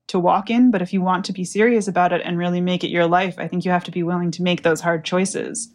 to 0.08 0.18
walk 0.18 0.50
in, 0.50 0.70
but 0.70 0.82
if 0.82 0.92
you 0.92 1.00
want 1.00 1.24
to 1.26 1.32
be 1.32 1.44
serious 1.44 1.88
about 1.88 2.12
it 2.12 2.22
and 2.24 2.38
really 2.38 2.60
make 2.60 2.84
it 2.84 2.90
your 2.90 3.06
life, 3.06 3.36
I 3.38 3.48
think 3.48 3.64
you 3.64 3.70
have 3.70 3.84
to 3.84 3.90
be 3.90 4.02
willing 4.02 4.30
to 4.32 4.42
make 4.42 4.62
those 4.62 4.80
hard 4.80 5.04
choices. 5.04 5.72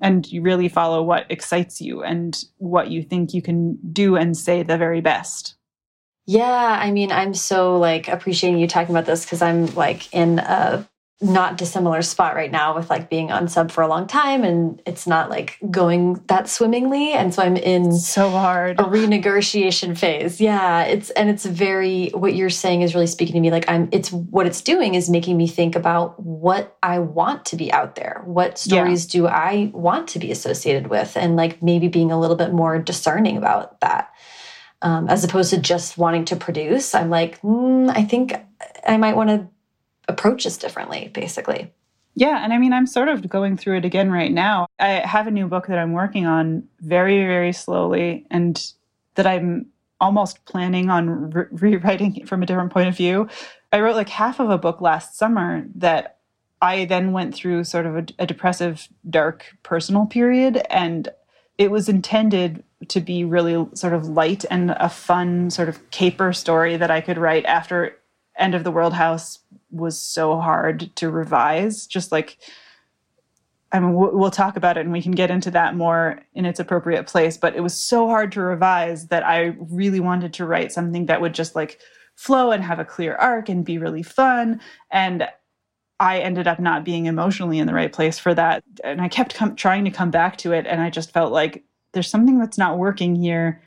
And 0.00 0.30
you 0.30 0.42
really 0.42 0.68
follow 0.68 1.02
what 1.02 1.26
excites 1.30 1.80
you 1.80 2.02
and 2.02 2.36
what 2.58 2.90
you 2.90 3.02
think 3.02 3.32
you 3.32 3.40
can 3.40 3.78
do 3.92 4.16
and 4.16 4.36
say 4.36 4.62
the 4.62 4.76
very 4.76 5.00
best. 5.00 5.54
Yeah, 6.26 6.78
I 6.80 6.90
mean, 6.90 7.12
I'm 7.12 7.34
so 7.34 7.78
like 7.78 8.08
appreciating 8.08 8.58
you 8.58 8.66
talking 8.66 8.94
about 8.94 9.06
this 9.06 9.24
because 9.24 9.42
I'm 9.42 9.66
like 9.74 10.12
in 10.12 10.38
a 10.38 10.86
not 11.20 11.56
dissimilar 11.56 12.02
spot 12.02 12.34
right 12.34 12.50
now 12.50 12.74
with 12.74 12.90
like 12.90 13.08
being 13.08 13.30
on 13.30 13.46
sub 13.46 13.70
for 13.70 13.82
a 13.82 13.88
long 13.88 14.06
time 14.06 14.42
and 14.42 14.82
it's 14.84 15.06
not 15.06 15.30
like 15.30 15.58
going 15.70 16.20
that 16.26 16.48
swimmingly 16.48 17.12
and 17.12 17.32
so 17.32 17.42
i'm 17.42 17.56
in 17.56 17.92
so 17.92 18.28
hard 18.28 18.78
a 18.80 18.82
renegotiation 18.82 19.96
phase 19.96 20.40
yeah 20.40 20.82
it's 20.82 21.10
and 21.10 21.30
it's 21.30 21.46
very 21.46 22.08
what 22.08 22.34
you're 22.34 22.50
saying 22.50 22.82
is 22.82 22.94
really 22.94 23.06
speaking 23.06 23.34
to 23.34 23.40
me 23.40 23.50
like 23.50 23.68
i'm 23.68 23.88
it's 23.92 24.10
what 24.12 24.44
it's 24.44 24.60
doing 24.60 24.96
is 24.96 25.08
making 25.08 25.36
me 25.36 25.46
think 25.46 25.76
about 25.76 26.20
what 26.20 26.76
i 26.82 26.98
want 26.98 27.44
to 27.44 27.56
be 27.56 27.72
out 27.72 27.94
there 27.94 28.20
what 28.24 28.58
stories 28.58 29.14
yeah. 29.14 29.20
do 29.20 29.26
i 29.28 29.70
want 29.72 30.08
to 30.08 30.18
be 30.18 30.32
associated 30.32 30.88
with 30.88 31.16
and 31.16 31.36
like 31.36 31.62
maybe 31.62 31.86
being 31.86 32.10
a 32.10 32.18
little 32.18 32.36
bit 32.36 32.52
more 32.52 32.78
discerning 32.78 33.36
about 33.36 33.80
that 33.80 34.10
um, 34.82 35.08
as 35.08 35.24
opposed 35.24 35.48
to 35.50 35.58
just 35.58 35.96
wanting 35.96 36.26
to 36.26 36.36
produce. 36.36 36.94
I'm 36.94 37.08
like, 37.08 37.40
mm, 37.40 37.90
I 37.96 38.04
think 38.04 38.34
I 38.86 38.98
might 38.98 39.16
want 39.16 39.30
to 39.30 39.48
approach 40.08 40.44
this 40.44 40.58
differently, 40.58 41.10
basically. 41.12 41.72
Yeah, 42.16 42.44
and 42.44 42.52
I 42.52 42.58
mean, 42.58 42.72
I'm 42.72 42.86
sort 42.86 43.08
of 43.08 43.28
going 43.28 43.56
through 43.56 43.78
it 43.78 43.84
again 43.84 44.10
right 44.10 44.30
now. 44.30 44.66
I 44.78 44.88
have 45.04 45.26
a 45.26 45.32
new 45.32 45.48
book 45.48 45.66
that 45.66 45.78
I'm 45.78 45.92
working 45.92 46.26
on 46.26 46.68
very, 46.80 47.18
very 47.26 47.52
slowly, 47.52 48.26
and 48.30 48.72
that 49.16 49.26
I'm 49.26 49.66
almost 50.00 50.44
planning 50.44 50.90
on 50.90 51.30
re 51.30 51.46
rewriting 51.50 52.24
from 52.26 52.42
a 52.42 52.46
different 52.46 52.72
point 52.72 52.88
of 52.88 52.96
view. 52.96 53.28
I 53.72 53.80
wrote 53.80 53.96
like 53.96 54.08
half 54.08 54.38
of 54.38 54.50
a 54.50 54.58
book 54.58 54.80
last 54.80 55.16
summer 55.16 55.66
that 55.74 56.18
I 56.62 56.84
then 56.84 57.12
went 57.12 57.34
through 57.34 57.64
sort 57.64 57.86
of 57.86 57.96
a, 57.96 58.06
a 58.20 58.26
depressive, 58.26 58.88
dark 59.10 59.46
personal 59.64 60.06
period, 60.06 60.62
and 60.70 61.08
it 61.58 61.70
was 61.70 61.88
intended 61.88 62.62
to 62.88 63.00
be 63.00 63.24
really 63.24 63.66
sort 63.74 63.92
of 63.92 64.08
light 64.08 64.44
and 64.50 64.70
a 64.70 64.88
fun 64.88 65.50
sort 65.50 65.68
of 65.68 65.90
caper 65.90 66.32
story 66.32 66.76
that 66.76 66.90
I 66.90 67.00
could 67.00 67.18
write 67.18 67.44
after 67.44 67.96
End 68.36 68.54
of 68.54 68.64
the 68.64 68.70
World 68.70 68.94
House 68.94 69.38
was 69.74 69.98
so 69.98 70.38
hard 70.38 70.94
to 70.96 71.10
revise. 71.10 71.86
Just 71.86 72.12
like, 72.12 72.38
I 73.72 73.80
mean, 73.80 73.94
we'll 73.94 74.30
talk 74.30 74.56
about 74.56 74.76
it 74.76 74.82
and 74.82 74.92
we 74.92 75.02
can 75.02 75.12
get 75.12 75.30
into 75.30 75.50
that 75.50 75.74
more 75.74 76.20
in 76.34 76.46
its 76.46 76.60
appropriate 76.60 77.06
place. 77.06 77.36
But 77.36 77.56
it 77.56 77.60
was 77.60 77.74
so 77.74 78.06
hard 78.06 78.30
to 78.32 78.40
revise 78.40 79.08
that 79.08 79.26
I 79.26 79.56
really 79.58 80.00
wanted 80.00 80.32
to 80.34 80.46
write 80.46 80.72
something 80.72 81.06
that 81.06 81.20
would 81.20 81.34
just 81.34 81.54
like 81.56 81.80
flow 82.14 82.52
and 82.52 82.62
have 82.62 82.78
a 82.78 82.84
clear 82.84 83.16
arc 83.16 83.48
and 83.48 83.64
be 83.64 83.78
really 83.78 84.02
fun. 84.02 84.60
And 84.90 85.28
I 86.00 86.18
ended 86.18 86.46
up 86.46 86.60
not 86.60 86.84
being 86.84 87.06
emotionally 87.06 87.58
in 87.58 87.66
the 87.66 87.74
right 87.74 87.92
place 87.92 88.18
for 88.18 88.34
that. 88.34 88.62
And 88.82 89.00
I 89.00 89.08
kept 89.08 89.36
trying 89.56 89.84
to 89.84 89.90
come 89.90 90.10
back 90.10 90.36
to 90.38 90.52
it. 90.52 90.66
And 90.66 90.80
I 90.80 90.90
just 90.90 91.12
felt 91.12 91.32
like 91.32 91.64
there's 91.92 92.08
something 92.08 92.38
that's 92.38 92.58
not 92.58 92.78
working 92.78 93.14
here. 93.14 93.62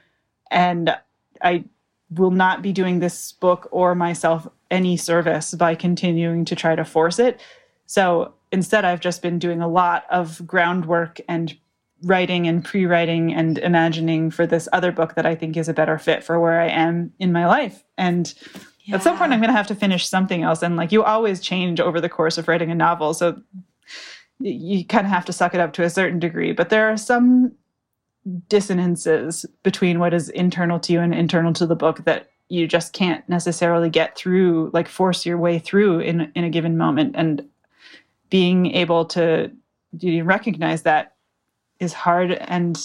And 0.52 0.96
I 1.42 1.66
will 2.10 2.32
not 2.32 2.62
be 2.62 2.72
doing 2.72 3.00
this 3.00 3.34
book 3.34 3.68
or 3.72 3.96
myself 3.96 4.48
any 4.72 4.98
service 4.98 5.54
by 5.54 5.76
continuing 5.76 6.46
to 6.46 6.56
try 6.56 6.76
to 6.76 6.86
force 6.86 7.20
it. 7.20 7.42
So 7.86 8.34
instead, 8.52 8.86
I've 8.86 9.00
just 9.00 9.22
been 9.22 9.40
doing 9.40 9.62
a 9.62 9.68
lot 9.68 10.06
of 10.10 10.46
groundwork 10.46 11.20
and 11.28 11.56
writing 12.04 12.48
and 12.48 12.64
pre 12.64 12.86
writing 12.86 13.34
and 13.34 13.58
imagining 13.58 14.30
for 14.30 14.46
this 14.46 14.70
other 14.72 14.92
book 14.92 15.16
that 15.16 15.26
I 15.26 15.36
think 15.36 15.58
is 15.58 15.68
a 15.68 15.74
better 15.74 15.98
fit 15.98 16.24
for 16.24 16.40
where 16.40 16.62
I 16.62 16.68
am 16.68 17.12
in 17.20 17.32
my 17.32 17.48
life. 17.48 17.84
And 17.98 18.34
yeah. 18.86 18.96
at 18.96 19.04
some 19.04 19.18
point, 19.18 19.34
I'm 19.34 19.40
going 19.40 19.50
to 19.50 19.58
have 19.58 19.68
to 19.68 19.76
finish 19.76 20.08
something 20.08 20.44
else. 20.44 20.62
And 20.62 20.76
like 20.76 20.92
you 20.92 21.04
always 21.04 21.40
change 21.40 21.80
over 21.80 22.00
the 22.00 22.10
course 22.10 22.38
of 22.38 22.48
writing 22.48 22.72
a 22.72 22.76
novel. 22.76 23.14
So 23.14 23.42
you 24.40 24.86
kind 24.86 25.06
of 25.06 25.12
have 25.12 25.26
to 25.26 25.34
suck 25.34 25.54
it 25.54 25.60
up 25.60 25.74
to 25.74 25.84
a 25.84 25.90
certain 25.90 26.20
degree. 26.20 26.52
But 26.52 26.70
there 26.70 26.90
are 26.90 26.98
some 26.98 27.54
dissonances 28.50 29.46
between 29.64 30.00
what 30.00 30.14
is 30.14 30.30
internal 30.30 30.80
to 30.82 30.94
you 30.94 31.00
and 31.00 31.14
internal 31.14 31.54
to 31.54 31.66
the 31.66 31.76
book 31.76 32.04
that 32.06 32.30
you 32.50 32.68
just 32.68 32.94
can't 32.94 33.28
necessarily 33.28 33.90
get 33.90 34.18
through 34.18 34.70
like 34.74 34.88
force 34.88 35.26
your 35.26 35.38
way 35.38 35.60
through 35.60 36.00
in 36.00 36.32
in 36.36 36.44
a 36.44 36.50
given 36.50 36.78
moment. 36.78 37.16
And 37.18 37.48
being 38.30 38.68
able 38.74 39.06
to 39.06 39.52
recognize 40.24 40.84
that 40.84 41.16
is 41.80 41.94
hard 41.94 42.32
and 42.32 42.80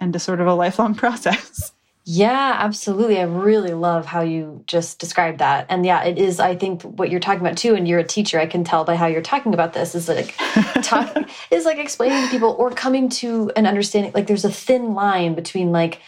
and 0.00 0.16
a 0.16 0.18
sort 0.18 0.40
of 0.40 0.46
a 0.46 0.54
lifelong 0.54 0.94
process 1.04 1.72
yeah, 2.04 2.56
absolutely. 2.58 3.18
I 3.18 3.24
really 3.24 3.74
love 3.74 4.06
how 4.06 4.22
you 4.22 4.64
just 4.66 4.98
described 4.98 5.38
that. 5.38 5.66
And 5.68 5.84
yeah, 5.84 6.02
it 6.02 6.18
is, 6.18 6.40
I 6.40 6.56
think, 6.56 6.82
what 6.82 7.10
you're 7.10 7.20
talking 7.20 7.42
about 7.42 7.58
too. 7.58 7.74
And 7.74 7.86
you're 7.86 7.98
a 7.98 8.04
teacher, 8.04 8.40
I 8.40 8.46
can 8.46 8.64
tell 8.64 8.84
by 8.84 8.96
how 8.96 9.06
you're 9.06 9.20
talking 9.20 9.52
about 9.52 9.74
this 9.74 9.94
is 9.94 10.08
like, 10.08 10.34
talking 10.82 11.26
is 11.50 11.66
like 11.66 11.78
explaining 11.78 12.24
to 12.24 12.30
people 12.30 12.56
or 12.58 12.70
coming 12.70 13.10
to 13.10 13.52
an 13.54 13.66
understanding. 13.66 14.12
Like, 14.14 14.26
there's 14.26 14.46
a 14.46 14.50
thin 14.50 14.94
line 14.94 15.34
between 15.34 15.72
like, 15.72 16.00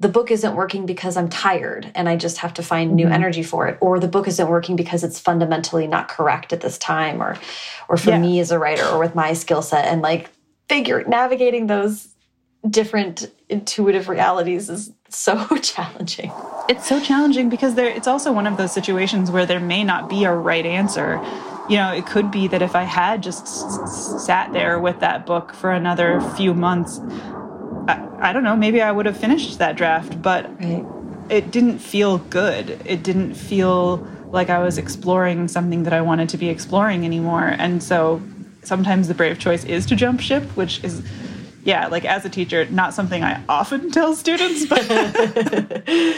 the 0.00 0.08
book 0.08 0.30
isn't 0.30 0.54
working 0.54 0.86
because 0.86 1.16
I'm 1.16 1.28
tired 1.28 1.90
and 1.94 2.08
I 2.08 2.16
just 2.16 2.38
have 2.38 2.54
to 2.54 2.62
find 2.62 2.94
new 2.94 3.06
mm 3.06 3.10
-hmm. 3.10 3.14
energy 3.14 3.42
for 3.42 3.68
it, 3.68 3.76
or 3.80 3.98
the 3.98 4.08
book 4.08 4.28
isn't 4.28 4.48
working 4.48 4.76
because 4.76 5.06
it's 5.06 5.18
fundamentally 5.18 5.86
not 5.86 6.08
correct 6.08 6.52
at 6.52 6.60
this 6.60 6.78
time, 6.78 7.20
or, 7.20 7.36
or 7.88 7.96
for 7.96 8.10
yeah. 8.10 8.20
me 8.20 8.40
as 8.40 8.52
a 8.52 8.58
writer, 8.58 8.86
or 8.92 8.98
with 9.00 9.14
my 9.14 9.34
skill 9.34 9.62
set, 9.62 9.84
and 9.86 10.02
like 10.02 10.28
figure 10.68 11.04
navigating 11.08 11.68
those 11.68 12.08
different 12.68 13.30
intuitive 13.48 14.08
realities 14.08 14.68
is 14.68 14.92
so 15.08 15.46
challenging. 15.62 16.32
It's 16.68 16.88
so 16.88 17.00
challenging 17.00 17.48
because 17.48 17.74
there 17.74 17.88
it's 17.88 18.06
also 18.06 18.32
one 18.32 18.46
of 18.46 18.56
those 18.56 18.72
situations 18.72 19.30
where 19.30 19.46
there 19.46 19.60
may 19.60 19.84
not 19.84 20.08
be 20.08 20.24
a 20.24 20.32
right 20.32 20.66
answer. 20.66 21.20
You 21.68 21.76
know, 21.76 21.92
it 21.92 22.06
could 22.06 22.30
be 22.30 22.48
that 22.48 22.62
if 22.62 22.74
I 22.74 22.84
had 22.84 23.22
just 23.22 23.46
sat 24.24 24.52
there 24.52 24.78
with 24.78 25.00
that 25.00 25.26
book 25.26 25.52
for 25.52 25.70
another 25.70 26.20
few 26.36 26.54
months, 26.54 27.00
I, 27.88 28.08
I 28.20 28.32
don't 28.32 28.42
know, 28.42 28.56
maybe 28.56 28.80
I 28.80 28.90
would 28.90 29.04
have 29.06 29.18
finished 29.18 29.58
that 29.58 29.76
draft, 29.76 30.20
but 30.22 30.48
right. 30.60 30.84
it 31.28 31.50
didn't 31.50 31.78
feel 31.78 32.18
good. 32.18 32.80
It 32.86 33.02
didn't 33.02 33.34
feel 33.34 34.06
like 34.30 34.50
I 34.50 34.62
was 34.62 34.78
exploring 34.78 35.48
something 35.48 35.82
that 35.84 35.92
I 35.92 36.00
wanted 36.00 36.28
to 36.30 36.38
be 36.38 36.48
exploring 36.48 37.04
anymore. 37.04 37.54
And 37.58 37.82
so 37.82 38.22
sometimes 38.62 39.08
the 39.08 39.14
brave 39.14 39.38
choice 39.38 39.64
is 39.64 39.86
to 39.86 39.96
jump 39.96 40.20
ship, 40.20 40.44
which 40.56 40.82
is 40.84 41.02
yeah, 41.64 41.86
like 41.88 42.04
as 42.04 42.24
a 42.24 42.30
teacher, 42.30 42.66
not 42.66 42.94
something 42.94 43.22
I 43.22 43.42
often 43.48 43.90
tell 43.92 44.14
students, 44.14 44.66
but. 44.66 44.90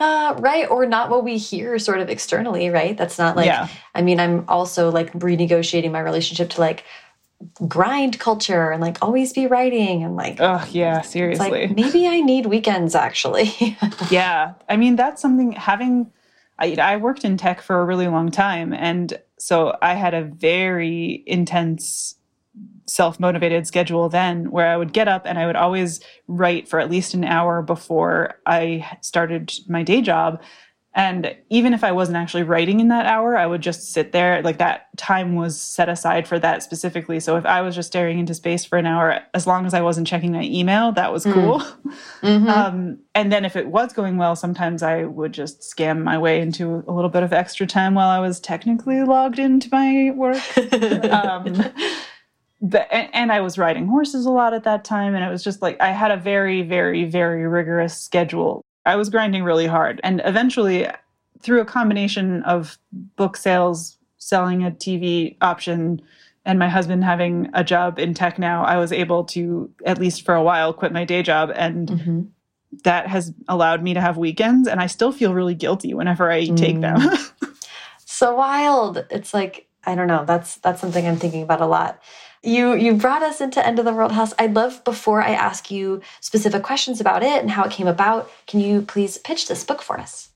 uh, 0.00 0.34
right. 0.38 0.68
Or 0.70 0.86
not 0.86 1.10
what 1.10 1.24
we 1.24 1.38
hear 1.38 1.78
sort 1.78 2.00
of 2.00 2.08
externally, 2.08 2.70
right? 2.70 2.96
That's 2.96 3.18
not 3.18 3.36
like, 3.36 3.46
yeah. 3.46 3.68
I 3.94 4.02
mean, 4.02 4.20
I'm 4.20 4.44
also 4.48 4.90
like 4.90 5.12
renegotiating 5.12 5.90
my 5.90 6.00
relationship 6.00 6.50
to 6.50 6.60
like 6.60 6.84
grind 7.68 8.18
culture 8.18 8.70
and 8.70 8.80
like 8.80 8.98
always 9.00 9.32
be 9.32 9.46
writing 9.46 10.02
and 10.02 10.16
like 10.16 10.38
oh 10.40 10.66
yeah 10.72 11.02
seriously 11.02 11.68
like, 11.68 11.70
maybe 11.76 12.06
i 12.06 12.20
need 12.20 12.46
weekends 12.46 12.96
actually 12.96 13.76
yeah 14.10 14.54
i 14.68 14.76
mean 14.76 14.96
that's 14.96 15.22
something 15.22 15.52
having 15.52 16.10
I, 16.58 16.74
I 16.74 16.96
worked 16.96 17.24
in 17.24 17.36
tech 17.36 17.60
for 17.60 17.80
a 17.80 17.84
really 17.84 18.08
long 18.08 18.32
time 18.32 18.72
and 18.72 19.16
so 19.38 19.76
i 19.80 19.94
had 19.94 20.14
a 20.14 20.24
very 20.24 21.22
intense 21.26 22.16
self 22.88 23.20
motivated 23.20 23.66
schedule 23.66 24.08
then 24.08 24.50
where 24.50 24.68
I 24.68 24.76
would 24.76 24.92
get 24.92 25.08
up 25.08 25.22
and 25.26 25.38
I 25.38 25.46
would 25.46 25.56
always 25.56 26.00
write 26.26 26.68
for 26.68 26.80
at 26.80 26.90
least 26.90 27.14
an 27.14 27.24
hour 27.24 27.62
before 27.62 28.40
I 28.46 28.98
started 29.02 29.52
my 29.68 29.82
day 29.82 30.00
job. 30.00 30.40
And 30.94 31.36
even 31.48 31.74
if 31.74 31.84
I 31.84 31.92
wasn't 31.92 32.16
actually 32.16 32.42
writing 32.42 32.80
in 32.80 32.88
that 32.88 33.06
hour, 33.06 33.36
I 33.36 33.46
would 33.46 33.60
just 33.60 33.92
sit 33.92 34.10
there. 34.10 34.42
Like 34.42 34.58
that 34.58 34.88
time 34.96 35.36
was 35.36 35.60
set 35.60 35.88
aside 35.88 36.26
for 36.26 36.40
that 36.40 36.62
specifically. 36.64 37.20
So 37.20 37.36
if 37.36 37.46
I 37.46 37.60
was 37.62 37.76
just 37.76 37.86
staring 37.86 38.18
into 38.18 38.34
space 38.34 38.64
for 38.64 38.78
an 38.78 38.86
hour, 38.86 39.20
as 39.32 39.46
long 39.46 39.64
as 39.64 39.74
I 39.74 39.80
wasn't 39.80 40.08
checking 40.08 40.32
my 40.32 40.42
email, 40.42 40.90
that 40.92 41.12
was 41.12 41.24
mm. 41.24 41.34
cool. 41.34 41.62
Mm 42.22 42.42
-hmm. 42.42 42.48
um, 42.56 42.98
and 43.14 43.30
then 43.30 43.44
if 43.44 43.54
it 43.54 43.66
was 43.66 43.92
going 43.92 44.18
well, 44.18 44.34
sometimes 44.34 44.82
I 44.82 45.04
would 45.04 45.36
just 45.36 45.62
scam 45.62 46.02
my 46.02 46.18
way 46.18 46.40
into 46.40 46.82
a 46.88 46.92
little 46.92 47.10
bit 47.10 47.22
of 47.22 47.32
extra 47.32 47.66
time 47.66 47.94
while 47.94 48.10
I 48.18 48.20
was 48.20 48.40
technically 48.40 49.04
logged 49.04 49.38
into 49.38 49.68
my 49.70 50.12
work. 50.16 50.42
um, 51.22 51.44
but 52.60 52.88
and 52.90 53.30
I 53.30 53.40
was 53.40 53.58
riding 53.58 53.86
horses 53.86 54.26
a 54.26 54.30
lot 54.30 54.54
at 54.54 54.64
that 54.64 54.84
time 54.84 55.14
and 55.14 55.24
it 55.24 55.28
was 55.28 55.44
just 55.44 55.62
like 55.62 55.80
I 55.80 55.92
had 55.92 56.10
a 56.10 56.16
very 56.16 56.62
very 56.62 57.04
very 57.04 57.46
rigorous 57.46 57.96
schedule. 57.96 58.62
I 58.84 58.96
was 58.96 59.10
grinding 59.10 59.44
really 59.44 59.66
hard 59.66 60.00
and 60.02 60.20
eventually 60.24 60.86
through 61.40 61.60
a 61.60 61.64
combination 61.64 62.42
of 62.42 62.78
book 62.92 63.36
sales, 63.36 63.96
selling 64.16 64.64
a 64.64 64.70
TV 64.72 65.36
option 65.40 66.02
and 66.44 66.58
my 66.58 66.68
husband 66.68 67.04
having 67.04 67.48
a 67.52 67.62
job 67.62 67.98
in 67.98 68.14
tech 68.14 68.38
now, 68.38 68.64
I 68.64 68.78
was 68.78 68.90
able 68.90 69.24
to 69.26 69.70
at 69.84 69.98
least 69.98 70.24
for 70.24 70.34
a 70.34 70.42
while 70.42 70.72
quit 70.72 70.92
my 70.92 71.04
day 71.04 71.22
job 71.22 71.52
and 71.54 71.90
mm 71.90 71.98
-hmm. 71.98 72.26
that 72.82 73.06
has 73.06 73.32
allowed 73.46 73.82
me 73.82 73.94
to 73.94 74.00
have 74.00 74.18
weekends 74.20 74.68
and 74.68 74.80
I 74.80 74.88
still 74.88 75.12
feel 75.12 75.34
really 75.34 75.54
guilty 75.54 75.94
whenever 75.94 76.32
I 76.32 76.48
mm. 76.48 76.56
take 76.56 76.80
them. 76.80 76.98
So 78.18 78.34
wild. 78.34 79.06
It's 79.10 79.32
like 79.32 79.68
I 79.84 79.94
don't 79.94 80.08
know. 80.08 80.24
That's 80.24 80.56
that's 80.56 80.80
something 80.80 81.06
I'm 81.06 81.18
thinking 81.18 81.44
about 81.44 81.60
a 81.60 81.66
lot. 81.66 82.02
You 82.42 82.74
you 82.74 82.94
brought 82.94 83.22
us 83.22 83.40
into 83.40 83.64
End 83.66 83.78
of 83.78 83.84
the 83.84 83.92
World 83.92 84.12
House. 84.12 84.32
I'd 84.38 84.54
love 84.54 84.82
before 84.84 85.22
I 85.22 85.30
ask 85.30 85.70
you 85.70 86.00
specific 86.20 86.62
questions 86.62 87.00
about 87.00 87.22
it 87.22 87.40
and 87.40 87.50
how 87.50 87.64
it 87.64 87.72
came 87.72 87.88
about, 87.88 88.30
can 88.46 88.60
you 88.60 88.82
please 88.82 89.18
pitch 89.18 89.48
this 89.48 89.64
book 89.64 89.82
for 89.82 89.98
us? 89.98 90.30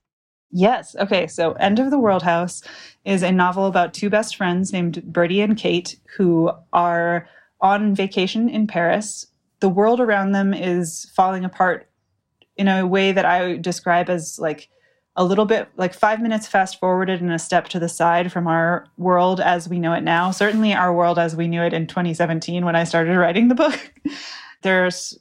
Yes. 0.50 0.94
Okay. 0.96 1.26
So, 1.28 1.53
End 1.53 1.78
of 1.78 1.90
the 1.90 1.98
World 1.98 2.22
House 2.22 2.62
is 3.05 3.22
a 3.22 3.32
novel 3.32 3.66
about 3.66 3.94
two 3.94 4.11
best 4.11 4.36
friends 4.36 4.72
named 4.72 5.03
Bertie 5.05 5.40
and 5.40 5.57
Kate 5.57 5.98
who 6.16 6.50
are 6.72 7.28
on 7.61 7.94
vacation 7.94 8.48
in 8.48 8.66
Paris. 8.66 9.26
The 9.61 9.68
world 9.68 10.00
around 10.00 10.32
them 10.32 10.53
is 10.53 11.11
falling 11.14 11.44
apart 11.44 11.88
in 12.57 12.68
a 12.68 12.86
way 12.86 13.12
that 13.12 13.24
I 13.24 13.57
describe 13.57 14.11
as 14.11 14.38
like 14.38 14.68
a 15.16 15.24
little 15.24 15.44
bit 15.44 15.68
like 15.76 15.92
five 15.92 16.22
minutes 16.22 16.46
fast 16.46 16.80
forwarded 16.80 17.20
and 17.20 17.32
a 17.32 17.38
step 17.38 17.68
to 17.68 17.78
the 17.78 17.88
side 17.88 18.32
from 18.32 18.46
our 18.46 18.86
world 18.96 19.40
as 19.40 19.68
we 19.68 19.78
know 19.78 19.92
it 19.92 20.02
now. 20.02 20.30
Certainly, 20.30 20.72
our 20.72 20.94
world 20.94 21.18
as 21.18 21.36
we 21.36 21.48
knew 21.48 21.62
it 21.62 21.74
in 21.74 21.86
2017 21.86 22.64
when 22.64 22.76
I 22.76 22.84
started 22.84 23.16
writing 23.16 23.48
the 23.48 23.54
book. 23.54 23.92
There's 24.62 25.18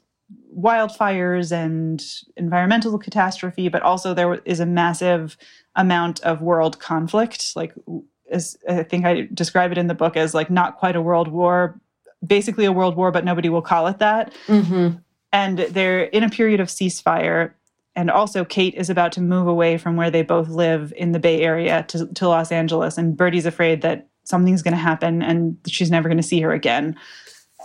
wildfires 0.57 1.51
and 1.51 2.03
environmental 2.37 2.97
catastrophe, 2.97 3.67
but 3.67 3.81
also 3.81 4.13
there 4.13 4.35
is 4.45 4.59
a 4.59 4.65
massive 4.65 5.37
amount 5.75 6.21
of 6.21 6.41
world 6.41 6.79
conflict. 6.79 7.55
Like, 7.55 7.73
as 8.29 8.57
I 8.69 8.83
think 8.83 9.05
I 9.05 9.27
describe 9.33 9.71
it 9.71 9.77
in 9.77 9.87
the 9.87 9.93
book 9.93 10.15
as 10.15 10.33
like 10.33 10.49
not 10.49 10.77
quite 10.77 10.95
a 10.95 11.01
world 11.01 11.27
war, 11.27 11.79
basically 12.25 12.65
a 12.65 12.71
world 12.71 12.95
war, 12.95 13.11
but 13.11 13.25
nobody 13.25 13.49
will 13.49 13.61
call 13.61 13.87
it 13.87 13.99
that. 13.99 14.33
Mm-hmm. 14.47 14.97
And 15.33 15.59
they're 15.59 16.03
in 16.03 16.23
a 16.23 16.29
period 16.29 16.59
of 16.59 16.67
ceasefire. 16.67 17.53
And 17.95 18.09
also, 18.09 18.45
Kate 18.45 18.73
is 18.75 18.89
about 18.89 19.11
to 19.13 19.21
move 19.21 19.47
away 19.47 19.77
from 19.77 19.97
where 19.97 20.09
they 20.09 20.21
both 20.21 20.47
live 20.47 20.93
in 20.95 21.11
the 21.11 21.19
Bay 21.19 21.41
Area 21.41 21.83
to, 21.89 22.07
to 22.07 22.27
Los 22.27 22.51
Angeles. 22.51 22.97
And 22.97 23.17
Bertie's 23.17 23.45
afraid 23.45 23.81
that 23.81 24.07
something's 24.23 24.61
going 24.61 24.73
to 24.73 24.77
happen 24.77 25.21
and 25.21 25.57
she's 25.67 25.91
never 25.91 26.07
going 26.07 26.17
to 26.17 26.23
see 26.23 26.41
her 26.41 26.53
again. 26.53 26.95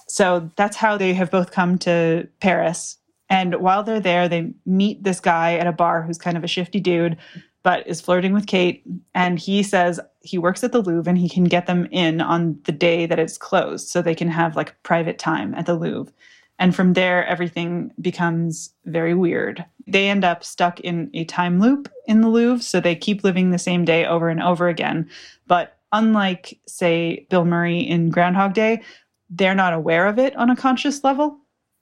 So 0.09 0.51
that's 0.57 0.77
how 0.77 0.97
they 0.97 1.15
have 1.15 1.31
both 1.31 1.51
come 1.53 1.79
to 1.79 2.29
Paris. 2.41 2.99
And 3.29 3.57
while 3.57 3.83
they're 3.83 4.01
there, 4.01 4.29
they 4.29 4.53
meet 4.65 5.03
this 5.03 5.21
guy 5.21 5.55
at 5.55 5.67
a 5.67 5.73
bar 5.73 6.03
who's 6.03 6.19
kind 6.19 6.37
of 6.37 6.45
a 6.45 6.49
shifty 6.49 6.81
dude, 6.81 7.17
but 7.63 7.87
is 7.87 8.01
flirting 8.01 8.33
with 8.33 8.47
Kate. 8.47 8.85
And 9.15 9.39
he 9.39 9.63
says 9.63 9.99
he 10.21 10.39
works 10.39 10.63
at 10.63 10.73
the 10.73 10.81
Louvre 10.81 11.11
and 11.11 11.19
he 11.19 11.29
can 11.29 11.45
get 11.45 11.67
them 11.67 11.89
in 11.91 12.21
on 12.21 12.59
the 12.65 12.73
day 12.73 13.07
that 13.07 13.19
it's 13.19 13.39
closed 13.39 13.89
so 13.89 14.01
they 14.01 14.15
can 14.15 14.29
have 14.29 14.57
like 14.57 14.81
private 14.83 15.19
time 15.19 15.55
at 15.55 15.67
the 15.67 15.75
Louvre. 15.75 16.13
And 16.59 16.75
from 16.75 16.95
there, 16.95 17.27
everything 17.27 17.93
becomes 18.01 18.71
very 18.85 19.15
weird. 19.15 19.65
They 19.87 20.09
end 20.09 20.25
up 20.25 20.43
stuck 20.43 20.81
in 20.81 21.11
a 21.15 21.25
time 21.25 21.61
loop 21.61 21.91
in 22.07 22.21
the 22.21 22.29
Louvre, 22.29 22.63
so 22.63 22.81
they 22.81 22.97
keep 22.97 23.23
living 23.23 23.51
the 23.51 23.59
same 23.59 23.85
day 23.85 24.05
over 24.05 24.29
and 24.29 24.43
over 24.43 24.69
again. 24.69 25.09
But 25.47 25.77
unlike, 25.93 26.59
say, 26.67 27.27
Bill 27.31 27.45
Murray 27.45 27.79
in 27.79 28.11
Groundhog 28.11 28.53
Day, 28.55 28.83
they're 29.31 29.55
not 29.55 29.73
aware 29.73 30.07
of 30.07 30.19
it 30.19 30.35
on 30.37 30.51
a 30.51 30.57
conscious 30.57 31.05
level. 31.05 31.39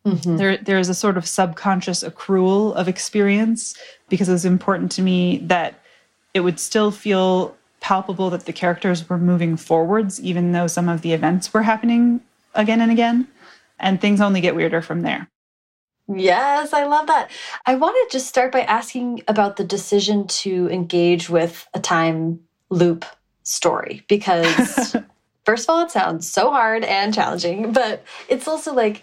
Mm-hmm. 0.07 0.37
There, 0.37 0.57
there 0.59 0.79
is 0.79 0.91
a 0.91 0.95
sort 0.95 1.17
of 1.17 1.27
subconscious 1.27 2.03
accrual 2.03 2.75
of 2.75 2.89
experience 2.89 3.75
because 4.11 4.29
it 4.29 4.33
was 4.33 4.45
important 4.45 4.93
to 4.93 5.03
me 5.03 5.39
that 5.45 5.75
it 6.35 6.41
would 6.41 6.61
still 6.61 6.91
feel 6.91 7.57
palpable 7.81 8.31
that 8.31 8.45
the 8.45 8.53
characters 8.53 9.09
were 9.09 9.19
moving 9.19 9.57
forwards, 9.57 10.21
even 10.21 10.53
though 10.53 10.67
some 10.67 10.89
of 10.89 11.01
the 11.03 11.13
events 11.13 11.55
were 11.55 11.63
happening 11.63 12.21
again 12.55 12.81
and 12.81 12.93
again. 12.93 13.29
And 13.79 14.01
things 14.01 14.21
only 14.21 14.41
get 14.41 14.55
weirder 14.55 14.83
from 14.83 15.03
there. 15.03 15.29
Yes, 16.13 16.73
I 16.73 16.85
love 16.85 17.07
that. 17.07 17.31
I 17.65 17.77
want 17.77 17.97
to 17.97 18.13
just 18.13 18.29
start 18.29 18.53
by 18.53 18.61
asking 18.61 19.23
about 19.27 19.57
the 19.57 19.65
decision 19.65 20.27
to 20.27 20.69
engage 20.71 21.31
with 21.31 21.67
a 21.73 21.81
time 21.81 22.41
loop 22.69 23.05
story 23.43 24.05
because 24.09 24.97
first 25.45 25.65
of 25.65 25.71
all, 25.71 25.85
it 25.85 25.91
sounds 25.91 26.31
so 26.31 26.51
hard 26.51 26.85
and 26.85 27.15
challenging, 27.15 27.73
but 27.73 28.05
it's 28.29 28.49
also 28.49 28.75
like 28.75 29.03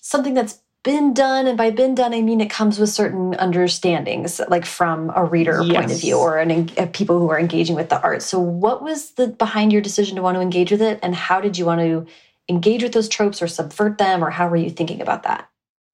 something 0.00 0.34
that's 0.34 0.60
been 0.82 1.12
done. 1.14 1.46
And 1.46 1.58
by 1.58 1.70
been 1.70 1.96
done, 1.96 2.14
I 2.14 2.22
mean 2.22 2.40
it 2.40 2.48
comes 2.48 2.78
with 2.78 2.90
certain 2.90 3.34
understandings, 3.34 4.40
like 4.48 4.64
from 4.64 5.12
a 5.14 5.24
reader 5.24 5.62
yes. 5.62 5.74
point 5.74 5.92
of 5.92 6.00
view 6.00 6.16
or 6.16 6.38
an, 6.38 6.70
uh, 6.78 6.86
people 6.92 7.18
who 7.18 7.28
are 7.30 7.40
engaging 7.40 7.74
with 7.74 7.88
the 7.88 8.00
art. 8.00 8.22
So, 8.22 8.38
what 8.38 8.82
was 8.82 9.12
the 9.12 9.26
behind 9.28 9.72
your 9.72 9.82
decision 9.82 10.16
to 10.16 10.22
want 10.22 10.36
to 10.36 10.40
engage 10.40 10.70
with 10.70 10.80
it? 10.80 11.00
And 11.02 11.14
how 11.14 11.40
did 11.40 11.58
you 11.58 11.66
want 11.66 11.80
to 11.80 12.06
engage 12.48 12.82
with 12.82 12.92
those 12.92 13.08
tropes 13.08 13.42
or 13.42 13.48
subvert 13.48 13.98
them? 13.98 14.24
Or 14.24 14.30
how 14.30 14.48
were 14.48 14.56
you 14.56 14.70
thinking 14.70 15.02
about 15.02 15.24
that? 15.24 15.49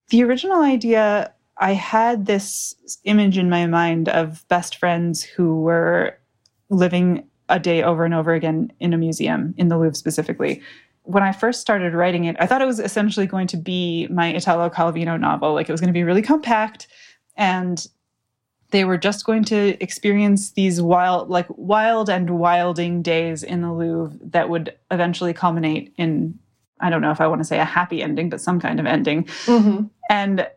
The 0.09 0.23
original 0.23 0.63
idea, 0.63 1.33
I 1.59 1.73
had 1.73 2.27
this 2.27 2.75
image 3.05 3.39
in 3.39 3.51
my 3.51 3.67
mind 3.67 4.09
of 4.09 4.47
best 4.49 4.77
friends 4.77 5.23
who 5.23 5.61
were 5.61 6.19
living 6.69 7.27
a 7.49 7.59
day 7.59 7.83
over 7.83 8.05
and 8.05 8.15
over 8.15 8.35
again 8.35 8.73
in 8.81 8.93
a 8.93 8.99
museum, 8.99 9.55
in 9.57 9.69
the 9.69 9.79
Louvre 9.79 9.95
specifically. 9.95 10.63
When 11.03 11.23
I 11.23 11.33
first 11.33 11.61
started 11.61 11.95
writing 11.95 12.25
it, 12.25 12.37
I 12.41 12.47
thought 12.47 12.63
it 12.63 12.67
was 12.67 12.81
essentially 12.81 13.27
going 13.27 13.47
to 13.49 13.57
be 13.57 14.09
my 14.09 14.33
Italo 14.33 14.69
Calvino 14.69 15.19
novel. 15.19 15.55
Like 15.55 15.69
it 15.69 15.73
was 15.73 15.81
going 15.81 15.89
to 15.89 15.95
be 15.95 16.03
really 16.03 16.23
compact 16.23 16.89
and 17.37 17.87
they 18.71 18.85
were 18.85 18.99
just 18.99 19.25
going 19.25 19.45
to 19.45 19.81
experience 19.81 20.51
these 20.51 20.83
wild 20.83 21.29
like 21.29 21.47
wild 21.51 22.11
and 22.11 22.39
wilding 22.39 23.01
days 23.03 23.43
in 23.43 23.63
the 23.63 23.73
Louvre 23.73 24.19
that 24.21 24.49
would 24.49 24.77
eventually 24.91 25.33
culminate 25.33 25.95
in 25.97 26.39
I 26.81 26.91
don't 26.91 27.01
know 27.01 27.11
if 27.11 27.21
I 27.21 27.27
want 27.27 27.41
to 27.41 27.45
say 27.45 27.59
a 27.59 27.65
happy 27.65 28.03
ending, 28.03 28.29
but 28.29 28.41
some 28.41 28.61
kind 28.61 28.79
of 28.79 28.87
ending. 28.87 29.25
Mm-hmm. 29.25 29.87
And 30.09 30.49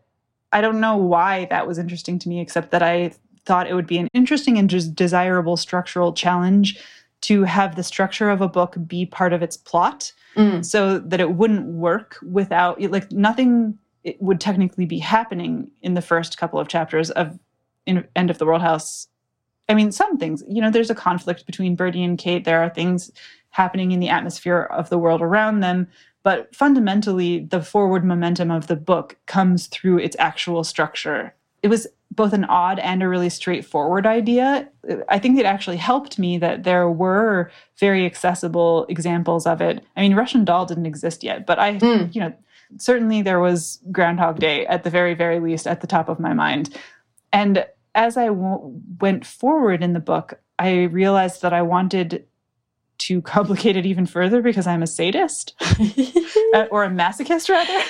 I 0.52 0.60
don't 0.60 0.80
know 0.80 0.96
why 0.96 1.46
that 1.46 1.66
was 1.66 1.78
interesting 1.78 2.18
to 2.20 2.28
me, 2.28 2.40
except 2.40 2.70
that 2.70 2.82
I 2.82 3.12
thought 3.44 3.68
it 3.68 3.74
would 3.74 3.86
be 3.86 3.98
an 3.98 4.08
interesting 4.12 4.58
and 4.58 4.68
just 4.68 4.94
desirable 4.94 5.56
structural 5.56 6.12
challenge 6.12 6.78
to 7.22 7.44
have 7.44 7.76
the 7.76 7.82
structure 7.82 8.30
of 8.30 8.40
a 8.40 8.48
book 8.48 8.76
be 8.86 9.04
part 9.04 9.32
of 9.32 9.42
its 9.42 9.56
plot 9.56 10.12
mm. 10.36 10.64
so 10.64 10.98
that 10.98 11.20
it 11.20 11.32
wouldn't 11.32 11.66
work 11.66 12.16
without 12.22 12.80
like 12.80 13.10
nothing 13.12 13.78
it 14.04 14.20
would 14.22 14.40
technically 14.40 14.86
be 14.86 14.98
happening 14.98 15.70
in 15.82 15.94
the 15.94 16.02
first 16.02 16.38
couple 16.38 16.58
of 16.58 16.68
chapters 16.68 17.10
of 17.10 17.38
end 17.86 18.30
of 18.30 18.38
the 18.38 18.46
world 18.46 18.62
house. 18.62 19.08
I 19.68 19.74
mean 19.74 19.92
some 19.92 20.16
things 20.16 20.42
you 20.48 20.62
know 20.62 20.70
there's 20.70 20.90
a 20.90 20.94
conflict 20.94 21.46
between 21.46 21.76
Bertie 21.76 22.04
and 22.04 22.18
kate. 22.18 22.44
There 22.44 22.62
are 22.62 22.70
things 22.70 23.10
happening 23.50 23.92
in 23.92 24.00
the 24.00 24.08
atmosphere 24.08 24.62
of 24.70 24.88
the 24.90 24.98
world 24.98 25.20
around 25.20 25.60
them 25.60 25.88
but 26.22 26.54
fundamentally 26.54 27.40
the 27.40 27.62
forward 27.62 28.04
momentum 28.04 28.50
of 28.50 28.66
the 28.66 28.76
book 28.76 29.16
comes 29.26 29.66
through 29.66 29.98
its 29.98 30.16
actual 30.18 30.64
structure 30.64 31.34
it 31.62 31.68
was 31.68 31.86
both 32.12 32.32
an 32.32 32.44
odd 32.44 32.78
and 32.80 33.02
a 33.02 33.08
really 33.08 33.28
straightforward 33.28 34.06
idea. 34.06 34.68
I 35.08 35.18
think 35.18 35.38
it 35.38 35.46
actually 35.46 35.76
helped 35.76 36.18
me 36.18 36.38
that 36.38 36.64
there 36.64 36.88
were 36.90 37.50
very 37.78 38.04
accessible 38.04 38.84
examples 38.88 39.46
of 39.46 39.60
it. 39.60 39.84
I 39.96 40.00
mean, 40.00 40.14
Russian 40.14 40.44
Doll 40.44 40.66
didn't 40.66 40.86
exist 40.86 41.22
yet, 41.22 41.46
but 41.46 41.58
I, 41.58 41.76
mm. 41.76 42.12
you 42.14 42.20
know, 42.20 42.32
certainly 42.78 43.22
there 43.22 43.40
was 43.40 43.80
Groundhog 43.92 44.40
Day 44.40 44.66
at 44.66 44.82
the 44.82 44.90
very, 44.90 45.14
very 45.14 45.38
least 45.38 45.66
at 45.66 45.80
the 45.80 45.86
top 45.86 46.08
of 46.08 46.18
my 46.18 46.34
mind. 46.34 46.76
And 47.32 47.64
as 47.94 48.16
I 48.16 48.30
went 48.30 49.24
forward 49.24 49.82
in 49.82 49.92
the 49.92 50.00
book, 50.00 50.40
I 50.58 50.84
realized 50.84 51.42
that 51.42 51.52
I 51.52 51.62
wanted 51.62 52.24
to 53.00 53.22
complicate 53.22 53.76
it 53.76 53.86
even 53.86 54.06
further 54.06 54.42
because 54.42 54.66
I'm 54.66 54.82
a 54.82 54.86
sadist 54.86 55.54
uh, 56.54 56.66
or 56.70 56.84
a 56.84 56.88
masochist, 56.88 57.48
rather. 57.48 57.84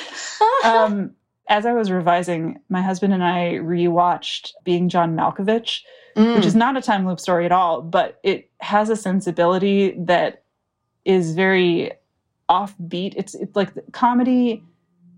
Um, 0.65 1.15
as 1.49 1.67
I 1.67 1.73
was 1.73 1.91
revising, 1.91 2.61
my 2.69 2.81
husband 2.81 3.13
and 3.13 3.25
I 3.25 3.59
rewatched 3.61 4.53
Being 4.65 4.89
John 4.89 5.17
Malkovich, 5.17 5.83
mm. 6.17 6.37
which 6.37 6.47
is 6.47 6.55
not 6.55 6.77
a 6.77 6.81
time 6.81 7.07
loop 7.07 7.19
story 7.19 7.45
at 7.45 7.53
all, 7.53 7.83
but 7.83 8.21
it 8.23 8.51
has 8.61 8.89
a 8.89 8.97
sensibility 8.97 9.97
that 9.99 10.45
is 11.05 11.35
very 11.35 11.93
offbeat. 12.49 13.15
It's 13.17 13.35
it's 13.35 13.57
like 13.57 13.73
comedy, 13.93 14.63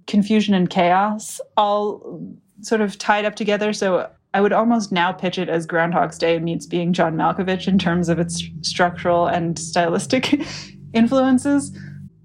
confusion, 0.07 0.55
and 0.55 0.71
chaos 0.71 1.41
all 1.57 2.21
sort 2.63 2.81
of 2.81 2.97
tied 2.99 3.25
up 3.25 3.35
together. 3.35 3.73
So 3.73 4.09
I 4.35 4.41
would 4.41 4.53
almost 4.53 4.93
now 4.93 5.13
pitch 5.13 5.39
it 5.39 5.49
as 5.49 5.67
Groundhog's 5.67 6.19
Day 6.19 6.39
meets 6.39 6.67
Being 6.67 6.93
John 6.93 7.17
Malkovich 7.17 7.69
in 7.69 7.79
terms 7.79 8.09
of 8.09 8.19
its 8.19 8.43
structural 8.63 9.27
and 9.27 9.59
stylistic 9.59 10.41
influences 10.93 11.77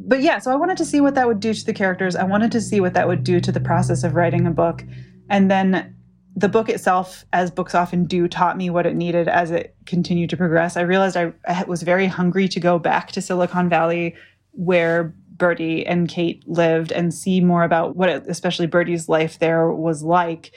but 0.08 0.22
yeah, 0.22 0.40
so 0.40 0.52
I 0.52 0.56
wanted 0.56 0.78
to 0.78 0.86
see 0.86 1.02
what 1.02 1.16
that 1.16 1.28
would 1.28 1.42
do 1.42 1.54
to 1.54 1.66
the 1.66 1.74
characters. 1.74 2.16
I 2.16 2.24
wanted 2.24 2.52
to 2.54 2.62
see 2.62 2.80
what 2.80 2.94
that 2.94 3.10
would 3.10 3.26
do 3.26 3.42
to 3.42 3.52
the 3.52 3.60
process 3.60 4.04
of 4.04 4.16
writing 4.16 4.48
a 4.48 4.52
book. 4.52 4.84
And 5.30 5.52
then 5.52 5.96
the 6.34 6.48
book 6.48 6.70
itself, 6.70 7.26
as 7.34 7.52
books 7.52 7.76
often 7.76 8.06
do, 8.06 8.30
taught 8.30 8.56
me 8.56 8.70
what 8.70 8.86
it 8.86 8.96
needed 8.96 9.28
as 9.28 9.52
it 9.52 9.76
continued 9.86 10.30
to 10.30 10.38
progress. 10.38 10.78
I 10.78 10.82
realized 10.82 11.18
I, 11.18 11.34
I 11.46 11.66
was 11.66 11.84
very 11.84 12.08
hungry 12.08 12.48
to 12.48 12.60
go 12.60 12.80
back 12.80 13.12
to 13.12 13.22
Silicon 13.22 13.68
Valley 13.68 14.16
where 14.52 15.14
Bertie 15.32 15.86
and 15.86 16.08
Kate 16.08 16.48
lived 16.48 16.94
and 16.94 17.14
see 17.14 17.42
more 17.42 17.64
about 17.64 17.98
what, 17.98 18.08
it, 18.08 18.24
especially 18.28 18.66
Bertie's 18.66 19.10
life 19.10 19.40
there 19.40 19.70
was 19.72 20.04
like. 20.04 20.54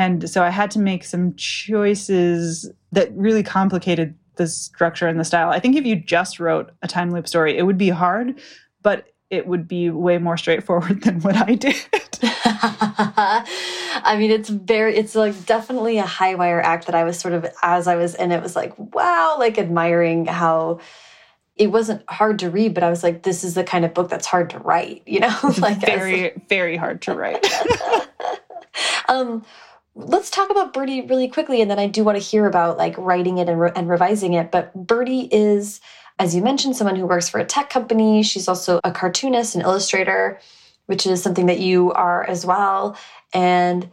And 0.00 0.30
so 0.30 0.42
I 0.42 0.48
had 0.48 0.70
to 0.70 0.78
make 0.78 1.04
some 1.04 1.34
choices 1.34 2.70
that 2.90 3.14
really 3.14 3.42
complicated 3.42 4.16
the 4.36 4.46
structure 4.46 5.06
and 5.06 5.20
the 5.20 5.26
style. 5.26 5.50
I 5.50 5.60
think 5.60 5.76
if 5.76 5.84
you 5.84 5.94
just 5.94 6.40
wrote 6.40 6.70
a 6.80 6.88
time 6.88 7.10
loop 7.10 7.28
story, 7.28 7.58
it 7.58 7.64
would 7.64 7.76
be 7.76 7.90
hard, 7.90 8.40
but 8.80 9.08
it 9.28 9.46
would 9.46 9.68
be 9.68 9.90
way 9.90 10.16
more 10.16 10.38
straightforward 10.38 11.02
than 11.04 11.20
what 11.20 11.36
I 11.36 11.54
did. 11.54 11.76
I 12.22 14.16
mean, 14.18 14.30
it's 14.30 14.48
very, 14.48 14.96
it's 14.96 15.14
like 15.14 15.44
definitely 15.44 15.98
a 15.98 16.06
high 16.06 16.34
wire 16.34 16.62
act 16.62 16.86
that 16.86 16.94
I 16.94 17.04
was 17.04 17.18
sort 17.18 17.34
of, 17.34 17.46
as 17.60 17.86
I 17.86 17.96
was 17.96 18.14
in 18.14 18.32
it, 18.32 18.42
was 18.42 18.56
like, 18.56 18.72
wow, 18.78 19.36
like 19.38 19.58
admiring 19.58 20.24
how 20.24 20.80
it 21.56 21.66
wasn't 21.66 22.08
hard 22.08 22.38
to 22.38 22.48
read, 22.48 22.72
but 22.72 22.82
I 22.82 22.88
was 22.88 23.02
like, 23.02 23.22
this 23.22 23.44
is 23.44 23.52
the 23.52 23.64
kind 23.64 23.84
of 23.84 23.92
book 23.92 24.08
that's 24.08 24.26
hard 24.26 24.48
to 24.48 24.60
write, 24.60 25.02
you 25.04 25.20
know? 25.20 25.38
like 25.58 25.78
very, 25.78 26.32
very 26.48 26.78
hard 26.78 27.02
to 27.02 27.12
write. 27.12 27.46
um, 29.06 29.44
let's 29.94 30.30
talk 30.30 30.50
about 30.50 30.72
Bertie 30.72 31.02
really 31.02 31.28
quickly, 31.28 31.60
and 31.60 31.70
then 31.70 31.78
I 31.78 31.86
do 31.86 32.04
want 32.04 32.16
to 32.16 32.24
hear 32.24 32.46
about 32.46 32.78
like 32.78 32.96
writing 32.96 33.38
it 33.38 33.48
and, 33.48 33.60
re 33.60 33.70
and 33.74 33.88
revising 33.88 34.34
it. 34.34 34.50
But 34.50 34.74
Bertie 34.74 35.28
is, 35.32 35.80
as 36.18 36.34
you 36.34 36.42
mentioned, 36.42 36.76
someone 36.76 36.96
who 36.96 37.06
works 37.06 37.28
for 37.28 37.40
a 37.40 37.44
tech 37.44 37.70
company. 37.70 38.22
She's 38.22 38.48
also 38.48 38.80
a 38.84 38.92
cartoonist 38.92 39.54
and 39.54 39.64
illustrator, 39.64 40.40
which 40.86 41.06
is 41.06 41.22
something 41.22 41.46
that 41.46 41.60
you 41.60 41.92
are 41.92 42.24
as 42.24 42.46
well. 42.46 42.96
And 43.32 43.90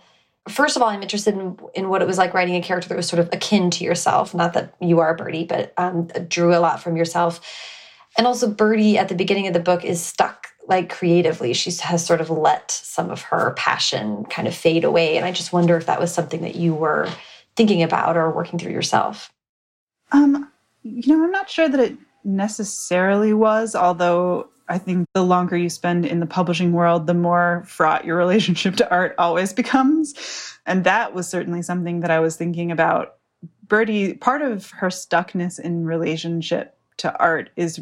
first 0.48 0.76
of 0.76 0.82
all, 0.82 0.90
I'm 0.90 1.02
interested 1.02 1.36
in, 1.36 1.58
in 1.74 1.90
what 1.90 2.02
it 2.02 2.08
was 2.08 2.18
like 2.18 2.34
writing 2.34 2.56
a 2.56 2.62
character 2.62 2.90
that 2.90 2.98
was 2.98 3.08
sort 3.08 3.20
of 3.20 3.30
akin 3.34 3.70
to 3.72 3.84
yourself. 3.84 4.34
Not 4.34 4.54
that 4.54 4.76
you 4.80 5.00
are 5.00 5.16
Bertie, 5.16 5.46
but 5.46 5.74
um, 5.78 6.08
drew 6.28 6.56
a 6.56 6.60
lot 6.60 6.82
from 6.82 6.96
yourself. 6.96 7.42
And 8.18 8.26
also, 8.26 8.50
Bertie 8.50 8.98
at 8.98 9.10
the 9.10 9.16
beginning 9.16 9.48
of 9.48 9.54
the 9.54 9.60
book 9.60 9.84
is 9.86 10.04
stuck 10.04 10.47
like 10.68 10.90
creatively. 10.90 11.54
She 11.54 11.72
has 11.82 12.06
sort 12.06 12.22
of 12.22 12.30
let 12.30 12.72
some 12.72 13.10
of 13.10 13.22
her 13.24 13.52
passion 13.58 14.26
kind 14.26 14.48
of 14.48 14.56
fade 14.56 14.84
away. 14.84 15.18
And 15.18 15.26
I 15.26 15.32
just 15.32 15.54
wonder 15.54 15.78
if 15.78 15.86
that 15.86 16.00
was 16.00 16.14
something 16.14 16.42
that 16.42 16.56
you 16.56 16.74
were 16.74 17.10
thinking 17.56 17.82
about 17.82 18.18
or 18.18 18.30
working 18.32 18.60
through 18.60 18.74
yourself. 18.74 19.32
Um, 20.12 20.50
you 20.84 21.16
know, 21.16 21.24
I'm 21.24 21.32
not 21.32 21.50
sure 21.50 21.70
that 21.70 21.80
it 21.80 21.98
necessarily 22.24 23.34
was, 23.34 23.76
although 23.76 24.50
I 24.70 24.78
think 24.78 25.08
the 25.14 25.24
longer 25.24 25.56
you 25.56 25.70
spend 25.70 26.06
in 26.06 26.20
the 26.20 26.26
publishing 26.26 26.74
world, 26.74 27.08
the 27.08 27.14
more 27.14 27.64
fraught 27.68 28.06
your 28.06 28.18
relationship 28.26 28.76
to 28.78 28.92
art 28.92 29.16
always 29.18 29.54
becomes. 29.54 30.14
And 30.66 30.84
that 30.84 31.14
was 31.14 31.28
certainly 31.28 31.62
something 31.62 32.02
that 32.02 32.12
I 32.12 32.20
was 32.20 32.36
thinking 32.36 32.72
about. 32.72 33.16
Bertie, 33.68 34.14
part 34.14 34.42
of 34.42 34.70
her 34.72 34.88
stuckness 34.88 35.60
in 35.60 35.86
relationship 35.86 36.78
to 36.98 37.18
art 37.20 37.50
is 37.56 37.82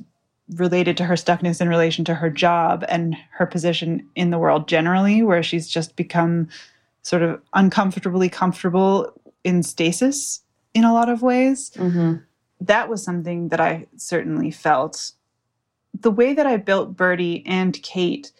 related 0.53 0.95
to 0.97 1.05
her 1.05 1.15
stuckness 1.15 1.59
in 1.59 1.69
relation 1.69 2.05
to 2.05 2.15
her 2.15 2.29
job 2.29 2.83
and 2.87 3.15
her 3.31 3.45
position 3.45 4.07
in 4.15 4.29
the 4.29 4.37
world 4.37 4.67
generally, 4.67 5.23
where 5.23 5.43
she's 5.43 5.67
just 5.67 5.95
become 5.95 6.47
sort 7.01 7.21
of 7.21 7.41
uncomfortably 7.53 8.29
comfortable 8.29 9.11
in 9.43 9.63
stasis 9.63 10.41
in 10.73 10.83
a 10.83 10.93
lot 10.93 11.09
of 11.09 11.21
ways. 11.21 11.71
Mm 11.75 11.91
-hmm. 11.91 12.21
That 12.61 12.89
was 12.89 13.03
something 13.03 13.49
that 13.49 13.59
I 13.59 13.87
certainly 13.97 14.51
felt 14.51 15.15
the 16.01 16.11
way 16.11 16.33
that 16.33 16.47
I 16.47 16.57
built 16.57 16.97
Bertie 16.97 17.43
and 17.45 17.81
Kate, 17.83 18.31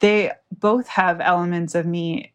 they 0.00 0.32
both 0.58 0.88
have 0.88 1.20
elements 1.20 1.74
of 1.74 1.86
me 1.86 2.32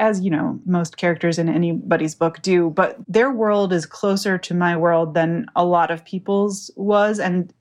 as 0.00 0.20
you 0.20 0.30
know 0.30 0.58
most 0.64 0.96
characters 0.96 1.38
in 1.38 1.50
anybody's 1.50 2.14
book 2.14 2.40
do 2.40 2.70
but 2.70 2.96
their 3.06 3.30
world 3.30 3.74
is 3.74 3.84
closer 3.84 4.38
to 4.38 4.54
my 4.54 4.74
world 4.74 5.12
than 5.12 5.44
a 5.54 5.66
lot 5.66 5.90
of 5.90 6.02
people's 6.02 6.70
was 6.76 7.18
and 7.18 7.52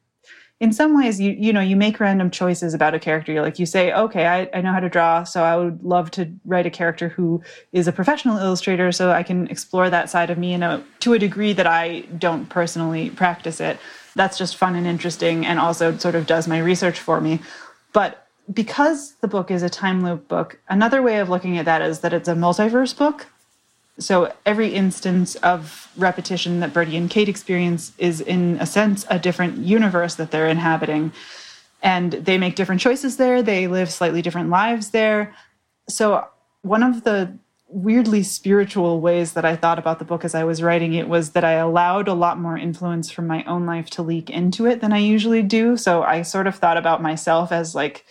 in 0.60 0.72
some 0.72 0.96
ways 0.98 1.20
you 1.20 1.32
you 1.32 1.52
know 1.52 1.62
you 1.62 1.76
make 1.76 2.00
random 2.00 2.32
choices 2.32 2.74
about 2.74 2.94
a 2.94 3.00
character 3.00 3.32
you're 3.34 3.42
like 3.42 3.60
you 3.60 3.66
say 3.66 3.92
okay 3.94 4.26
I, 4.26 4.50
I 4.54 4.62
know 4.62 4.72
how 4.72 4.80
to 4.80 4.90
draw 4.90 5.24
so 5.24 5.44
i 5.44 5.56
would 5.56 5.84
love 5.84 6.12
to 6.12 6.32
write 6.46 6.66
a 6.66 6.70
character 6.70 7.10
who 7.10 7.42
is 7.74 7.88
a 7.88 7.92
professional 7.92 8.38
illustrator 8.38 8.92
so 8.92 9.12
i 9.12 9.22
can 9.22 9.48
explore 9.48 9.90
that 9.90 10.10
side 10.10 10.30
of 10.30 10.38
me 10.38 10.54
in 10.54 10.64
a, 10.64 10.84
to 11.02 11.14
a 11.14 11.20
degree 11.20 11.52
that 11.54 11.68
i 11.68 12.02
don't 12.18 12.48
personally 12.48 13.10
practice 13.10 13.60
it 13.60 13.78
that's 14.16 14.38
just 14.38 14.56
fun 14.56 14.76
and 14.76 14.88
interesting 14.88 15.46
and 15.46 15.60
also 15.60 15.96
sort 15.98 16.16
of 16.16 16.26
does 16.26 16.48
my 16.48 16.58
research 16.58 17.00
for 17.00 17.22
me. 17.22 17.42
But 17.94 18.28
because 18.52 19.16
the 19.16 19.28
book 19.28 19.52
is 19.52 19.62
a 19.62 19.70
time 19.70 20.04
loop 20.04 20.28
book, 20.28 20.60
another 20.70 21.02
way 21.02 21.20
of 21.20 21.30
looking 21.30 21.58
at 21.58 21.66
that 21.66 21.82
is 21.82 22.00
that 22.00 22.14
it's 22.14 22.28
a 22.28 22.34
multiverse 22.34 22.98
book. 22.98 23.28
So 23.98 24.34
every 24.46 24.74
instance 24.74 25.36
of 25.36 25.90
repetition 25.96 26.60
that 26.60 26.74
Bertie 26.74 26.98
and 26.98 27.10
Kate 27.10 27.30
experience 27.30 27.94
is, 27.98 28.20
in 28.20 28.58
a 28.60 28.66
sense, 28.66 29.06
a 29.10 29.18
different 29.18 29.60
universe 29.60 30.16
that 30.16 30.32
they're 30.32 30.50
inhabiting. 30.50 31.14
And 31.82 32.14
they 32.14 32.38
make 32.38 32.56
different 32.56 32.82
choices 32.82 33.18
there, 33.18 33.42
they 33.42 33.68
live 33.68 33.92
slightly 33.92 34.22
different 34.22 34.50
lives 34.50 34.90
there. 34.90 35.34
So, 35.88 36.28
one 36.62 36.82
of 36.82 37.04
the 37.04 37.38
weirdly 37.68 38.24
spiritual 38.24 39.02
ways 39.02 39.34
that 39.34 39.46
I 39.46 39.56
thought 39.56 39.80
about 39.80 40.00
the 40.00 40.06
book 40.06 40.24
as 40.24 40.36
I 40.36 40.44
was 40.44 40.62
writing 40.62 40.94
it 40.94 41.08
was 41.08 41.32
that 41.32 41.44
I 41.44 41.54
allowed 41.54 42.08
a 42.08 42.14
lot 42.14 42.40
more 42.40 42.58
influence 42.58 43.12
from 43.12 43.28
my 43.28 43.44
own 43.44 43.66
life 43.66 43.90
to 43.92 44.02
leak 44.02 44.30
into 44.30 44.66
it 44.66 44.82
than 44.82 44.94
I 44.94 45.00
usually 45.00 45.42
do. 45.42 45.78
So 45.78 46.04
I 46.04 46.22
sort 46.22 46.48
of 46.48 46.56
thought 46.56 46.78
about 46.78 47.02
myself 47.02 47.52
as 47.52 47.76
like 47.76 48.06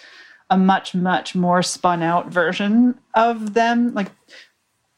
a 0.51 0.59
much, 0.59 0.95
much 0.95 1.35
more 1.35 1.63
spun 1.63 2.03
out 2.03 2.31
version 2.31 2.99
of 3.15 3.55
them. 3.55 3.95
Like, 3.95 4.11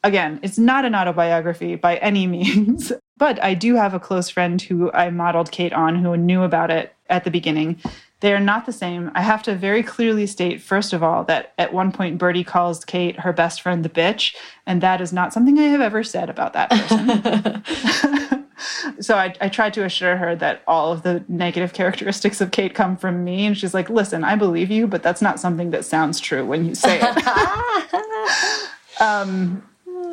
again, 0.07 0.41
it's 0.43 0.59
not 0.59 0.85
an 0.85 0.95
autobiography 0.95 1.77
by 1.77 1.97
any 1.97 2.27
means, 2.27 2.93
but 3.17 3.43
I 3.43 3.55
do 3.55 3.75
have 3.75 3.95
a 3.95 4.01
close 4.01 4.31
friend 4.31 4.61
who 4.61 4.91
I 4.93 5.11
modeled 5.11 5.51
Kate 5.51 5.73
on 5.73 5.97
who 5.97 6.17
knew 6.17 6.43
about 6.43 6.71
it 6.71 6.95
at 7.09 7.25
the 7.25 7.31
beginning. 7.31 7.81
They 8.21 8.33
are 8.33 8.41
not 8.41 8.65
the 8.65 8.73
same. 8.73 9.11
I 9.15 9.21
have 9.21 9.43
to 9.43 9.55
very 9.55 9.83
clearly 9.83 10.27
state, 10.27 10.63
first 10.63 10.93
of 10.95 11.03
all, 11.03 11.25
that 11.25 11.53
at 11.59 11.75
one 11.75 11.93
point 11.93 12.19
Bertie 12.19 12.45
calls 12.45 12.85
Kate 12.85 13.21
her 13.21 13.33
best 13.33 13.61
friend 13.61 13.85
the 13.85 13.91
bitch, 13.91 14.35
and 14.65 14.81
that 14.81 15.01
is 15.03 15.13
not 15.13 15.35
something 15.35 15.59
I 15.59 15.65
have 15.65 15.83
ever 15.83 16.03
said 16.03 16.31
about 16.31 16.55
that 16.55 16.71
person. 16.71 18.43
so 19.01 19.17
I, 19.17 19.35
I 19.41 19.49
tried 19.49 19.75
to 19.75 19.85
assure 19.85 20.17
her 20.17 20.35
that 20.37 20.63
all 20.67 20.93
of 20.93 21.03
the 21.03 21.25
negative 21.29 21.73
characteristics 21.73 22.41
of 22.41 22.51
Kate 22.51 22.75
come 22.75 22.97
from 22.97 23.25
me, 23.25 23.47
and 23.47 23.57
she's 23.57 23.75
like, 23.75 23.91
"Listen, 23.91 24.25
I 24.25 24.37
believe 24.37 24.71
you, 24.71 24.87
but 24.87 25.03
that's 25.03 25.23
not 25.23 25.41
something 25.41 25.71
that 25.71 25.85
sounds 25.85 26.21
true 26.21 26.45
when 26.45 26.65
you 26.65 26.75
say 26.75 27.01
it." 27.03 29.01
um, 29.01 29.63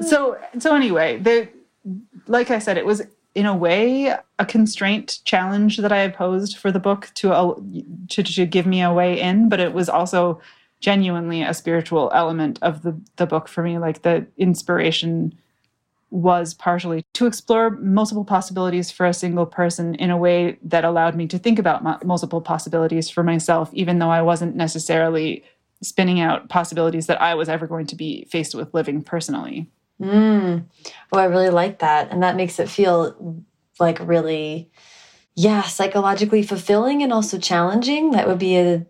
so 0.08 0.38
so 0.60 0.76
anyway, 0.76 1.20
the 1.20 1.50
like 2.28 2.52
I 2.52 2.60
said, 2.60 2.78
it 2.78 2.86
was 2.86 3.02
in 3.36 3.46
a 3.46 3.56
way 3.56 4.16
a 4.38 4.46
constraint 4.46 5.20
challenge 5.26 5.78
that 5.78 5.92
I 5.92 6.08
posed 6.10 6.58
for 6.58 6.72
the 6.72 6.80
book 6.80 7.10
to, 7.16 7.34
uh, 7.34 7.56
to 8.10 8.24
to 8.24 8.46
give 8.46 8.66
me 8.66 8.82
a 8.82 8.94
way 8.94 9.20
in, 9.20 9.50
but 9.50 9.60
it 9.60 9.74
was 9.74 9.90
also 9.90 10.40
genuinely 10.80 11.42
a 11.42 11.54
spiritual 11.54 12.12
element 12.14 12.60
of 12.62 12.84
the 12.84 13.00
the 13.16 13.26
book 13.26 13.48
for 13.48 13.64
me. 13.64 13.78
Like 13.78 14.04
the 14.04 14.28
inspiration 14.38 15.34
was 16.12 16.54
partially 16.54 17.04
to 17.14 17.26
explore 17.26 17.72
multiple 17.72 18.24
possibilities 18.24 18.92
for 18.92 19.08
a 19.08 19.14
single 19.16 19.48
person 19.48 19.96
in 19.96 20.12
a 20.12 20.18
way 20.18 20.60
that 20.62 20.86
allowed 20.86 21.16
me 21.16 21.26
to 21.26 21.40
think 21.40 21.58
about 21.58 22.06
multiple 22.06 22.40
possibilities 22.40 23.10
for 23.10 23.24
myself, 23.24 23.74
even 23.74 23.98
though 23.98 24.12
I 24.12 24.22
wasn't 24.22 24.56
necessarily 24.56 25.44
spinning 25.82 26.20
out 26.20 26.50
possibilities 26.50 27.08
that 27.08 27.20
I 27.20 27.34
was 27.34 27.50
ever 27.50 27.66
going 27.66 27.88
to 27.88 27.96
be 27.96 28.26
faced 28.26 28.54
with 28.54 28.74
living 28.76 29.02
personally. 29.02 29.68
Mm. 30.02 30.66
Oh, 31.12 31.20
I 31.20 31.26
really 31.26 31.50
like 31.50 31.80
that. 31.80 32.12
And 32.12 32.24
that 32.24 32.36
makes 32.36 32.60
it 32.60 32.70
feel 32.70 33.44
like 33.80 34.00
really, 34.00 34.72
yeah, 35.36 35.64
psychologically 35.64 36.44
fulfilling 36.44 37.04
and 37.04 37.14
also 37.14 37.38
challenging. 37.38 38.12
That 38.12 38.28
would 38.28 38.40
be 38.40 38.58
a, 38.58 38.86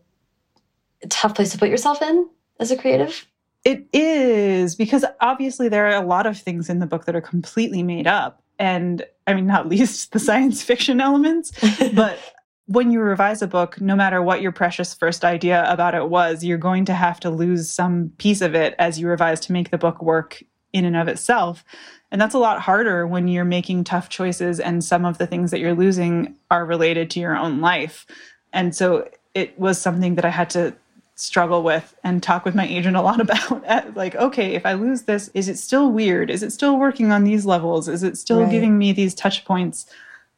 a 1.03 1.07
tough 1.09 1.35
place 1.35 1.51
to 1.51 1.57
put 1.57 1.69
yourself 1.69 2.01
in 2.01 2.29
as 2.59 2.71
a 2.71 2.77
creative. 2.77 3.27
It 3.63 3.87
is 3.93 4.75
because 4.75 5.05
obviously 5.21 5.69
there 5.69 5.87
are 5.87 6.01
a 6.01 6.05
lot 6.05 6.25
of 6.25 6.37
things 6.37 6.69
in 6.69 6.79
the 6.79 6.87
book 6.87 7.05
that 7.05 7.15
are 7.15 7.21
completely 7.21 7.81
made 7.81 8.07
up. 8.07 8.41
And 8.59 9.05
I 9.27 9.33
mean, 9.33 9.47
not 9.47 9.67
least 9.69 10.11
the 10.11 10.19
science 10.19 10.63
fiction 10.63 10.99
elements, 10.99 11.51
but 11.93 12.19
when 12.65 12.91
you 12.91 13.01
revise 13.01 13.41
a 13.41 13.47
book, 13.47 13.79
no 13.81 13.95
matter 13.95 14.21
what 14.21 14.41
your 14.41 14.51
precious 14.51 14.93
first 14.93 15.25
idea 15.25 15.65
about 15.67 15.95
it 15.95 16.09
was, 16.09 16.43
you're 16.43 16.57
going 16.57 16.85
to 16.85 16.93
have 16.93 17.19
to 17.21 17.29
lose 17.29 17.69
some 17.69 18.11
piece 18.17 18.41
of 18.41 18.55
it 18.55 18.73
as 18.79 18.99
you 18.99 19.07
revise 19.07 19.39
to 19.41 19.51
make 19.51 19.69
the 19.69 19.77
book 19.77 20.01
work 20.01 20.43
in 20.73 20.85
and 20.85 20.97
of 20.97 21.07
itself. 21.07 21.63
And 22.11 22.19
that's 22.19 22.35
a 22.35 22.39
lot 22.39 22.61
harder 22.61 23.07
when 23.07 23.27
you're 23.27 23.45
making 23.45 23.85
tough 23.85 24.09
choices 24.09 24.59
and 24.59 24.83
some 24.83 25.05
of 25.05 25.17
the 25.17 25.27
things 25.27 25.51
that 25.51 25.59
you're 25.59 25.73
losing 25.73 26.35
are 26.51 26.65
related 26.65 27.09
to 27.11 27.19
your 27.19 27.37
own 27.37 27.61
life. 27.61 28.05
And 28.51 28.75
so 28.75 29.09
it 29.33 29.57
was 29.57 29.79
something 29.79 30.15
that 30.15 30.25
I 30.25 30.29
had 30.29 30.49
to 30.51 30.75
struggle 31.15 31.63
with 31.63 31.95
and 32.03 32.23
talk 32.23 32.43
with 32.43 32.55
my 32.55 32.67
agent 32.67 32.95
a 32.95 33.01
lot 33.01 33.21
about 33.61 33.95
like 33.95 34.15
okay 34.15 34.55
if 34.55 34.65
i 34.65 34.73
lose 34.73 35.03
this 35.03 35.29
is 35.35 35.47
it 35.47 35.57
still 35.59 35.91
weird 35.91 36.31
is 36.31 36.41
it 36.41 36.51
still 36.51 36.77
working 36.77 37.11
on 37.11 37.23
these 37.23 37.45
levels 37.45 37.87
is 37.87 38.01
it 38.01 38.17
still 38.17 38.41
right. 38.41 38.51
giving 38.51 38.79
me 38.79 38.91
these 38.91 39.13
touch 39.13 39.45
points 39.45 39.85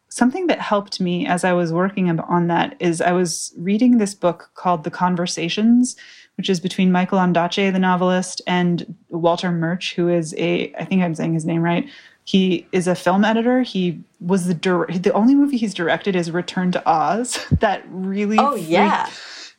something 0.09 0.47
that 0.47 0.59
helped 0.59 0.99
me 0.99 1.25
as 1.25 1.45
i 1.45 1.53
was 1.53 1.71
working 1.71 2.19
on 2.19 2.47
that 2.47 2.75
is 2.79 2.99
i 2.99 3.13
was 3.13 3.53
reading 3.57 3.97
this 3.97 4.13
book 4.13 4.49
called 4.53 4.83
the 4.83 4.91
conversations 4.91 5.95
which 6.37 6.49
is 6.49 6.59
between 6.59 6.91
Michael 6.91 7.19
Ondaatje, 7.19 7.71
the 7.71 7.79
novelist, 7.79 8.41
and 8.45 8.95
Walter 9.09 9.51
Murch, 9.51 9.95
who 9.95 10.09
is 10.09 10.33
a, 10.37 10.73
I 10.75 10.85
think 10.85 11.01
I'm 11.01 11.15
saying 11.15 11.33
his 11.33 11.45
name 11.45 11.61
right. 11.61 11.89
He 12.25 12.67
is 12.71 12.87
a 12.87 12.95
film 12.95 13.23
editor. 13.23 13.61
He 13.61 14.01
was 14.19 14.47
the 14.47 14.55
the 14.55 15.11
only 15.13 15.35
movie 15.35 15.57
he's 15.57 15.75
directed 15.75 16.15
is 16.15 16.31
Return 16.31 16.71
to 16.71 16.89
Oz. 16.89 17.39
That 17.59 17.83
really, 17.87 18.37
oh 18.39 18.55
yeah, 18.55 19.09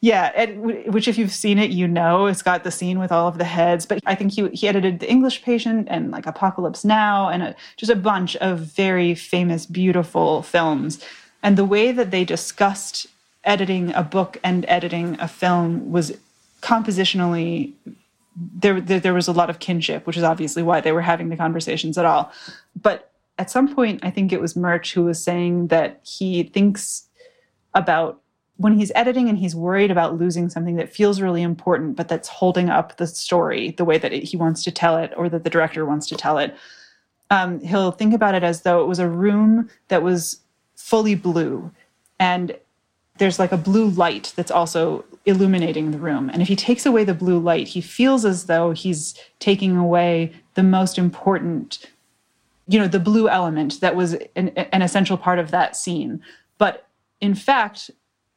yeah. 0.00 0.32
And, 0.34 0.92
which, 0.92 1.06
if 1.06 1.16
you've 1.16 1.32
seen 1.32 1.60
it, 1.60 1.70
you 1.70 1.86
know 1.86 2.26
it's 2.26 2.42
got 2.42 2.64
the 2.64 2.72
scene 2.72 2.98
with 2.98 3.12
all 3.12 3.28
of 3.28 3.38
the 3.38 3.44
heads. 3.44 3.86
But 3.86 4.00
I 4.04 4.16
think 4.16 4.32
he 4.32 4.48
he 4.48 4.66
edited 4.66 4.98
The 4.98 5.08
English 5.08 5.42
Patient 5.42 5.86
and 5.88 6.10
like 6.10 6.26
Apocalypse 6.26 6.84
Now 6.84 7.28
and 7.28 7.42
a, 7.44 7.56
just 7.76 7.92
a 7.92 7.96
bunch 7.96 8.34
of 8.36 8.58
very 8.58 9.14
famous, 9.14 9.64
beautiful 9.64 10.42
films. 10.42 11.02
And 11.44 11.56
the 11.56 11.64
way 11.64 11.92
that 11.92 12.10
they 12.10 12.24
discussed 12.24 13.06
editing 13.44 13.94
a 13.94 14.02
book 14.02 14.38
and 14.42 14.64
editing 14.68 15.16
a 15.20 15.28
film 15.28 15.92
was 15.92 16.18
compositionally 16.62 17.72
there, 18.36 18.80
there, 18.80 19.00
there 19.00 19.14
was 19.14 19.28
a 19.28 19.32
lot 19.32 19.50
of 19.50 19.58
kinship, 19.58 20.06
which 20.06 20.16
is 20.16 20.22
obviously 20.22 20.62
why 20.62 20.80
they 20.80 20.92
were 20.92 21.02
having 21.02 21.28
the 21.28 21.36
conversations 21.36 21.96
at 21.96 22.04
all. 22.04 22.30
But 22.80 23.10
at 23.38 23.50
some 23.50 23.74
point, 23.74 24.00
I 24.02 24.10
think 24.10 24.32
it 24.32 24.40
was 24.40 24.56
Murch 24.56 24.92
who 24.92 25.04
was 25.04 25.22
saying 25.22 25.68
that 25.68 26.00
he 26.04 26.42
thinks 26.42 27.08
about 27.74 28.20
when 28.58 28.78
he's 28.78 28.92
editing 28.94 29.28
and 29.28 29.38
he's 29.38 29.54
worried 29.54 29.90
about 29.90 30.18
losing 30.18 30.48
something 30.48 30.76
that 30.76 30.92
feels 30.92 31.20
really 31.20 31.42
important, 31.42 31.96
but 31.96 32.08
that's 32.08 32.28
holding 32.28 32.70
up 32.70 32.96
the 32.96 33.06
story 33.06 33.72
the 33.72 33.84
way 33.84 33.98
that 33.98 34.12
it, 34.12 34.24
he 34.24 34.36
wants 34.36 34.64
to 34.64 34.70
tell 34.70 34.96
it 34.96 35.12
or 35.16 35.28
that 35.28 35.44
the 35.44 35.50
director 35.50 35.84
wants 35.84 36.06
to 36.08 36.16
tell 36.16 36.38
it. 36.38 36.56
Um, 37.30 37.60
he'll 37.60 37.90
think 37.90 38.14
about 38.14 38.34
it 38.34 38.42
as 38.42 38.62
though 38.62 38.82
it 38.82 38.86
was 38.86 38.98
a 38.98 39.08
room 39.08 39.68
that 39.88 40.02
was 40.02 40.40
fully 40.74 41.14
blue 41.14 41.70
and 42.18 42.56
there's 43.18 43.38
like 43.38 43.52
a 43.52 43.56
blue 43.56 43.88
light 43.88 44.32
that's 44.36 44.50
also 44.50 45.04
illuminating 45.24 45.90
the 45.90 45.98
room. 45.98 46.30
And 46.30 46.40
if 46.40 46.48
he 46.48 46.56
takes 46.56 46.86
away 46.86 47.04
the 47.04 47.14
blue 47.14 47.38
light, 47.38 47.68
he 47.68 47.80
feels 47.80 48.24
as 48.24 48.46
though 48.46 48.72
he's 48.72 49.14
taking 49.38 49.76
away 49.76 50.32
the 50.54 50.62
most 50.62 50.98
important, 50.98 51.86
you 52.68 52.78
know, 52.78 52.88
the 52.88 53.00
blue 53.00 53.28
element 53.28 53.80
that 53.80 53.96
was 53.96 54.14
an, 54.36 54.48
an 54.50 54.82
essential 54.82 55.16
part 55.16 55.38
of 55.38 55.50
that 55.50 55.76
scene. 55.76 56.22
But 56.58 56.86
in 57.20 57.34
fact, 57.34 57.90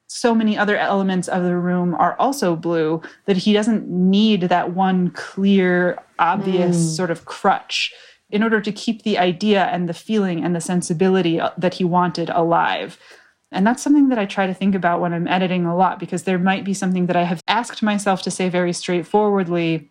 so 0.07 0.33
many 0.33 0.57
other 0.57 0.75
elements 0.75 1.27
of 1.27 1.43
the 1.43 1.55
room 1.55 1.93
are 1.93 2.15
also 2.17 2.55
blue 2.55 3.01
that 3.25 3.37
he 3.37 3.53
doesn't 3.53 3.87
need 3.87 4.41
that 4.43 4.73
one 4.73 5.11
clear, 5.11 5.99
obvious 6.17 6.77
mm. 6.77 6.95
sort 6.95 7.11
of 7.11 7.25
crutch 7.25 7.93
in 8.31 8.43
order 8.43 8.59
to 8.59 8.71
keep 8.71 9.03
the 9.03 9.17
idea 9.17 9.65
and 9.65 9.87
the 9.87 9.93
feeling 9.93 10.43
and 10.43 10.55
the 10.55 10.61
sensibility 10.61 11.39
that 11.57 11.75
he 11.75 11.83
wanted 11.83 12.29
alive. 12.29 12.97
And 13.51 13.65
that's 13.65 13.81
something 13.81 14.09
that 14.09 14.19
I 14.19 14.25
try 14.25 14.45
to 14.47 14.53
think 14.53 14.75
about 14.75 15.01
when 15.01 15.13
I'm 15.13 15.27
editing 15.27 15.65
a 15.65 15.75
lot 15.75 15.99
because 15.99 16.23
there 16.23 16.37
might 16.37 16.63
be 16.63 16.73
something 16.73 17.07
that 17.07 17.15
I 17.15 17.23
have 17.23 17.41
asked 17.47 17.81
myself 17.81 18.21
to 18.23 18.31
say 18.31 18.47
very 18.47 18.73
straightforwardly, 18.73 19.89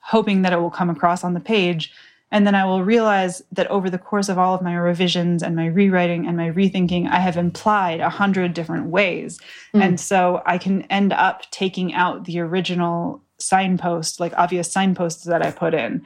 hoping 0.00 0.42
that 0.42 0.52
it 0.52 0.60
will 0.60 0.70
come 0.70 0.90
across 0.90 1.24
on 1.24 1.34
the 1.34 1.40
page. 1.40 1.92
And 2.30 2.46
then 2.46 2.54
I 2.54 2.64
will 2.64 2.82
realize 2.82 3.42
that 3.52 3.68
over 3.68 3.88
the 3.88 3.98
course 3.98 4.28
of 4.28 4.38
all 4.38 4.54
of 4.54 4.60
my 4.60 4.74
revisions 4.74 5.42
and 5.42 5.54
my 5.54 5.66
rewriting 5.66 6.26
and 6.26 6.36
my 6.36 6.50
rethinking, 6.50 7.08
I 7.08 7.20
have 7.20 7.36
implied 7.36 8.00
a 8.00 8.10
hundred 8.10 8.54
different 8.54 8.86
ways. 8.86 9.38
Mm. 9.72 9.82
And 9.82 10.00
so 10.00 10.42
I 10.44 10.58
can 10.58 10.82
end 10.82 11.12
up 11.12 11.50
taking 11.52 11.94
out 11.94 12.24
the 12.24 12.40
original 12.40 13.22
signpost, 13.38 14.20
like 14.20 14.32
obvious 14.36 14.70
signposts 14.70 15.24
that 15.24 15.42
I 15.42 15.52
put 15.52 15.74
in. 15.74 16.04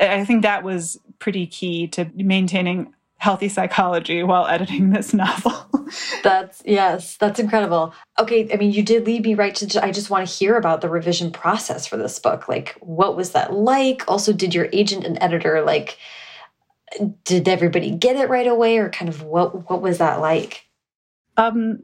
I 0.00 0.24
think 0.24 0.42
that 0.42 0.64
was 0.64 0.98
pretty 1.18 1.46
key 1.46 1.86
to 1.88 2.10
maintaining 2.14 2.94
healthy 3.24 3.48
psychology 3.48 4.22
while 4.22 4.46
editing 4.46 4.90
this 4.90 5.14
novel. 5.14 5.66
that's 6.22 6.62
yes, 6.66 7.16
that's 7.16 7.40
incredible. 7.40 7.94
Okay, 8.18 8.52
I 8.52 8.56
mean, 8.56 8.70
you 8.70 8.82
did 8.82 9.06
lead 9.06 9.24
me 9.24 9.34
right 9.34 9.54
to. 9.56 9.82
I 9.82 9.90
just 9.90 10.10
want 10.10 10.28
to 10.28 10.32
hear 10.32 10.56
about 10.56 10.82
the 10.82 10.90
revision 10.90 11.32
process 11.32 11.86
for 11.86 11.96
this 11.96 12.18
book. 12.18 12.48
Like, 12.48 12.76
what 12.80 13.16
was 13.16 13.30
that 13.30 13.54
like? 13.54 14.04
Also, 14.08 14.34
did 14.34 14.54
your 14.54 14.68
agent 14.74 15.04
and 15.04 15.18
editor 15.22 15.62
like? 15.62 15.96
Did 17.24 17.48
everybody 17.48 17.90
get 17.90 18.16
it 18.16 18.28
right 18.28 18.46
away, 18.46 18.76
or 18.76 18.90
kind 18.90 19.08
of 19.08 19.22
what 19.22 19.70
what 19.70 19.80
was 19.80 19.98
that 19.98 20.20
like? 20.20 20.66
Um, 21.38 21.82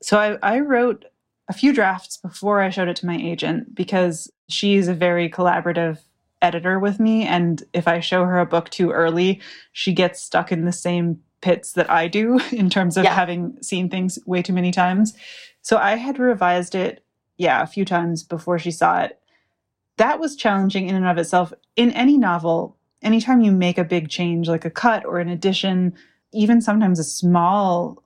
so 0.00 0.16
I, 0.16 0.38
I 0.42 0.60
wrote 0.60 1.04
a 1.48 1.52
few 1.52 1.72
drafts 1.72 2.16
before 2.18 2.60
I 2.60 2.70
showed 2.70 2.88
it 2.88 2.96
to 2.96 3.06
my 3.06 3.16
agent 3.16 3.74
because 3.74 4.30
she's 4.48 4.86
a 4.86 4.94
very 4.94 5.28
collaborative 5.28 5.98
editor 6.42 6.78
with 6.78 7.00
me. 7.00 7.26
And 7.26 7.62
if 7.72 7.88
I 7.88 8.00
show 8.00 8.24
her 8.24 8.38
a 8.38 8.46
book 8.46 8.68
too 8.68 8.90
early, 8.90 9.40
she 9.72 9.92
gets 9.92 10.20
stuck 10.20 10.52
in 10.52 10.64
the 10.64 10.72
same 10.72 11.20
pits 11.40 11.72
that 11.72 11.90
I 11.90 12.08
do 12.08 12.40
in 12.52 12.68
terms 12.68 12.96
of 12.96 13.04
yeah. 13.04 13.14
having 13.14 13.56
seen 13.62 13.88
things 13.88 14.18
way 14.26 14.42
too 14.42 14.52
many 14.52 14.72
times. 14.72 15.14
So 15.62 15.76
I 15.76 15.96
had 15.96 16.18
revised 16.18 16.74
it, 16.74 17.04
yeah, 17.36 17.62
a 17.62 17.66
few 17.66 17.84
times 17.84 18.22
before 18.22 18.58
she 18.58 18.70
saw 18.70 19.02
it. 19.02 19.18
That 19.96 20.18
was 20.18 20.36
challenging 20.36 20.88
in 20.88 20.96
and 20.96 21.06
of 21.06 21.18
itself. 21.18 21.52
In 21.76 21.92
any 21.92 22.18
novel, 22.18 22.76
anytime 23.02 23.42
you 23.42 23.52
make 23.52 23.78
a 23.78 23.84
big 23.84 24.08
change, 24.08 24.48
like 24.48 24.64
a 24.64 24.70
cut 24.70 25.04
or 25.04 25.18
an 25.18 25.28
addition, 25.28 25.94
even 26.32 26.60
sometimes 26.60 26.98
a 26.98 27.04
small 27.04 28.02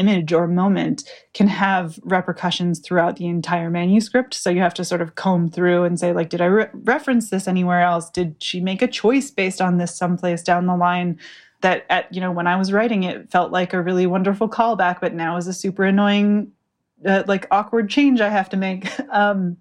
image 0.00 0.32
or 0.32 0.46
moment 0.46 1.08
can 1.34 1.46
have 1.46 2.00
repercussions 2.02 2.80
throughout 2.80 3.16
the 3.16 3.26
entire 3.26 3.70
manuscript. 3.70 4.34
So 4.34 4.50
you 4.50 4.60
have 4.60 4.74
to 4.74 4.84
sort 4.84 5.02
of 5.02 5.14
comb 5.14 5.50
through 5.50 5.84
and 5.84 6.00
say, 6.00 6.12
like, 6.12 6.30
did 6.30 6.40
I 6.40 6.46
re 6.46 6.66
reference 6.72 7.30
this 7.30 7.46
anywhere 7.46 7.82
else? 7.82 8.10
Did 8.10 8.36
she 8.42 8.60
make 8.60 8.82
a 8.82 8.88
choice 8.88 9.30
based 9.30 9.60
on 9.60 9.78
this 9.78 9.94
someplace 9.94 10.42
down 10.42 10.66
the 10.66 10.76
line? 10.76 11.18
That 11.60 11.84
at 11.90 12.12
you 12.14 12.22
know 12.22 12.32
when 12.32 12.46
I 12.46 12.56
was 12.56 12.72
writing 12.72 13.02
it 13.02 13.30
felt 13.30 13.52
like 13.52 13.74
a 13.74 13.82
really 13.82 14.06
wonderful 14.06 14.48
callback, 14.48 15.00
but 15.00 15.14
now 15.14 15.36
is 15.36 15.46
a 15.46 15.52
super 15.52 15.84
annoying, 15.84 16.52
uh, 17.04 17.24
like 17.26 17.46
awkward 17.50 17.90
change 17.90 18.20
I 18.20 18.30
have 18.30 18.48
to 18.50 18.56
make. 18.56 18.88
um, 19.10 19.58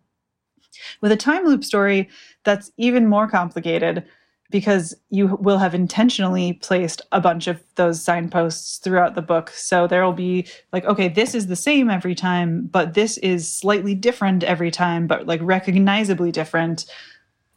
with 1.01 1.11
a 1.11 1.17
time 1.17 1.45
loop 1.45 1.63
story, 1.63 2.07
that's 2.45 2.71
even 2.77 3.07
more 3.07 3.27
complicated 3.27 4.05
because 4.49 4.95
you 5.09 5.37
will 5.39 5.59
have 5.59 5.75
intentionally 5.75 6.53
placed 6.53 7.01
a 7.11 7.21
bunch 7.21 7.47
of 7.47 7.61
those 7.75 8.01
signposts 8.01 8.77
throughout 8.79 9.13
the 9.13 9.21
book. 9.21 9.51
So 9.51 9.85
there 9.85 10.03
will 10.03 10.13
be 10.13 10.47
like, 10.73 10.85
okay, 10.85 11.07
this 11.07 11.35
is 11.35 11.47
the 11.47 11.55
same 11.55 11.89
every 11.89 12.15
time, 12.15 12.65
but 12.65 12.95
this 12.95 13.17
is 13.19 13.51
slightly 13.51 13.93
different 13.93 14.43
every 14.43 14.71
time, 14.71 15.05
but 15.05 15.27
like 15.27 15.41
recognizably 15.43 16.31
different. 16.31 16.85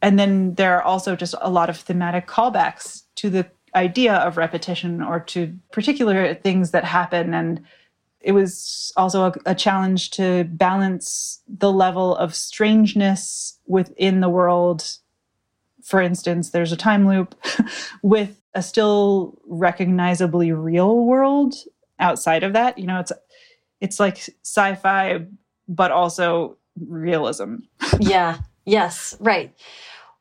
And 0.01 0.19
then 0.19 0.53
there 0.55 0.75
are 0.75 0.83
also 0.83 1.15
just 1.15 1.33
a 1.41 1.49
lot 1.49 1.69
of 1.69 1.77
thematic 1.77 2.27
callbacks 2.27 3.03
to 3.15 3.29
the 3.29 3.47
idea 3.75 4.15
of 4.15 4.37
repetition 4.37 5.01
or 5.01 5.19
to 5.19 5.57
particular 5.71 6.35
things 6.35 6.71
that 6.71 6.83
happen. 6.83 7.33
And 7.33 7.65
it 8.21 8.33
was 8.33 8.93
also 8.95 9.25
a, 9.25 9.33
a 9.47 9.55
challenge 9.55 10.11
to 10.11 10.43
balance 10.43 11.41
the 11.47 11.71
level 11.71 12.15
of 12.15 12.35
strangeness 12.35 13.57
within 13.65 14.19
the 14.19 14.29
world 14.29 14.97
for 15.83 16.01
instance, 16.01 16.49
there's 16.49 16.71
a 16.71 16.77
time 16.77 17.07
loop 17.07 17.35
with 18.01 18.41
a 18.53 18.61
still 18.61 19.37
recognizably 19.45 20.51
real 20.51 21.05
world 21.05 21.55
outside 21.99 22.43
of 22.43 22.53
that. 22.53 22.77
You 22.77 22.87
know, 22.87 22.99
it's 22.99 23.11
it's 23.81 23.99
like 23.99 24.17
sci-fi, 24.43 25.25
but 25.67 25.91
also 25.91 26.57
realism. 26.79 27.57
yeah. 27.99 28.39
Yes. 28.65 29.17
Right. 29.19 29.53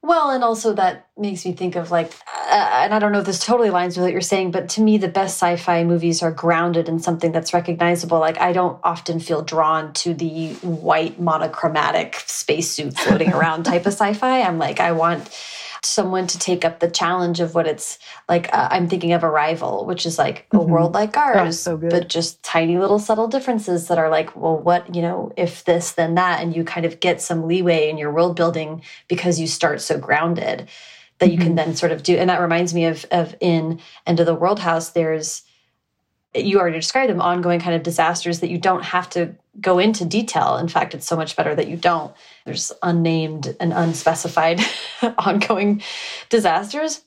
Well, 0.04 0.30
and 0.30 0.42
also 0.42 0.74
that 0.74 1.06
makes 1.16 1.46
me 1.46 1.52
think 1.52 1.76
of 1.76 1.92
like, 1.92 2.12
uh, 2.26 2.70
and 2.82 2.92
I 2.92 2.98
don't 2.98 3.12
know 3.12 3.20
if 3.20 3.24
this 3.24 3.44
totally 3.44 3.68
aligns 3.68 3.96
with 3.96 3.98
what 3.98 4.10
you're 4.10 4.20
saying, 4.20 4.50
but 4.50 4.68
to 4.70 4.80
me, 4.80 4.98
the 4.98 5.06
best 5.06 5.40
sci 5.40 5.54
fi 5.56 5.84
movies 5.84 6.24
are 6.24 6.32
grounded 6.32 6.88
in 6.88 6.98
something 6.98 7.30
that's 7.30 7.54
recognizable. 7.54 8.18
Like, 8.18 8.40
I 8.40 8.52
don't 8.52 8.80
often 8.82 9.20
feel 9.20 9.42
drawn 9.42 9.92
to 9.94 10.12
the 10.12 10.54
white 10.54 11.20
monochromatic 11.20 12.16
spacesuit 12.26 12.98
floating 12.98 13.32
around 13.32 13.62
type 13.62 13.86
of 13.86 13.92
sci 13.92 14.12
fi. 14.14 14.42
I'm 14.42 14.58
like, 14.58 14.80
I 14.80 14.90
want 14.90 15.28
someone 15.84 16.26
to 16.28 16.38
take 16.38 16.64
up 16.64 16.80
the 16.80 16.90
challenge 16.90 17.40
of 17.40 17.54
what 17.54 17.66
it's 17.66 17.98
like. 18.28 18.52
Uh, 18.52 18.68
I'm 18.70 18.88
thinking 18.88 19.12
of 19.12 19.24
Arrival, 19.24 19.84
which 19.84 20.06
is 20.06 20.18
like 20.18 20.46
a 20.52 20.56
mm 20.56 20.60
-hmm. 20.60 20.68
world 20.68 20.94
like 20.94 21.16
ours, 21.16 21.60
so 21.60 21.76
but 21.76 22.08
just 22.08 22.42
tiny 22.42 22.78
little 22.78 22.98
subtle 22.98 23.28
differences 23.28 23.86
that 23.86 23.98
are 23.98 24.10
like, 24.10 24.30
well, 24.34 24.58
what, 24.58 24.94
you 24.94 25.02
know, 25.02 25.32
if 25.36 25.64
this, 25.64 25.92
then 25.92 26.14
that. 26.14 26.40
And 26.40 26.56
you 26.56 26.64
kind 26.64 26.86
of 26.86 27.00
get 27.00 27.22
some 27.22 27.46
leeway 27.46 27.88
in 27.90 27.98
your 27.98 28.12
world 28.12 28.36
building 28.36 28.82
because 29.08 29.40
you 29.40 29.48
start 29.48 29.80
so 29.80 29.98
grounded 29.98 30.68
that 31.18 31.30
you 31.30 31.36
mm 31.36 31.42
-hmm. 31.42 31.44
can 31.44 31.56
mm-hmm. 31.56 31.64
then 31.64 31.76
sort 31.76 31.92
of 31.92 32.02
do. 32.02 32.12
And 32.18 32.28
that 32.30 32.40
reminds 32.40 32.72
me 32.74 32.90
of, 32.90 33.06
of 33.10 33.34
in 33.40 33.80
End 34.06 34.20
of 34.20 34.26
the 34.26 34.38
World 34.42 34.60
House, 34.60 34.92
there's, 34.92 35.42
you 36.34 36.58
already 36.58 36.78
described 36.78 37.10
them 37.10 37.20
ongoing 37.20 37.60
kind 37.60 37.76
of 37.76 37.82
disasters 37.82 38.38
that 38.38 38.50
you 38.50 38.58
don't 38.58 38.84
have 38.84 39.08
to 39.10 39.20
go 39.60 39.78
into 39.78 40.04
detail. 40.04 40.56
In 40.56 40.68
fact, 40.68 40.94
it's 40.94 41.06
so 41.06 41.16
much 41.16 41.36
better 41.36 41.54
that 41.54 41.68
you 41.68 41.76
don't. 41.76 42.14
There's 42.44 42.72
unnamed 42.82 43.54
and 43.60 43.72
unspecified 43.72 44.60
ongoing 45.18 45.82
disasters. 46.28 47.02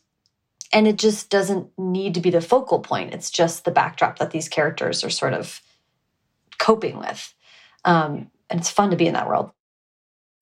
And 0.71 0.87
it 0.87 0.97
just 0.97 1.29
doesn't 1.29 1.69
need 1.77 2.13
to 2.15 2.19
be 2.19 2.29
the 2.29 2.41
focal 2.41 2.79
point. 2.79 3.13
It's 3.13 3.31
just 3.31 3.65
the 3.65 3.71
backdrop 3.71 4.19
that 4.19 4.31
these 4.31 4.49
characters 4.49 5.03
are 5.03 5.09
sort 5.09 5.33
of 5.33 5.61
coping 6.57 6.97
with. 6.97 7.33
Um, 7.83 8.29
and 8.49 8.59
it's 8.59 8.69
fun 8.69 8.89
to 8.91 8.95
be 8.95 9.07
in 9.07 9.13
that 9.13 9.27
world. 9.27 9.51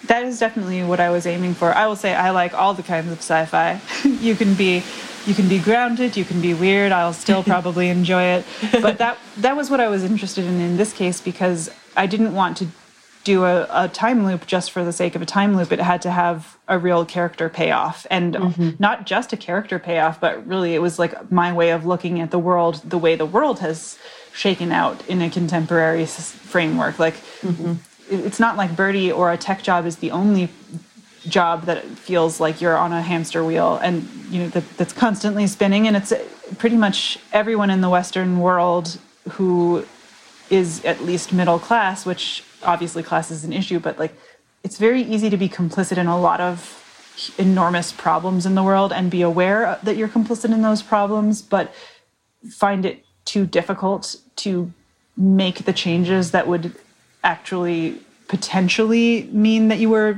That 0.06 0.24
is 0.24 0.40
definitely 0.40 0.84
what 0.84 1.00
I 1.00 1.10
was 1.10 1.26
aiming 1.26 1.54
for. 1.54 1.74
I 1.74 1.88
will 1.88 1.96
say 1.96 2.14
I 2.14 2.32
like 2.32 2.54
all 2.54 2.74
the 2.74 2.84
kinds 2.84 3.12
of 3.12 3.20
sci-fi. 3.20 3.80
you 4.04 4.36
can 4.36 4.54
be 4.56 4.84
you 5.26 5.34
can 5.34 5.48
be 5.48 5.60
grounded, 5.60 6.18
you 6.18 6.26
can 6.26 6.42
be 6.42 6.54
weird. 6.54 6.92
I'll 6.92 7.14
still 7.14 7.44
probably 7.54 7.88
enjoy 7.90 8.24
it. 8.24 8.46
But 8.72 8.98
that 8.98 9.18
that 9.38 9.56
was 9.56 9.70
what 9.70 9.80
I 9.80 9.88
was 9.88 10.04
interested 10.04 10.46
in 10.46 10.60
in 10.60 10.78
this 10.78 10.92
case 10.92 11.22
because 11.22 11.70
I 11.96 12.08
didn't 12.08 12.34
want 12.34 12.58
to 12.58 12.68
do 13.24 13.46
a, 13.46 13.68
a, 13.70 13.88
time 13.88 14.26
loop 14.26 14.46
just 14.46 14.72
for 14.72 14.84
the 14.84 14.92
sake 14.92 15.16
of 15.16 15.22
a 15.22 15.26
time 15.26 15.56
loop. 15.56 15.72
It 15.72 15.80
had 15.80 16.02
to 16.02 16.12
have 16.12 16.58
a 16.68 16.78
real 16.78 17.06
character 17.06 17.48
payoff 17.50 18.06
and 18.10 18.36
mm 18.36 18.54
-hmm. 18.54 18.76
not 18.80 19.06
just 19.06 19.34
a 19.34 19.38
character 19.38 19.80
payoff, 19.80 20.20
but 20.20 20.32
really 20.48 20.74
it 20.74 20.82
was 20.82 21.00
like 21.00 21.16
my 21.30 21.52
way 21.54 21.74
of 21.76 21.86
looking 21.86 22.22
at 22.22 22.32
the 22.32 22.40
world 22.40 22.82
the 22.90 23.00
way 23.00 23.16
the 23.18 23.30
world 23.32 23.60
has 23.60 23.98
shaken 24.34 24.72
out 24.72 24.98
in 25.08 25.22
a 25.22 25.30
contemporary 25.30 26.06
framework. 26.52 27.00
Like 27.00 27.18
mm 27.42 27.56
-hmm. 27.56 27.76
it's 28.10 28.40
not 28.40 28.58
like 28.58 28.76
Bertie 28.76 29.14
or 29.14 29.30
a 29.30 29.38
tech 29.38 29.64
job 29.64 29.86
is 29.86 29.96
the 29.96 30.12
only 30.12 30.50
job 31.28 31.66
that 31.66 31.84
feels 31.98 32.40
like 32.40 32.62
you're 32.62 32.78
on 32.78 32.92
a 32.92 33.02
hamster 33.02 33.44
wheel 33.44 33.80
and 33.82 33.96
you 34.30 34.40
know 34.42 34.50
that, 34.50 34.64
that's 34.78 34.94
constantly 34.94 35.48
spinning 35.48 35.88
and 35.88 35.96
it's 35.96 36.14
pretty 36.58 36.78
much 36.78 37.18
everyone 37.32 37.74
in 37.74 37.82
the 37.82 37.90
western 37.90 38.40
world 38.40 38.98
who 39.32 39.86
is 40.54 40.68
at 40.92 40.98
least 41.10 41.34
middle 41.34 41.60
class 41.68 42.06
which 42.06 42.44
obviously 42.64 43.04
class 43.04 43.28
is 43.32 43.44
an 43.44 43.54
issue 43.62 43.80
but 43.80 43.94
like 44.04 44.14
it's 44.64 44.78
very 44.78 45.02
easy 45.02 45.30
to 45.30 45.38
be 45.38 45.50
complicit 45.50 45.98
in 45.98 46.08
a 46.08 46.20
lot 46.20 46.40
of 46.40 46.80
enormous 47.38 47.92
problems 47.92 48.46
in 48.46 48.56
the 48.56 48.64
world 48.64 48.92
and 48.92 49.12
be 49.12 49.22
aware 49.22 49.78
that 49.84 49.98
you're 49.98 50.08
complicit 50.08 50.52
in 50.52 50.62
those 50.62 50.82
problems, 50.82 51.42
but 51.42 51.74
find 52.50 52.86
it 52.86 53.06
too 53.26 53.46
difficult 53.46 54.16
to 54.38 54.72
make 55.16 55.66
the 55.66 55.74
changes 55.74 56.32
that 56.32 56.48
would 56.48 56.74
actually 57.24 58.00
potentially 58.28 59.30
mean 59.32 59.68
that 59.68 59.80
you 59.80 59.90
were 59.90 60.18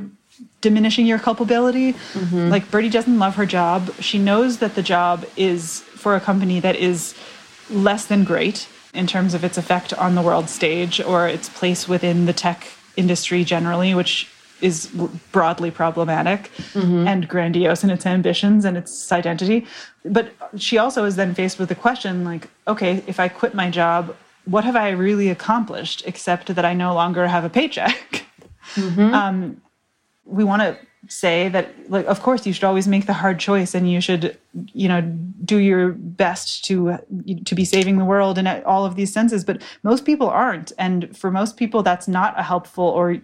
diminishing 0.61 1.05
your 1.05 1.19
culpability. 1.19 1.93
Mm 2.13 2.25
-hmm. 2.27 2.49
Like 2.49 2.71
Bertie 2.71 2.89
doesn't 2.89 3.19
love 3.19 3.35
her 3.35 3.45
job. 3.45 3.81
She 3.99 4.17
knows 4.17 4.57
that 4.57 4.75
the 4.75 4.81
job 4.81 5.25
is 5.35 5.83
for 5.95 6.15
a 6.15 6.19
company 6.19 6.61
that 6.61 6.75
is 6.75 7.13
less 7.69 8.05
than 8.05 8.23
great 8.23 8.67
in 8.95 9.07
terms 9.07 9.33
of 9.33 9.43
its 9.43 9.57
effect 9.57 9.93
on 9.93 10.15
the 10.15 10.21
world 10.21 10.49
stage 10.49 11.01
or 11.01 11.27
its 11.27 11.49
place 11.49 11.87
within 11.87 12.25
the 12.25 12.33
tech 12.33 12.67
industry 12.95 13.43
generally, 13.43 13.93
which 13.93 14.27
is 14.61 14.87
broadly 15.31 15.69
problematic 15.69 16.49
mm 16.73 16.81
-hmm. 16.81 17.07
and 17.07 17.27
grandiose 17.27 17.83
in 17.83 17.89
its 17.89 18.05
ambitions 18.05 18.65
and 18.65 18.77
its 18.77 19.11
identity. 19.11 19.65
But 20.03 20.25
she 20.57 20.79
also 20.79 21.05
is 21.05 21.15
then 21.15 21.33
faced 21.35 21.57
with 21.59 21.69
the 21.69 21.75
question 21.75 22.23
like, 22.31 22.47
okay, 22.65 23.03
if 23.07 23.19
I 23.19 23.27
quit 23.29 23.53
my 23.53 23.69
job, 23.69 24.15
what 24.45 24.63
have 24.63 24.75
I 24.75 24.89
really 24.91 25.29
accomplished 25.29 26.07
except 26.07 26.55
that 26.55 26.65
I 26.65 26.73
no 26.73 26.93
longer 26.93 27.27
have 27.27 27.45
a 27.45 27.49
paycheck? 27.49 28.25
Mm 28.75 28.93
-hmm. 28.95 29.13
um, 29.21 29.61
we 30.23 30.43
want 30.43 30.61
to 30.61 30.75
say 31.07 31.49
that 31.49 31.69
like 31.89 32.05
of 32.07 32.21
course 32.21 32.45
you 32.45 32.53
should 32.53 32.63
always 32.63 32.87
make 32.87 33.05
the 33.05 33.13
hard 33.13 33.39
choice 33.39 33.75
and 33.75 33.91
you 33.91 34.01
should 34.01 34.37
you 34.73 34.87
know 34.87 35.01
do 35.43 35.57
your 35.57 35.91
best 35.91 36.65
to 36.65 36.97
to 37.43 37.55
be 37.55 37.65
saving 37.65 37.97
the 37.97 38.05
world 38.05 38.37
in 38.37 38.47
all 38.65 38.85
of 38.85 38.95
these 38.95 39.11
senses 39.11 39.43
but 39.43 39.61
most 39.83 40.05
people 40.05 40.29
aren't 40.29 40.71
and 40.77 41.15
for 41.15 41.31
most 41.31 41.57
people 41.57 41.83
that's 41.83 42.07
not 42.07 42.33
a 42.39 42.43
helpful 42.43 42.85
or 42.85 43.17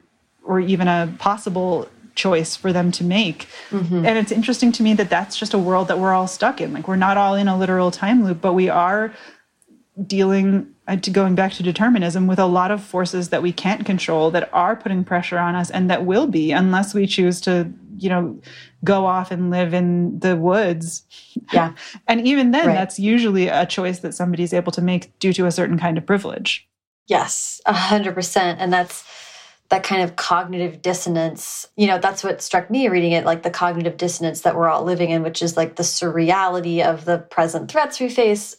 or 0.43 0.59
even 0.59 0.88
a 0.88 1.13
possible 1.19 1.88
choice 2.15 2.55
for 2.55 2.73
them 2.73 2.91
to 2.91 3.03
make. 3.03 3.47
Mm 3.71 3.84
-hmm. 3.84 4.07
And 4.07 4.17
it's 4.17 4.32
interesting 4.32 4.71
to 4.73 4.84
me 4.84 4.95
that 4.95 5.09
that's 5.09 5.39
just 5.39 5.53
a 5.53 5.57
world 5.57 5.88
that 5.88 5.97
we're 5.97 6.13
all 6.13 6.27
stuck 6.27 6.59
in. 6.61 6.73
Like 6.73 6.88
we're 6.88 7.05
not 7.07 7.17
all 7.17 7.36
in 7.36 7.47
a 7.47 7.57
literal 7.57 7.91
time 7.91 8.23
loop, 8.23 8.41
but 8.41 8.53
we 8.53 8.71
are 8.71 9.11
dealing 9.95 10.67
Uh, 10.88 10.95
to 10.95 11.11
going 11.11 11.36
back 11.36 11.53
to 11.53 11.61
determinism 11.61 12.25
with 12.25 12.39
a 12.39 12.45
lot 12.45 12.71
of 12.71 12.84
forces 12.84 13.29
that 13.29 13.43
we 13.43 13.53
can't 13.53 13.86
control 13.86 14.32
that 14.32 14.49
are 14.51 14.75
putting 14.75 15.03
pressure 15.03 15.38
on 15.38 15.53
us 15.53 15.69
and 15.69 15.91
that 15.91 16.05
will 16.05 16.25
be 16.25 16.51
unless 16.51 16.95
we 16.95 17.05
choose 17.05 17.39
to 17.39 17.71
you 17.99 18.09
know 18.09 18.39
go 18.84 19.05
off 19.05 19.29
and 19.29 19.51
live 19.51 19.73
in 19.73 20.19
the 20.19 20.36
woods. 20.36 21.03
Yeah. 21.53 21.73
And 22.07 22.27
even 22.27 22.51
then 22.51 22.67
right. 22.67 22.73
that's 22.73 22.99
usually 22.99 23.47
a 23.47 23.65
choice 23.65 23.99
that 23.99 24.15
somebody's 24.15 24.53
able 24.53 24.71
to 24.71 24.82
make 24.82 25.17
due 25.19 25.34
to 25.34 25.45
a 25.45 25.51
certain 25.51 25.77
kind 25.77 25.97
of 25.97 26.05
privilege. 26.05 26.67
Yes 27.07 27.61
a 27.65 27.73
hundred 27.73 28.15
percent. 28.15 28.59
And 28.59 28.73
that's 28.73 29.05
that 29.69 29.84
kind 29.84 30.01
of 30.01 30.17
cognitive 30.17 30.82
dissonance 30.82 31.65
you 31.77 31.88
know 31.88 31.97
that's 31.97 32.25
what 32.25 32.41
struck 32.41 32.69
me 32.69 32.89
reading 32.89 33.13
it 33.13 33.23
like 33.23 33.41
the 33.41 33.49
cognitive 33.49 33.95
dissonance 33.95 34.41
that 34.41 34.53
we're 34.55 34.67
all 34.67 34.84
living 34.84 35.09
in 35.09 35.23
which 35.23 35.41
is 35.41 35.55
like 35.55 35.77
the 35.77 35.84
surreality 35.84 36.84
of 36.86 37.05
the 37.05 37.17
present 37.17 37.71
threats 37.71 37.97
we 37.97 38.09
face 38.09 38.57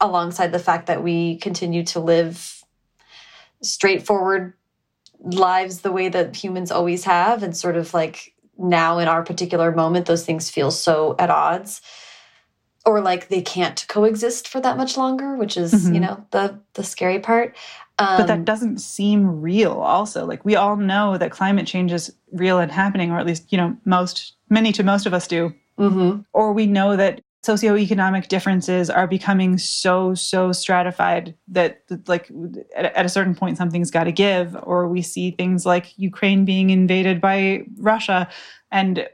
alongside 0.00 0.52
the 0.52 0.58
fact 0.58 0.86
that 0.86 1.02
we 1.02 1.36
continue 1.38 1.84
to 1.84 2.00
live 2.00 2.64
straightforward 3.62 4.54
lives 5.20 5.80
the 5.80 5.92
way 5.92 6.08
that 6.08 6.36
humans 6.36 6.70
always 6.70 7.04
have 7.04 7.42
and 7.42 7.56
sort 7.56 7.76
of 7.76 7.92
like 7.92 8.34
now 8.56 8.98
in 8.98 9.08
our 9.08 9.22
particular 9.24 9.72
moment 9.72 10.06
those 10.06 10.24
things 10.24 10.48
feel 10.50 10.70
so 10.70 11.16
at 11.18 11.30
odds 11.30 11.80
or 12.86 13.00
like 13.00 13.28
they 13.28 13.42
can't 13.42 13.84
coexist 13.88 14.46
for 14.46 14.60
that 14.60 14.76
much 14.76 14.96
longer 14.96 15.36
which 15.36 15.56
is 15.56 15.72
mm 15.72 15.78
-hmm. 15.78 15.94
you 15.94 16.00
know 16.00 16.24
the 16.30 16.58
the 16.74 16.84
scary 16.84 17.18
part 17.18 17.56
um, 17.98 18.16
but 18.16 18.26
that 18.28 18.38
um, 18.38 18.44
doesn't 18.44 18.78
seem 18.78 19.40
real 19.40 19.72
also. 19.72 20.24
Like 20.24 20.44
we 20.44 20.54
all 20.54 20.76
know 20.76 21.18
that 21.18 21.32
climate 21.32 21.66
change 21.66 21.92
is 21.92 22.14
real 22.32 22.58
and 22.58 22.70
happening, 22.70 23.10
or 23.10 23.18
at 23.18 23.26
least, 23.26 23.52
you 23.52 23.58
know, 23.58 23.76
most, 23.84 24.34
many 24.48 24.72
to 24.72 24.82
most 24.84 25.06
of 25.06 25.12
us 25.12 25.26
do. 25.26 25.52
Mm 25.78 25.94
-hmm. 25.94 26.24
Or 26.32 26.52
we 26.52 26.66
know 26.66 26.96
that 26.96 27.20
socioeconomic 27.42 28.28
differences 28.28 28.90
are 28.90 29.06
becoming 29.06 29.58
so, 29.58 30.14
so 30.14 30.52
stratified 30.52 31.34
that, 31.48 31.82
like, 32.06 32.30
at, 32.76 32.96
at 32.96 33.06
a 33.06 33.08
certain 33.08 33.34
point, 33.34 33.56
something's 33.56 33.90
got 33.90 34.04
to 34.04 34.12
give. 34.12 34.56
Or 34.62 34.88
we 34.88 35.02
see 35.02 35.30
things 35.30 35.64
like 35.64 35.96
Ukraine 35.98 36.44
being 36.44 36.70
invaded 36.70 37.20
by 37.20 37.64
Russia 37.78 38.28
and 38.72 39.08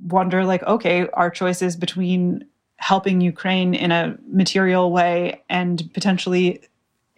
wonder, 0.00 0.44
like, 0.44 0.62
okay, 0.64 1.06
our 1.12 1.30
choices 1.30 1.76
between 1.76 2.46
helping 2.78 3.20
Ukraine 3.20 3.74
in 3.74 3.92
a 3.92 4.16
material 4.28 4.90
way 4.90 5.42
and 5.48 5.88
potentially 5.94 6.60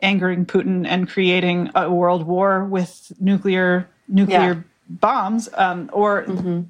angering 0.00 0.46
Putin 0.46 0.86
and 0.86 1.08
creating 1.08 1.70
a 1.74 1.90
world 1.90 2.26
war 2.26 2.64
with 2.64 3.12
nuclear 3.20 3.88
nuclear 4.06 4.54
yeah. 4.54 4.62
bombs, 4.88 5.48
um, 5.54 5.90
or 5.92 6.24
mm 6.24 6.38
-hmm. 6.38 6.64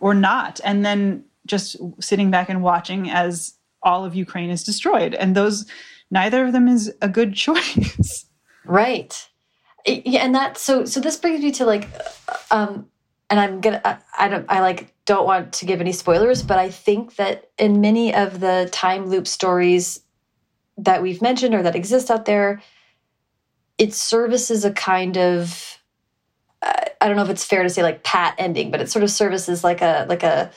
or 0.00 0.14
not, 0.14 0.60
and 0.64 0.84
then 0.84 1.24
just 1.48 1.76
sitting 2.00 2.30
back 2.30 2.48
and 2.48 2.62
watching 2.62 3.10
as 3.10 3.54
all 3.82 4.04
of 4.04 4.14
Ukraine 4.14 4.50
is 4.50 4.64
destroyed, 4.64 5.14
and 5.14 5.34
those 5.34 5.66
neither 6.10 6.46
of 6.46 6.52
them 6.52 6.68
is 6.68 6.92
a 7.02 7.08
good 7.08 7.34
choice. 7.46 8.26
Right. 8.64 9.28
Yeah, 9.86 10.24
and 10.24 10.34
that 10.34 10.58
so 10.58 10.84
so 10.84 11.00
this 11.00 11.16
brings 11.16 11.42
me 11.42 11.50
to 11.52 11.64
like, 11.64 11.88
um, 12.50 12.88
and 13.30 13.40
I'm 13.40 13.60
gonna 13.60 13.80
I, 13.84 13.98
I 14.18 14.28
don't 14.28 14.46
I 14.48 14.60
like 14.60 14.92
don't 15.04 15.24
want 15.24 15.52
to 15.54 15.64
give 15.64 15.80
any 15.80 15.92
spoilers, 15.92 16.42
but 16.42 16.58
I 16.58 16.70
think 16.70 17.16
that 17.16 17.50
in 17.58 17.80
many 17.80 18.14
of 18.14 18.40
the 18.40 18.68
time 18.72 19.06
loop 19.06 19.26
stories 19.26 20.00
that 20.76 21.02
we've 21.02 21.22
mentioned 21.22 21.54
or 21.54 21.62
that 21.62 21.74
exist 21.74 22.10
out 22.10 22.26
there, 22.26 22.62
it 23.78 23.94
services 23.94 24.64
a 24.64 24.72
kind 24.72 25.16
of 25.16 25.78
uh, 26.60 26.72
I 27.00 27.06
don't 27.06 27.16
know 27.16 27.22
if 27.22 27.30
it's 27.30 27.44
fair 27.44 27.62
to 27.62 27.70
say 27.70 27.82
like 27.82 28.02
pat 28.02 28.34
ending, 28.36 28.70
but 28.70 28.80
it 28.80 28.90
sort 28.90 29.02
of 29.02 29.10
services 29.10 29.64
like 29.64 29.80
a 29.80 30.04
like 30.08 30.22
a 30.22 30.50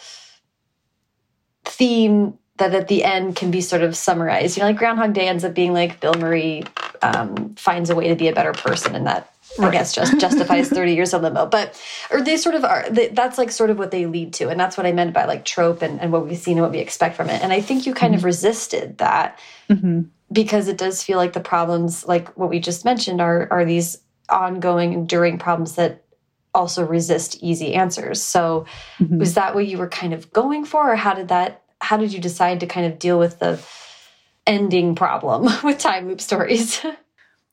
theme 1.66 2.38
that 2.58 2.76
at 2.76 2.88
the 2.88 3.04
end 3.04 3.36
can 3.36 3.52
be 3.52 3.62
sort 3.62 3.82
of 3.82 3.96
summarized. 3.96 4.58
You 4.58 4.62
know, 4.62 4.70
like 4.70 4.78
Groundhog 4.78 5.14
Day 5.14 5.28
ends 5.28 5.44
up 5.44 5.54
being 5.54 5.74
like 5.74 6.00
Bill 6.00 6.14
Murray 6.14 6.64
um, 7.02 7.56
finds 7.56 7.90
a 7.90 7.96
way 7.96 8.08
to 8.08 8.16
be 8.16 8.28
a 8.28 8.34
better 8.34 8.54
person, 8.54 8.96
and 8.96 9.08
that 9.08 9.34
right. 9.58 9.70
I 9.70 9.72
guess 9.72 9.94
just 9.94 10.20
justifies 10.20 10.70
30 10.80 10.94
years 10.94 11.14
of 11.14 11.22
limbo. 11.22 11.46
But 11.46 11.82
or 12.12 12.22
they 12.22 12.38
sort 12.38 12.56
of 12.56 12.64
are. 12.64 12.86
They, 12.90 13.08
that's 13.08 13.38
like 13.38 13.52
sort 13.52 13.70
of 13.70 13.80
what 13.80 13.92
they 13.92 14.06
lead 14.06 14.34
to, 14.34 14.50
and 14.50 14.60
that's 14.60 14.78
what 14.78 14.86
I 14.86 14.92
meant 14.92 15.14
by 15.14 15.26
like 15.26 15.46
trope 15.46 15.82
and, 15.82 16.00
and 16.00 16.12
what 16.12 16.28
we've 16.28 16.38
seen 16.38 16.58
and 16.58 16.64
what 16.64 16.72
we 16.72 16.80
expect 16.80 17.16
from 17.16 17.30
it. 17.30 17.42
And 17.42 17.52
I 17.52 17.62
think 17.62 17.86
you 17.86 17.94
kind 17.94 18.14
mm 18.14 18.20
-hmm. 18.20 18.26
of 18.26 18.34
mm-hmm. 18.34 18.48
resisted 18.48 18.98
that. 18.98 19.40
Mm 19.70 19.80
-hmm 19.82 20.06
because 20.32 20.68
it 20.68 20.78
does 20.78 21.04
feel 21.04 21.18
like 21.18 21.34
the 21.34 21.40
problems, 21.40 22.06
like 22.06 22.30
what 22.38 22.50
we 22.50 22.60
just 22.60 22.86
mentioned, 22.86 23.22
are 23.22 23.48
are 23.52 23.66
these 23.66 23.98
ongoing, 24.30 24.94
enduring 24.94 25.38
problems 25.38 25.76
that 25.76 26.04
also 26.54 26.86
resist 26.86 27.42
easy 27.42 27.74
answers. 27.74 28.22
So, 28.22 28.66
mm 29.00 29.08
-hmm. 29.08 29.20
was 29.20 29.34
that 29.34 29.56
what 29.56 29.68
you 29.68 29.78
were 29.78 29.90
kind 29.90 30.14
of 30.14 30.32
going 30.32 30.66
for, 30.66 30.92
or 30.92 30.96
how 30.96 31.14
did 31.14 31.28
that? 31.28 31.62
How 31.80 31.98
did 31.98 32.14
you 32.14 32.22
decide 32.22 32.60
to 32.60 32.74
kind 32.74 32.92
of 32.92 33.00
deal 33.00 33.20
with 33.20 33.40
the 33.40 33.60
ending 34.46 34.96
problem 34.96 35.50
with 35.64 35.78
time 35.78 36.08
loop 36.08 36.22
stories? 36.22 36.86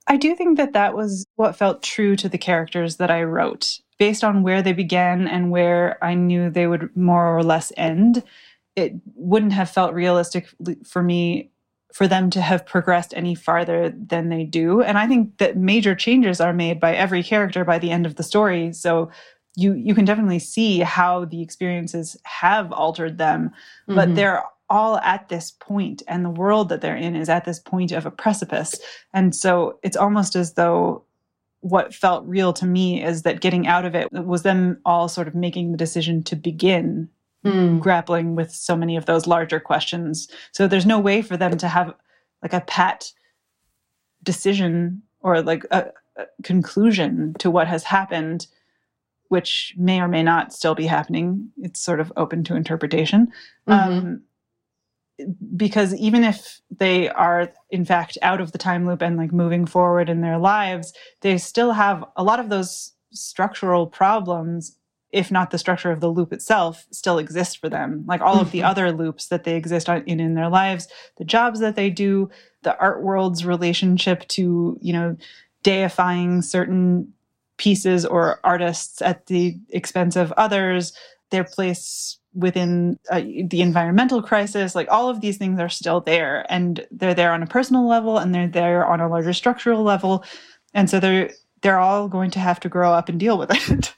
I 0.07 0.16
do 0.16 0.34
think 0.34 0.57
that 0.57 0.72
that 0.72 0.94
was 0.94 1.26
what 1.36 1.57
felt 1.57 1.82
true 1.82 2.16
to 2.16 2.28
the 2.28 2.38
characters 2.38 2.96
that 2.96 3.11
I 3.11 3.22
wrote, 3.22 3.80
based 3.99 4.24
on 4.24 4.42
where 4.42 4.62
they 4.62 4.72
began 4.72 5.28
and 5.28 5.51
where 5.51 6.03
I 6.03 6.14
knew 6.14 6.51
they 6.51 6.66
would 6.66 6.96
more 6.96 7.36
or 7.36 7.42
less 7.42 7.72
end. 7.76 8.22
It 8.74 8.94
wouldn't 9.14 9.53
have 9.53 9.70
felt 9.70 9.92
realistic 9.92 10.49
for 10.84 11.03
me 11.03 11.51
for 11.99 12.07
them 12.07 12.30
to 12.30 12.40
have 12.40 12.64
progressed 12.64 13.12
any 13.16 13.34
farther 13.34 13.90
than 13.90 14.28
they 14.28 14.44
do. 14.44 14.80
And 14.82 14.96
I 14.96 15.09
think 15.09 15.38
that 15.38 15.57
major 15.57 15.96
changes 15.96 16.40
are 16.40 16.53
made 16.53 16.78
by 16.78 16.94
every 16.94 17.24
character 17.24 17.64
by 17.64 17.80
the 17.80 17.90
end 17.90 18.07
of 18.07 18.14
the 18.14 18.22
story. 18.22 18.72
So 18.72 19.11
you 19.57 19.72
you 19.74 19.96
can 19.96 20.05
definitely 20.05 20.38
see 20.38 20.78
how 20.78 21.24
the 21.24 21.42
experiences 21.42 22.16
have 22.22 22.70
altered 22.70 23.18
them, 23.18 23.40
mm 23.40 23.51
-hmm. 23.51 23.94
but 23.96 24.14
they're 24.14 24.44
all 24.70 24.99
at 24.99 25.28
this 25.28 25.51
point 25.51 26.03
and 26.07 26.24
the 26.24 26.40
world 26.40 26.68
that 26.68 26.80
they're 26.82 27.05
in 27.07 27.16
is 27.16 27.28
at 27.28 27.44
this 27.44 27.61
point 27.61 27.92
of 27.92 28.07
a 28.07 28.11
precipice. 28.11 28.80
And 29.12 29.34
so 29.34 29.78
it's 29.82 29.96
almost 29.96 30.36
as 30.36 30.53
though 30.53 31.03
what 31.61 31.94
felt 31.94 32.28
real 32.36 32.53
to 32.53 32.66
me 32.66 33.05
is 33.11 33.22
that 33.22 33.40
getting 33.40 33.66
out 33.66 33.84
of 33.84 33.94
it 33.94 34.07
was 34.12 34.42
them 34.42 34.78
all 34.84 35.09
sort 35.09 35.28
of 35.28 35.34
making 35.34 35.72
the 35.72 35.84
decision 35.84 36.22
to 36.22 36.36
begin 36.36 37.09
mm. 37.49 37.80
grappling 37.80 38.34
with 38.34 38.53
so 38.53 38.76
many 38.76 38.96
of 38.96 39.07
those 39.07 39.26
larger 39.26 39.61
questions. 39.61 40.28
So 40.53 40.66
there's 40.66 40.86
no 40.86 40.99
way 40.99 41.22
for 41.22 41.36
them 41.36 41.57
to 41.59 41.68
have 41.68 41.94
like 42.42 42.53
a 42.53 42.61
pat 42.61 43.12
decision 44.22 45.03
or 45.20 45.42
like 45.42 45.64
a, 45.70 45.90
a 46.16 46.26
conclusion 46.42 47.34
to 47.38 47.51
what 47.51 47.66
has 47.66 47.84
happened, 47.84 48.46
which 49.28 49.74
may 49.76 50.01
or 50.01 50.09
may 50.09 50.22
not 50.22 50.53
still 50.53 50.74
be 50.74 50.86
happening. 50.86 51.51
It's 51.59 51.80
sort 51.80 52.01
of 52.01 52.12
open 52.16 52.44
to 52.44 52.57
interpretation. 52.57 53.32
Mm 53.66 53.74
-hmm. 53.74 53.99
um, 53.99 54.22
because 55.57 55.94
even 55.94 56.24
if 56.24 56.61
they 56.70 57.09
are 57.09 57.53
in 57.70 57.84
fact 57.84 58.18
out 58.22 58.40
of 58.40 58.53
the 58.53 58.59
time 58.59 58.86
loop 58.86 59.03
and 59.03 59.16
like 59.16 59.32
moving 59.32 59.66
forward 59.66 60.09
in 60.09 60.20
their 60.20 60.38
lives, 60.38 60.92
they 61.20 61.38
still 61.38 61.72
have 61.72 62.05
a 62.14 62.22
lot 62.22 62.40
of 62.40 62.49
those 62.49 62.92
structural 63.11 63.86
problems 63.86 64.78
if 65.11 65.31
not 65.31 65.51
the 65.51 65.59
structure 65.59 65.91
of 65.91 66.01
the 66.01 66.11
loop 66.11 66.33
itself, 66.33 66.87
still 66.91 67.19
exist 67.19 67.59
for 67.59 67.69
them. 67.69 68.05
Like 68.07 68.21
all 68.21 68.41
of 68.41 68.51
the 68.51 68.59
mm-hmm. 68.59 68.69
other 68.69 68.93
loops 68.93 69.29
that 69.29 69.45
they 69.45 69.57
exist 69.57 69.89
in 69.89 70.21
in 70.21 70.35
their 70.35 70.49
lives, 70.49 70.89
the 71.17 71.25
jobs 71.25 71.61
that 71.61 71.77
they 71.77 71.91
do, 71.91 72.31
the 72.63 72.79
art 72.79 73.03
world's 73.03 73.47
relationship 73.47 74.27
to, 74.29 74.79
you 74.81 74.93
know, 74.93 75.17
deifying 75.63 76.43
certain 76.43 77.13
pieces 77.57 78.05
or 78.05 78.41
artists 78.45 79.03
at 79.03 79.27
the 79.27 79.59
expense 79.71 80.15
of 80.15 80.33
others, 80.33 80.93
their 81.31 81.45
place 81.45 82.19
within 82.35 82.99
uh, 83.11 83.21
the 83.21 83.63
environmental 83.63 84.23
crisis, 84.23 84.75
like 84.75 84.89
all 84.91 85.09
of 85.09 85.21
these 85.21 85.39
things 85.39 85.59
are 85.59 85.69
still 85.69 86.01
there. 86.01 86.47
And 86.49 86.87
they're 86.91 87.15
there 87.15 87.33
on 87.33 87.43
a 87.43 87.47
personal 87.47 87.89
level 87.89 88.19
and 88.19 88.35
they're 88.35 88.47
there 88.47 88.87
on 88.87 89.01
a 89.01 89.09
larger 89.09 89.33
structural 89.33 89.83
level. 89.83 90.25
And 90.75 90.89
so 90.89 91.01
they're 91.01 91.31
they're 91.63 91.81
all 91.81 92.09
going 92.09 92.31
to 92.31 92.39
have 92.39 92.61
to 92.61 92.69
grow 92.69 92.93
up 92.93 93.09
and 93.09 93.19
deal 93.19 93.37
with 93.37 93.51
it. 93.51 93.93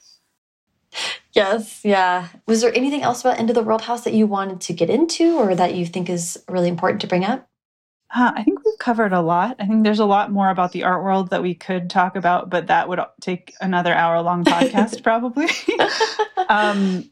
Yes, 1.33 1.81
yeah. 1.83 2.27
Was 2.45 2.61
there 2.61 2.75
anything 2.75 3.03
else 3.03 3.21
about 3.21 3.39
End 3.39 3.49
of 3.49 3.55
the 3.55 3.63
World 3.63 3.81
House 3.81 4.03
that 4.03 4.13
you 4.13 4.27
wanted 4.27 4.61
to 4.61 4.73
get 4.73 4.89
into 4.89 5.37
or 5.37 5.55
that 5.55 5.75
you 5.75 5.85
think 5.85 6.09
is 6.09 6.41
really 6.49 6.67
important 6.67 7.01
to 7.01 7.07
bring 7.07 7.23
up? 7.23 7.47
Uh, 8.13 8.33
I 8.35 8.43
think 8.43 8.63
we've 8.65 8.77
covered 8.77 9.13
a 9.13 9.21
lot. 9.21 9.55
I 9.59 9.65
think 9.65 9.83
there's 9.83 9.99
a 9.99 10.05
lot 10.05 10.31
more 10.31 10.49
about 10.49 10.73
the 10.73 10.83
art 10.83 11.01
world 11.03 11.29
that 11.29 11.41
we 11.41 11.55
could 11.55 11.89
talk 11.89 12.17
about, 12.17 12.49
but 12.49 12.67
that 12.67 12.89
would 12.89 12.99
take 13.21 13.53
another 13.61 13.93
hour 13.93 14.21
long 14.21 14.43
podcast 14.43 15.01
probably. 15.03 15.47
um, 16.49 17.09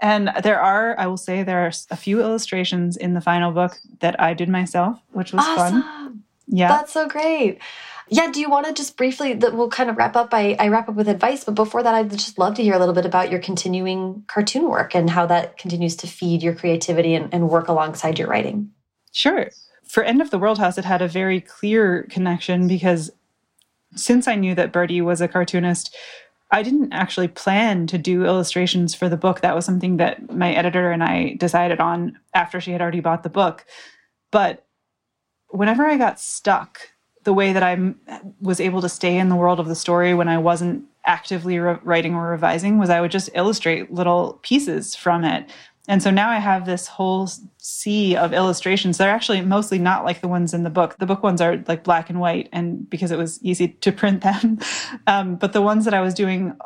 and 0.00 0.32
there 0.42 0.60
are, 0.60 0.98
I 0.98 1.06
will 1.06 1.16
say, 1.16 1.44
there 1.44 1.64
are 1.64 1.72
a 1.90 1.96
few 1.96 2.20
illustrations 2.20 2.96
in 2.96 3.14
the 3.14 3.20
final 3.20 3.52
book 3.52 3.78
that 4.00 4.20
I 4.20 4.34
did 4.34 4.48
myself, 4.48 4.98
which 5.12 5.32
was 5.32 5.44
awesome. 5.46 5.82
fun. 5.82 6.22
Yeah. 6.48 6.68
That's 6.68 6.92
so 6.92 7.08
great. 7.08 7.60
Yeah, 8.12 8.30
do 8.30 8.40
you 8.40 8.50
want 8.50 8.66
to 8.66 8.74
just 8.74 8.98
briefly, 8.98 9.32
that 9.32 9.54
we'll 9.54 9.70
kind 9.70 9.88
of 9.88 9.96
wrap 9.96 10.16
up, 10.16 10.34
I, 10.34 10.54
I 10.58 10.68
wrap 10.68 10.86
up 10.86 10.96
with 10.96 11.08
advice, 11.08 11.44
but 11.44 11.54
before 11.54 11.82
that, 11.82 11.94
I'd 11.94 12.10
just 12.10 12.38
love 12.38 12.54
to 12.56 12.62
hear 12.62 12.74
a 12.74 12.78
little 12.78 12.94
bit 12.94 13.06
about 13.06 13.30
your 13.30 13.40
continuing 13.40 14.24
cartoon 14.26 14.68
work 14.68 14.94
and 14.94 15.08
how 15.08 15.24
that 15.26 15.56
continues 15.56 15.96
to 15.96 16.06
feed 16.06 16.42
your 16.42 16.54
creativity 16.54 17.14
and, 17.14 17.32
and 17.32 17.48
work 17.48 17.68
alongside 17.68 18.18
your 18.18 18.28
writing. 18.28 18.70
Sure. 19.12 19.48
For 19.88 20.02
End 20.02 20.20
of 20.20 20.28
the 20.28 20.38
World 20.38 20.58
House, 20.58 20.76
it 20.76 20.84
had 20.84 21.00
a 21.00 21.08
very 21.08 21.40
clear 21.40 22.02
connection 22.10 22.68
because 22.68 23.10
since 23.96 24.28
I 24.28 24.34
knew 24.34 24.54
that 24.56 24.72
Bertie 24.72 25.00
was 25.00 25.22
a 25.22 25.28
cartoonist, 25.28 25.96
I 26.50 26.62
didn't 26.62 26.92
actually 26.92 27.28
plan 27.28 27.86
to 27.86 27.96
do 27.96 28.26
illustrations 28.26 28.94
for 28.94 29.08
the 29.08 29.16
book. 29.16 29.40
That 29.40 29.54
was 29.54 29.64
something 29.64 29.96
that 29.96 30.30
my 30.30 30.52
editor 30.52 30.90
and 30.90 31.02
I 31.02 31.36
decided 31.38 31.80
on 31.80 32.18
after 32.34 32.60
she 32.60 32.72
had 32.72 32.82
already 32.82 33.00
bought 33.00 33.22
the 33.22 33.30
book. 33.30 33.64
But 34.30 34.66
whenever 35.48 35.86
I 35.86 35.96
got 35.96 36.20
stuck 36.20 36.91
the 37.24 37.32
way 37.32 37.52
that 37.52 37.62
I 37.62 37.94
was 38.40 38.60
able 38.60 38.80
to 38.80 38.88
stay 38.88 39.18
in 39.18 39.28
the 39.28 39.36
world 39.36 39.60
of 39.60 39.68
the 39.68 39.74
story 39.74 40.14
when 40.14 40.28
I 40.28 40.38
wasn't 40.38 40.84
actively 41.04 41.58
writing 41.58 42.14
or 42.14 42.28
revising 42.28 42.78
was 42.78 42.90
I 42.90 43.00
would 43.00 43.10
just 43.10 43.30
illustrate 43.34 43.92
little 43.92 44.38
pieces 44.42 44.94
from 44.94 45.24
it. 45.24 45.50
And 45.88 46.02
so 46.02 46.10
now 46.10 46.30
I 46.30 46.38
have 46.38 46.64
this 46.64 46.86
whole 46.86 47.28
sea 47.58 48.16
of 48.16 48.32
illustrations. 48.32 48.98
They're 48.98 49.10
actually 49.10 49.40
mostly 49.40 49.78
not 49.78 50.04
like 50.04 50.20
the 50.20 50.28
ones 50.28 50.54
in 50.54 50.62
the 50.62 50.70
book. 50.70 50.96
The 50.98 51.06
book 51.06 51.24
ones 51.24 51.40
are 51.40 51.62
like 51.66 51.82
black 51.82 52.08
and 52.08 52.20
white, 52.20 52.48
and 52.52 52.88
because 52.88 53.10
it 53.10 53.18
was 53.18 53.42
easy 53.42 53.68
to 53.68 53.92
print 53.92 54.22
them. 54.22 54.58
Um, 55.06 55.34
but 55.36 55.52
the 55.52 55.62
ones 55.62 55.84
that 55.84 55.94
I 55.94 56.00
was 56.00 56.14
doing, 56.14 56.56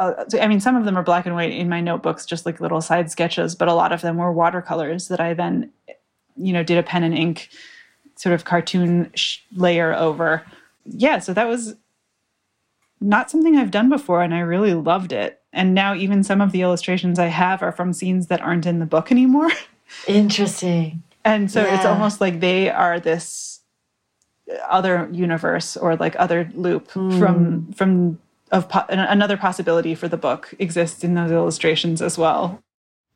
uh, 0.00 0.24
I 0.40 0.48
mean, 0.48 0.60
some 0.60 0.76
of 0.76 0.84
them 0.84 0.96
are 0.96 1.02
black 1.02 1.26
and 1.26 1.34
white 1.34 1.52
in 1.52 1.68
my 1.68 1.80
notebooks, 1.80 2.26
just 2.26 2.44
like 2.44 2.60
little 2.60 2.80
side 2.80 3.10
sketches, 3.10 3.54
but 3.54 3.68
a 3.68 3.74
lot 3.74 3.92
of 3.92 4.00
them 4.00 4.16
were 4.16 4.32
watercolors 4.32 5.08
that 5.08 5.20
I 5.20 5.34
then, 5.34 5.70
you 6.36 6.52
know, 6.52 6.64
did 6.64 6.78
a 6.78 6.82
pen 6.82 7.04
and 7.04 7.16
ink 7.16 7.48
sort 8.16 8.34
of 8.34 8.44
cartoon 8.44 9.12
layer 9.54 9.94
over. 9.94 10.44
Yeah, 10.84 11.18
so 11.18 11.32
that 11.32 11.46
was 11.46 11.76
not 13.00 13.30
something 13.30 13.56
I've 13.56 13.70
done 13.70 13.88
before, 13.88 14.22
and 14.22 14.34
I 14.34 14.40
really 14.40 14.74
loved 14.74 15.12
it. 15.12 15.40
And 15.52 15.74
now, 15.74 15.94
even 15.94 16.22
some 16.22 16.40
of 16.40 16.52
the 16.52 16.62
illustrations 16.62 17.18
I 17.18 17.26
have 17.26 17.62
are 17.62 17.72
from 17.72 17.92
scenes 17.92 18.26
that 18.26 18.40
aren't 18.40 18.66
in 18.66 18.78
the 18.78 18.86
book 18.86 19.10
anymore. 19.10 19.50
Interesting. 20.06 21.02
and 21.24 21.50
so 21.50 21.62
yeah. 21.62 21.76
it's 21.76 21.84
almost 21.84 22.20
like 22.20 22.40
they 22.40 22.70
are 22.70 23.00
this 23.00 23.60
other 24.68 25.08
universe 25.12 25.76
or 25.76 25.96
like 25.96 26.14
other 26.18 26.50
loop 26.54 26.88
mm. 26.92 27.18
from 27.18 27.72
from 27.72 28.18
of 28.52 28.68
po 28.68 28.84
another 28.88 29.36
possibility 29.36 29.94
for 29.94 30.08
the 30.08 30.16
book 30.16 30.54
exists 30.58 31.02
in 31.02 31.14
those 31.14 31.30
illustrations 31.30 32.00
as 32.00 32.16
well. 32.16 32.62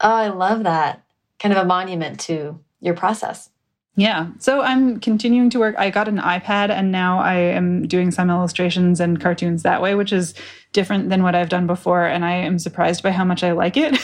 Oh, 0.00 0.14
I 0.14 0.28
love 0.28 0.64
that. 0.64 1.02
Kind 1.38 1.52
of 1.52 1.62
a 1.62 1.66
monument 1.66 2.18
to 2.20 2.58
your 2.80 2.94
process. 2.94 3.49
Yeah. 3.96 4.28
So 4.38 4.62
I'm 4.62 5.00
continuing 5.00 5.50
to 5.50 5.58
work. 5.58 5.74
I 5.76 5.90
got 5.90 6.08
an 6.08 6.18
iPad 6.18 6.70
and 6.70 6.92
now 6.92 7.18
I 7.18 7.34
am 7.34 7.86
doing 7.86 8.10
some 8.10 8.30
illustrations 8.30 9.00
and 9.00 9.20
cartoons 9.20 9.62
that 9.62 9.82
way, 9.82 9.94
which 9.94 10.12
is 10.12 10.34
different 10.72 11.08
than 11.08 11.22
what 11.22 11.34
I've 11.34 11.48
done 11.48 11.66
before. 11.66 12.04
And 12.04 12.24
I 12.24 12.32
am 12.32 12.58
surprised 12.58 13.02
by 13.02 13.10
how 13.10 13.24
much 13.24 13.42
I 13.42 13.52
like 13.52 13.76
it. 13.76 13.98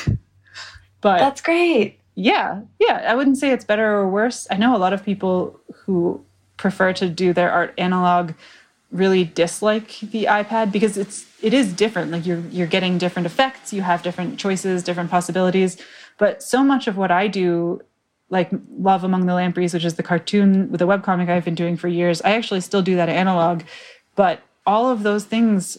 but 1.00 1.18
that's 1.18 1.40
great. 1.40 2.00
Yeah. 2.14 2.62
Yeah. 2.78 3.04
I 3.08 3.14
wouldn't 3.14 3.38
say 3.38 3.52
it's 3.52 3.64
better 3.64 3.94
or 3.94 4.08
worse. 4.08 4.46
I 4.50 4.56
know 4.56 4.74
a 4.74 4.78
lot 4.78 4.92
of 4.92 5.04
people 5.04 5.60
who 5.72 6.24
prefer 6.56 6.92
to 6.94 7.08
do 7.08 7.32
their 7.32 7.50
art 7.50 7.72
analog 7.78 8.32
really 8.90 9.24
dislike 9.24 9.98
the 10.00 10.24
iPad 10.24 10.72
because 10.72 10.96
it's 10.96 11.26
it 11.42 11.52
is 11.52 11.72
different. 11.72 12.10
Like 12.10 12.26
you're 12.26 12.42
you're 12.50 12.66
getting 12.66 12.98
different 12.98 13.26
effects, 13.26 13.72
you 13.72 13.82
have 13.82 14.02
different 14.02 14.38
choices, 14.38 14.82
different 14.82 15.10
possibilities. 15.10 15.76
But 16.18 16.42
so 16.42 16.64
much 16.64 16.86
of 16.86 16.96
what 16.96 17.10
I 17.10 17.28
do 17.28 17.82
like 18.28 18.50
Love 18.78 19.04
Among 19.04 19.26
the 19.26 19.34
Lampreys, 19.34 19.72
which 19.72 19.84
is 19.84 19.94
the 19.94 20.02
cartoon 20.02 20.70
with 20.70 20.80
the 20.80 20.86
webcomic 20.86 21.28
I've 21.28 21.44
been 21.44 21.54
doing 21.54 21.76
for 21.76 21.88
years. 21.88 22.20
I 22.22 22.32
actually 22.32 22.60
still 22.60 22.82
do 22.82 22.96
that 22.96 23.08
analog, 23.08 23.62
but 24.14 24.40
all 24.66 24.90
of 24.90 25.02
those 25.02 25.24
things 25.24 25.78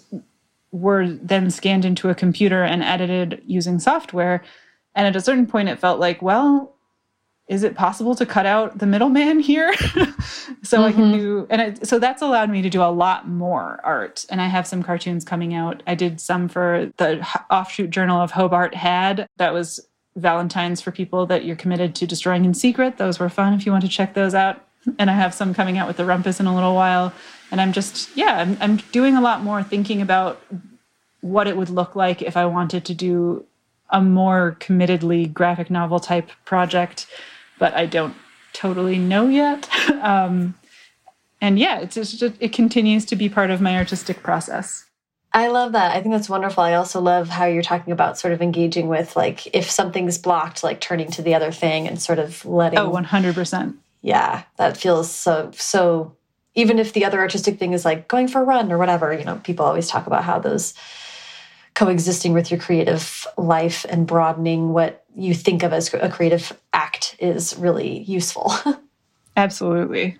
were 0.72 1.08
then 1.08 1.50
scanned 1.50 1.86
into 1.86 2.10
a 2.10 2.16
computer 2.16 2.64
and 2.64 2.84
edited 2.84 3.42
using 3.46 3.80
software. 3.80 4.44
And 4.96 5.06
at 5.08 5.16
a 5.16 5.22
certain 5.22 5.46
point, 5.46 5.70
it 5.70 5.80
felt 5.80 6.00
like, 6.00 6.22
well, 6.22 6.76
is 7.48 7.64
it 7.64 7.76
possible 7.76 8.14
to 8.16 8.26
cut 8.26 8.46
out 8.46 8.78
the 8.78 8.86
middleman 8.86 9.40
here? 9.40 9.74
so 9.78 10.80
mm-hmm. 10.80 10.84
I 10.84 10.92
can 10.92 11.04
mm-hmm. 11.04 11.18
do, 11.18 11.48
and 11.50 11.62
it, 11.62 11.88
so 11.88 11.98
that's 11.98 12.22
allowed 12.22 12.50
me 12.50 12.62
to 12.62 12.70
do 12.70 12.82
a 12.82 12.92
lot 12.92 13.28
more 13.28 13.80
art. 13.84 14.26
And 14.30 14.42
I 14.42 14.48
have 14.48 14.68
some 14.68 14.84
cartoons 14.84 15.24
coming 15.24 15.54
out. 15.54 15.82
I 15.88 15.96
did 15.96 16.20
some 16.20 16.50
for 16.50 16.92
the 16.98 17.26
offshoot 17.50 17.90
journal 17.90 18.22
of 18.22 18.32
Hobart 18.32 18.76
Had. 18.76 19.28
That 19.38 19.54
was 19.54 19.80
Valentines 20.18 20.82
for 20.82 20.92
people 20.92 21.26
that 21.28 21.46
you're 21.46 21.56
committed 21.56 21.96
to 21.96 22.08
destroying 22.08 22.44
in 22.44 22.54
secret. 22.54 22.98
Those 22.98 23.20
were 23.20 23.30
fun 23.30 23.54
if 23.54 23.66
you 23.66 23.72
want 23.72 23.84
to 23.84 23.90
check 23.90 24.14
those 24.14 24.34
out. 24.34 24.64
And 24.98 25.10
I 25.10 25.14
have 25.14 25.34
some 25.34 25.54
coming 25.54 25.78
out 25.78 25.88
with 25.88 25.98
the 25.98 26.04
Rumpus 26.04 26.40
in 26.40 26.48
a 26.48 26.56
little 26.56 26.74
while. 26.74 27.14
And 27.52 27.62
I'm 27.62 27.72
just, 27.72 28.16
yeah, 28.18 28.38
I'm, 28.38 28.58
I'm 28.60 28.78
doing 28.92 29.16
a 29.16 29.22
lot 29.22 29.44
more 29.44 29.64
thinking 29.64 30.02
about 30.02 30.42
what 31.22 31.48
it 31.48 31.56
would 31.56 31.70
look 31.70 31.96
like 31.96 32.22
if 32.22 32.36
I 32.36 32.46
wanted 32.46 32.84
to 32.86 32.94
do 32.94 33.46
a 33.90 34.02
more 34.02 34.58
committedly 34.60 35.32
graphic 35.32 35.70
novel 35.70 36.00
type 36.00 36.30
project, 36.46 37.08
but 37.58 37.74
I 37.74 37.86
don't 37.86 38.16
totally 38.54 38.98
know 38.98 39.28
yet. 39.28 39.70
um, 40.02 40.56
and 41.40 41.60
yeah, 41.60 41.80
it's 41.80 41.96
just, 41.96 42.22
it 42.40 42.52
continues 42.52 43.06
to 43.06 43.16
be 43.16 43.30
part 43.30 43.52
of 43.52 43.62
my 43.62 43.78
artistic 43.78 44.24
process. 44.24 44.87
I 45.34 45.48
love 45.48 45.74
that. 45.74 45.96
I 45.96 46.02
think 46.02 46.14
that's 46.14 46.30
wonderful. 46.30 46.64
I 46.64 46.74
also 46.76 47.02
love 47.02 47.30
how 47.30 47.46
you're 47.46 47.62
talking 47.62 47.94
about 47.94 48.18
sort 48.18 48.34
of 48.34 48.42
engaging 48.42 48.88
with 48.88 49.16
like 49.16 49.54
if 49.56 49.70
something's 49.70 50.18
blocked, 50.18 50.64
like 50.64 50.80
turning 50.80 51.12
to 51.12 51.22
the 51.22 51.36
other 51.36 51.52
thing 51.52 51.88
and 51.88 52.02
sort 52.02 52.20
of 52.20 52.44
letting. 52.46 52.80
Oh, 52.80 52.92
100%. 52.92 53.76
Yeah, 54.02 54.44
that 54.58 54.78
feels 54.78 55.12
so, 55.12 55.52
so. 55.54 56.14
Even 56.56 56.80
if 56.80 56.94
the 56.94 57.06
other 57.06 57.20
artistic 57.20 57.60
thing 57.60 57.74
is 57.74 57.86
like 57.86 58.08
going 58.08 58.28
for 58.28 58.42
a 58.42 58.44
run 58.44 58.72
or 58.72 58.80
whatever, 58.80 59.14
you 59.14 59.24
know, 59.24 59.40
people 59.44 59.64
always 59.64 59.88
talk 59.88 60.08
about 60.08 60.24
how 60.24 60.40
those 60.40 60.74
coexisting 61.76 62.34
with 62.34 62.50
your 62.50 62.60
creative 62.60 63.28
life 63.38 63.86
and 63.88 64.08
broadening 64.08 64.74
what 64.74 65.06
you 65.16 65.36
think 65.36 65.62
of 65.62 65.72
as 65.72 65.94
a 65.94 66.10
creative 66.10 66.60
act 66.74 67.16
is 67.20 67.56
really 67.58 68.00
useful. 68.00 68.52
Absolutely. 69.38 70.18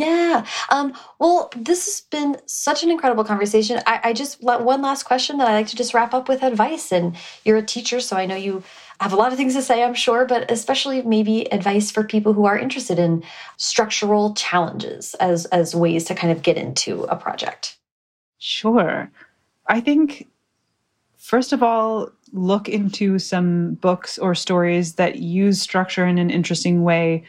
Yeah. 0.00 0.46
Um, 0.70 0.94
well, 1.18 1.50
this 1.54 1.84
has 1.84 2.00
been 2.00 2.38
such 2.46 2.82
an 2.82 2.90
incredible 2.90 3.22
conversation. 3.22 3.82
I, 3.86 4.00
I 4.04 4.12
just 4.14 4.42
one 4.42 4.80
last 4.80 5.02
question 5.02 5.36
that 5.36 5.46
I 5.46 5.52
like 5.52 5.66
to 5.66 5.76
just 5.76 5.92
wrap 5.92 6.14
up 6.14 6.26
with 6.26 6.42
advice. 6.42 6.90
And 6.90 7.14
you're 7.44 7.58
a 7.58 7.62
teacher, 7.62 8.00
so 8.00 8.16
I 8.16 8.24
know 8.24 8.34
you 8.34 8.62
have 9.02 9.12
a 9.12 9.16
lot 9.16 9.30
of 9.30 9.36
things 9.36 9.54
to 9.56 9.60
say, 9.60 9.82
I'm 9.82 9.92
sure, 9.92 10.24
but 10.24 10.50
especially 10.50 11.02
maybe 11.02 11.52
advice 11.52 11.90
for 11.90 12.02
people 12.02 12.32
who 12.32 12.46
are 12.46 12.58
interested 12.58 12.98
in 12.98 13.22
structural 13.58 14.32
challenges 14.32 15.12
as 15.20 15.44
as 15.46 15.74
ways 15.74 16.04
to 16.04 16.14
kind 16.14 16.32
of 16.32 16.40
get 16.40 16.56
into 16.56 17.02
a 17.04 17.16
project. 17.16 17.76
Sure. 18.38 19.10
I 19.66 19.80
think 19.80 20.28
first 21.18 21.52
of 21.52 21.62
all, 21.62 22.08
look 22.32 22.70
into 22.70 23.18
some 23.18 23.74
books 23.74 24.16
or 24.16 24.34
stories 24.34 24.94
that 24.94 25.16
use 25.16 25.60
structure 25.60 26.06
in 26.06 26.16
an 26.16 26.30
interesting 26.30 26.84
way. 26.84 27.22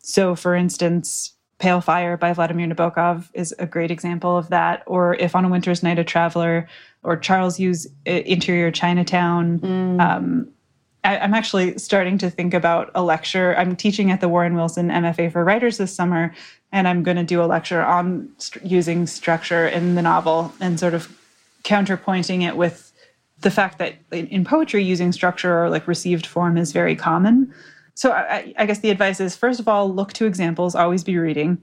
So, 0.00 0.34
for 0.34 0.56
instance, 0.56 1.34
Pale 1.60 1.82
Fire 1.82 2.16
by 2.16 2.32
Vladimir 2.32 2.66
Nabokov 2.66 3.28
is 3.34 3.54
a 3.58 3.66
great 3.66 3.90
example 3.90 4.36
of 4.36 4.48
that. 4.48 4.82
Or 4.86 5.14
If 5.14 5.36
on 5.36 5.44
a 5.44 5.48
Winter's 5.48 5.82
Night 5.82 5.98
a 5.98 6.04
Traveler, 6.04 6.66
or 7.02 7.16
Charles 7.16 7.60
Yu's 7.60 7.86
uh, 8.06 8.10
Interior 8.10 8.70
Chinatown. 8.70 9.60
Mm. 9.60 10.00
Um, 10.00 10.48
I, 11.04 11.16
am 11.16 11.32
actually 11.32 11.78
starting 11.78 12.18
to 12.18 12.30
think 12.30 12.52
about 12.52 12.90
a 12.94 13.02
lecture. 13.02 13.56
I'm 13.56 13.76
teaching 13.76 14.10
at 14.10 14.20
the 14.20 14.28
Warren 14.28 14.54
Wilson 14.54 14.88
MFA 14.88 15.32
for 15.32 15.44
Writers 15.44 15.78
this 15.78 15.94
summer, 15.94 16.34
and 16.72 16.88
I'm 16.88 17.02
going 17.02 17.16
to 17.16 17.24
do 17.24 17.42
a 17.42 17.44
lecture 17.44 17.82
on 17.82 18.30
st 18.38 18.64
using 18.64 19.06
structure 19.06 19.66
in 19.66 19.94
the 19.94 20.02
novel 20.02 20.52
and 20.60 20.78
sort 20.78 20.94
of 20.94 21.16
counterpointing 21.62 22.46
it 22.46 22.56
with 22.56 22.92
the 23.40 23.50
fact 23.50 23.78
that 23.78 23.94
in 24.12 24.44
poetry, 24.44 24.84
using 24.84 25.12
structure 25.12 25.62
or 25.62 25.70
like 25.70 25.88
received 25.88 26.26
form 26.26 26.58
is 26.58 26.72
very 26.72 26.96
common 26.96 27.52
so 28.00 28.12
I, 28.12 28.54
I, 28.56 28.64
guess 28.64 28.78
the 28.78 28.88
advice 28.88 29.20
is 29.20 29.36
first 29.36 29.60
of 29.60 29.68
all, 29.68 29.94
look 29.94 30.14
to 30.14 30.24
examples, 30.24 30.74
always 30.74 31.04
be 31.04 31.18
reading. 31.18 31.62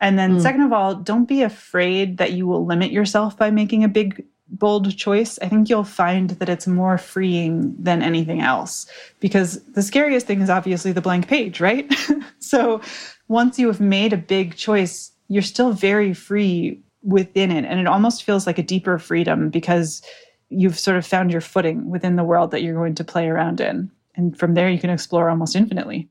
And 0.00 0.18
then 0.18 0.38
mm. 0.38 0.40
second 0.40 0.62
of 0.62 0.72
all, 0.72 0.94
don't 0.94 1.28
be 1.28 1.42
afraid 1.42 2.16
that 2.16 2.32
you 2.32 2.46
will 2.46 2.64
limit 2.64 2.90
yourself 2.90 3.36
by 3.36 3.50
making 3.50 3.84
a 3.84 3.88
big 3.88 4.24
bold 4.48 4.96
choice, 4.96 5.38
I 5.42 5.48
think 5.48 5.68
you'll 5.68 5.84
find 5.84 6.30
that 6.30 6.48
it's 6.48 6.66
more 6.66 6.96
freeing 6.96 7.76
than 7.78 8.02
anything 8.02 8.40
else. 8.40 8.86
Because 9.20 9.62
the 9.72 9.82
scariest 9.82 10.26
thing 10.26 10.40
is 10.40 10.48
obviously 10.48 10.92
the 10.92 11.02
blank 11.02 11.28
page, 11.28 11.60
right? 11.60 11.92
so 12.38 12.80
once 13.28 13.58
you 13.58 13.66
have 13.66 13.80
made 13.80 14.14
a 14.14 14.16
big 14.16 14.56
choice, 14.56 15.12
you're 15.28 15.42
still 15.42 15.72
very 15.72 16.14
free 16.14 16.80
within 17.02 17.50
it. 17.50 17.66
And 17.66 17.78
it 17.78 17.86
almost 17.86 18.24
feels 18.24 18.46
like 18.46 18.56
a 18.56 18.62
deeper 18.62 18.98
freedom 18.98 19.50
because 19.50 20.00
you've 20.48 20.78
sort 20.78 20.96
of 20.96 21.04
found 21.04 21.30
your 21.30 21.42
footing 21.42 21.90
within 21.90 22.16
the 22.16 22.24
world 22.24 22.52
that 22.52 22.62
you're 22.62 22.74
going 22.74 22.94
to 22.94 23.04
play 23.04 23.28
around 23.28 23.60
in. 23.60 23.90
And 24.16 24.38
from 24.38 24.54
there, 24.54 24.70
you 24.70 24.78
can 24.78 24.90
explore 24.90 25.28
almost 25.28 25.56
infinitely. 25.56 26.08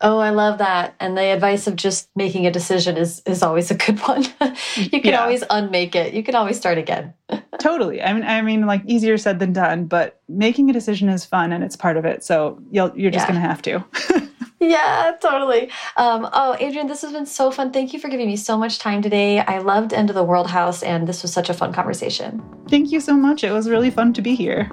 Oh, 0.00 0.18
I 0.18 0.30
love 0.30 0.58
that. 0.58 0.94
And 1.00 1.18
the 1.18 1.22
advice 1.22 1.66
of 1.66 1.74
just 1.74 2.08
making 2.14 2.46
a 2.46 2.52
decision 2.52 2.96
is 2.96 3.20
is 3.26 3.42
always 3.42 3.70
a 3.70 3.74
good 3.74 3.98
one. 4.08 4.22
you 4.76 5.00
can 5.00 5.12
yeah. 5.12 5.22
always 5.22 5.42
unmake 5.50 5.96
it. 5.96 6.14
You 6.14 6.22
can 6.22 6.36
always 6.36 6.56
start 6.56 6.78
again. 6.78 7.14
totally. 7.58 8.00
I 8.00 8.12
mean 8.12 8.22
I 8.22 8.40
mean 8.42 8.66
like 8.66 8.82
easier 8.86 9.18
said 9.18 9.40
than 9.40 9.52
done, 9.52 9.86
but 9.86 10.20
making 10.28 10.70
a 10.70 10.72
decision 10.72 11.08
is 11.08 11.24
fun 11.24 11.52
and 11.52 11.64
it's 11.64 11.76
part 11.76 11.96
of 11.96 12.04
it. 12.04 12.22
So 12.22 12.60
you'll 12.70 12.96
you're 12.96 13.10
just 13.10 13.26
yeah. 13.26 13.32
going 13.32 13.42
to 13.42 13.48
have 13.48 13.62
to. 13.62 14.28
yeah, 14.60 15.16
totally. 15.20 15.68
Um, 15.96 16.28
oh, 16.32 16.54
Adrienne, 16.54 16.86
this 16.86 17.02
has 17.02 17.12
been 17.12 17.26
so 17.26 17.50
fun. 17.50 17.72
Thank 17.72 17.92
you 17.92 17.98
for 17.98 18.08
giving 18.08 18.28
me 18.28 18.36
so 18.36 18.56
much 18.56 18.78
time 18.78 19.02
today. 19.02 19.40
I 19.40 19.58
loved 19.58 19.92
End 19.92 20.10
of 20.10 20.14
the 20.14 20.24
World 20.24 20.46
House 20.46 20.84
and 20.84 21.08
this 21.08 21.22
was 21.22 21.32
such 21.32 21.50
a 21.50 21.54
fun 21.54 21.72
conversation. 21.72 22.40
Thank 22.68 22.92
you 22.92 23.00
so 23.00 23.14
much. 23.14 23.42
It 23.42 23.50
was 23.50 23.68
really 23.68 23.90
fun 23.90 24.12
to 24.12 24.22
be 24.22 24.36
here. 24.36 24.70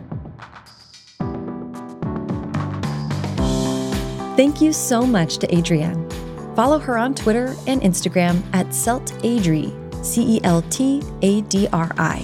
Thank 4.35 4.59
you 4.59 4.73
so 4.73 5.05
much 5.05 5.37
to 5.37 5.55
Adrienne. 5.55 6.09
Follow 6.57 6.77
her 6.77 6.97
on 6.97 7.15
Twitter 7.15 7.55
and 7.67 7.81
Instagram 7.81 8.43
at 8.53 8.67
CeltAdri, 8.67 10.03
C 10.03 10.35
E 10.35 10.41
L 10.43 10.61
T 10.63 11.01
A 11.21 11.39
D 11.43 11.69
R 11.71 11.89
I. 11.97 12.19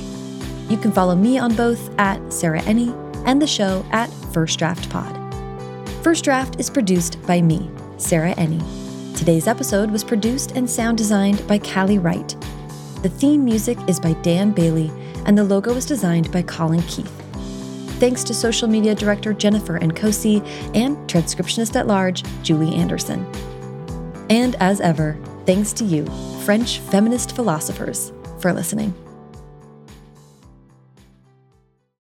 You 0.68 0.76
can 0.76 0.91
follow 0.91 1.16
me 1.16 1.38
on 1.38 1.55
both 1.55 1.89
at 1.97 2.34
Sarah 2.34 2.59
Enni 2.64 2.93
and 3.26 3.41
the 3.41 3.47
show 3.47 3.86
at 3.91 4.09
First 4.34 4.59
Draft 4.59 4.89
Pod. 4.89 5.18
First 6.03 6.26
Draft 6.26 6.59
is 6.59 6.70
produced 6.70 7.22
by 7.28 7.41
me, 7.41 7.72
Sarah 7.97 8.36
Enni. 8.36 8.62
Today's 9.18 9.47
episode 9.47 9.89
was 9.89 10.03
produced 10.03 10.51
and 10.51 10.70
sound 10.70 10.97
designed 10.97 11.47
by 11.47 11.59
Callie 11.59 11.99
Wright. 11.99 12.36
The 13.03 13.09
theme 13.09 13.45
music 13.45 13.78
is 13.88 14.01
by 14.01 14.14
Dan 14.22 14.51
Bailey, 14.51 14.91
and 15.26 15.38
the 15.38 15.45
logo 15.45 15.74
was 15.74 15.86
designed 15.86 16.30
by 16.32 16.41
Colin 16.41 16.82
Keith. 16.84 17.20
Thanks 18.01 18.23
to 18.23 18.33
social 18.33 18.67
media 18.67 18.95
director 18.95 19.31
Jennifer 19.31 19.79
Nkosi 19.79 20.43
and 20.75 20.97
transcriptionist 21.07 21.75
at 21.75 21.85
large 21.85 22.23
Julie 22.41 22.73
Anderson. 22.73 23.23
And 24.27 24.55
as 24.55 24.81
ever, 24.81 25.19
thanks 25.45 25.71
to 25.73 25.85
you, 25.85 26.07
French 26.43 26.79
feminist 26.79 27.35
philosophers, 27.35 28.11
for 28.39 28.53
listening. 28.53 28.95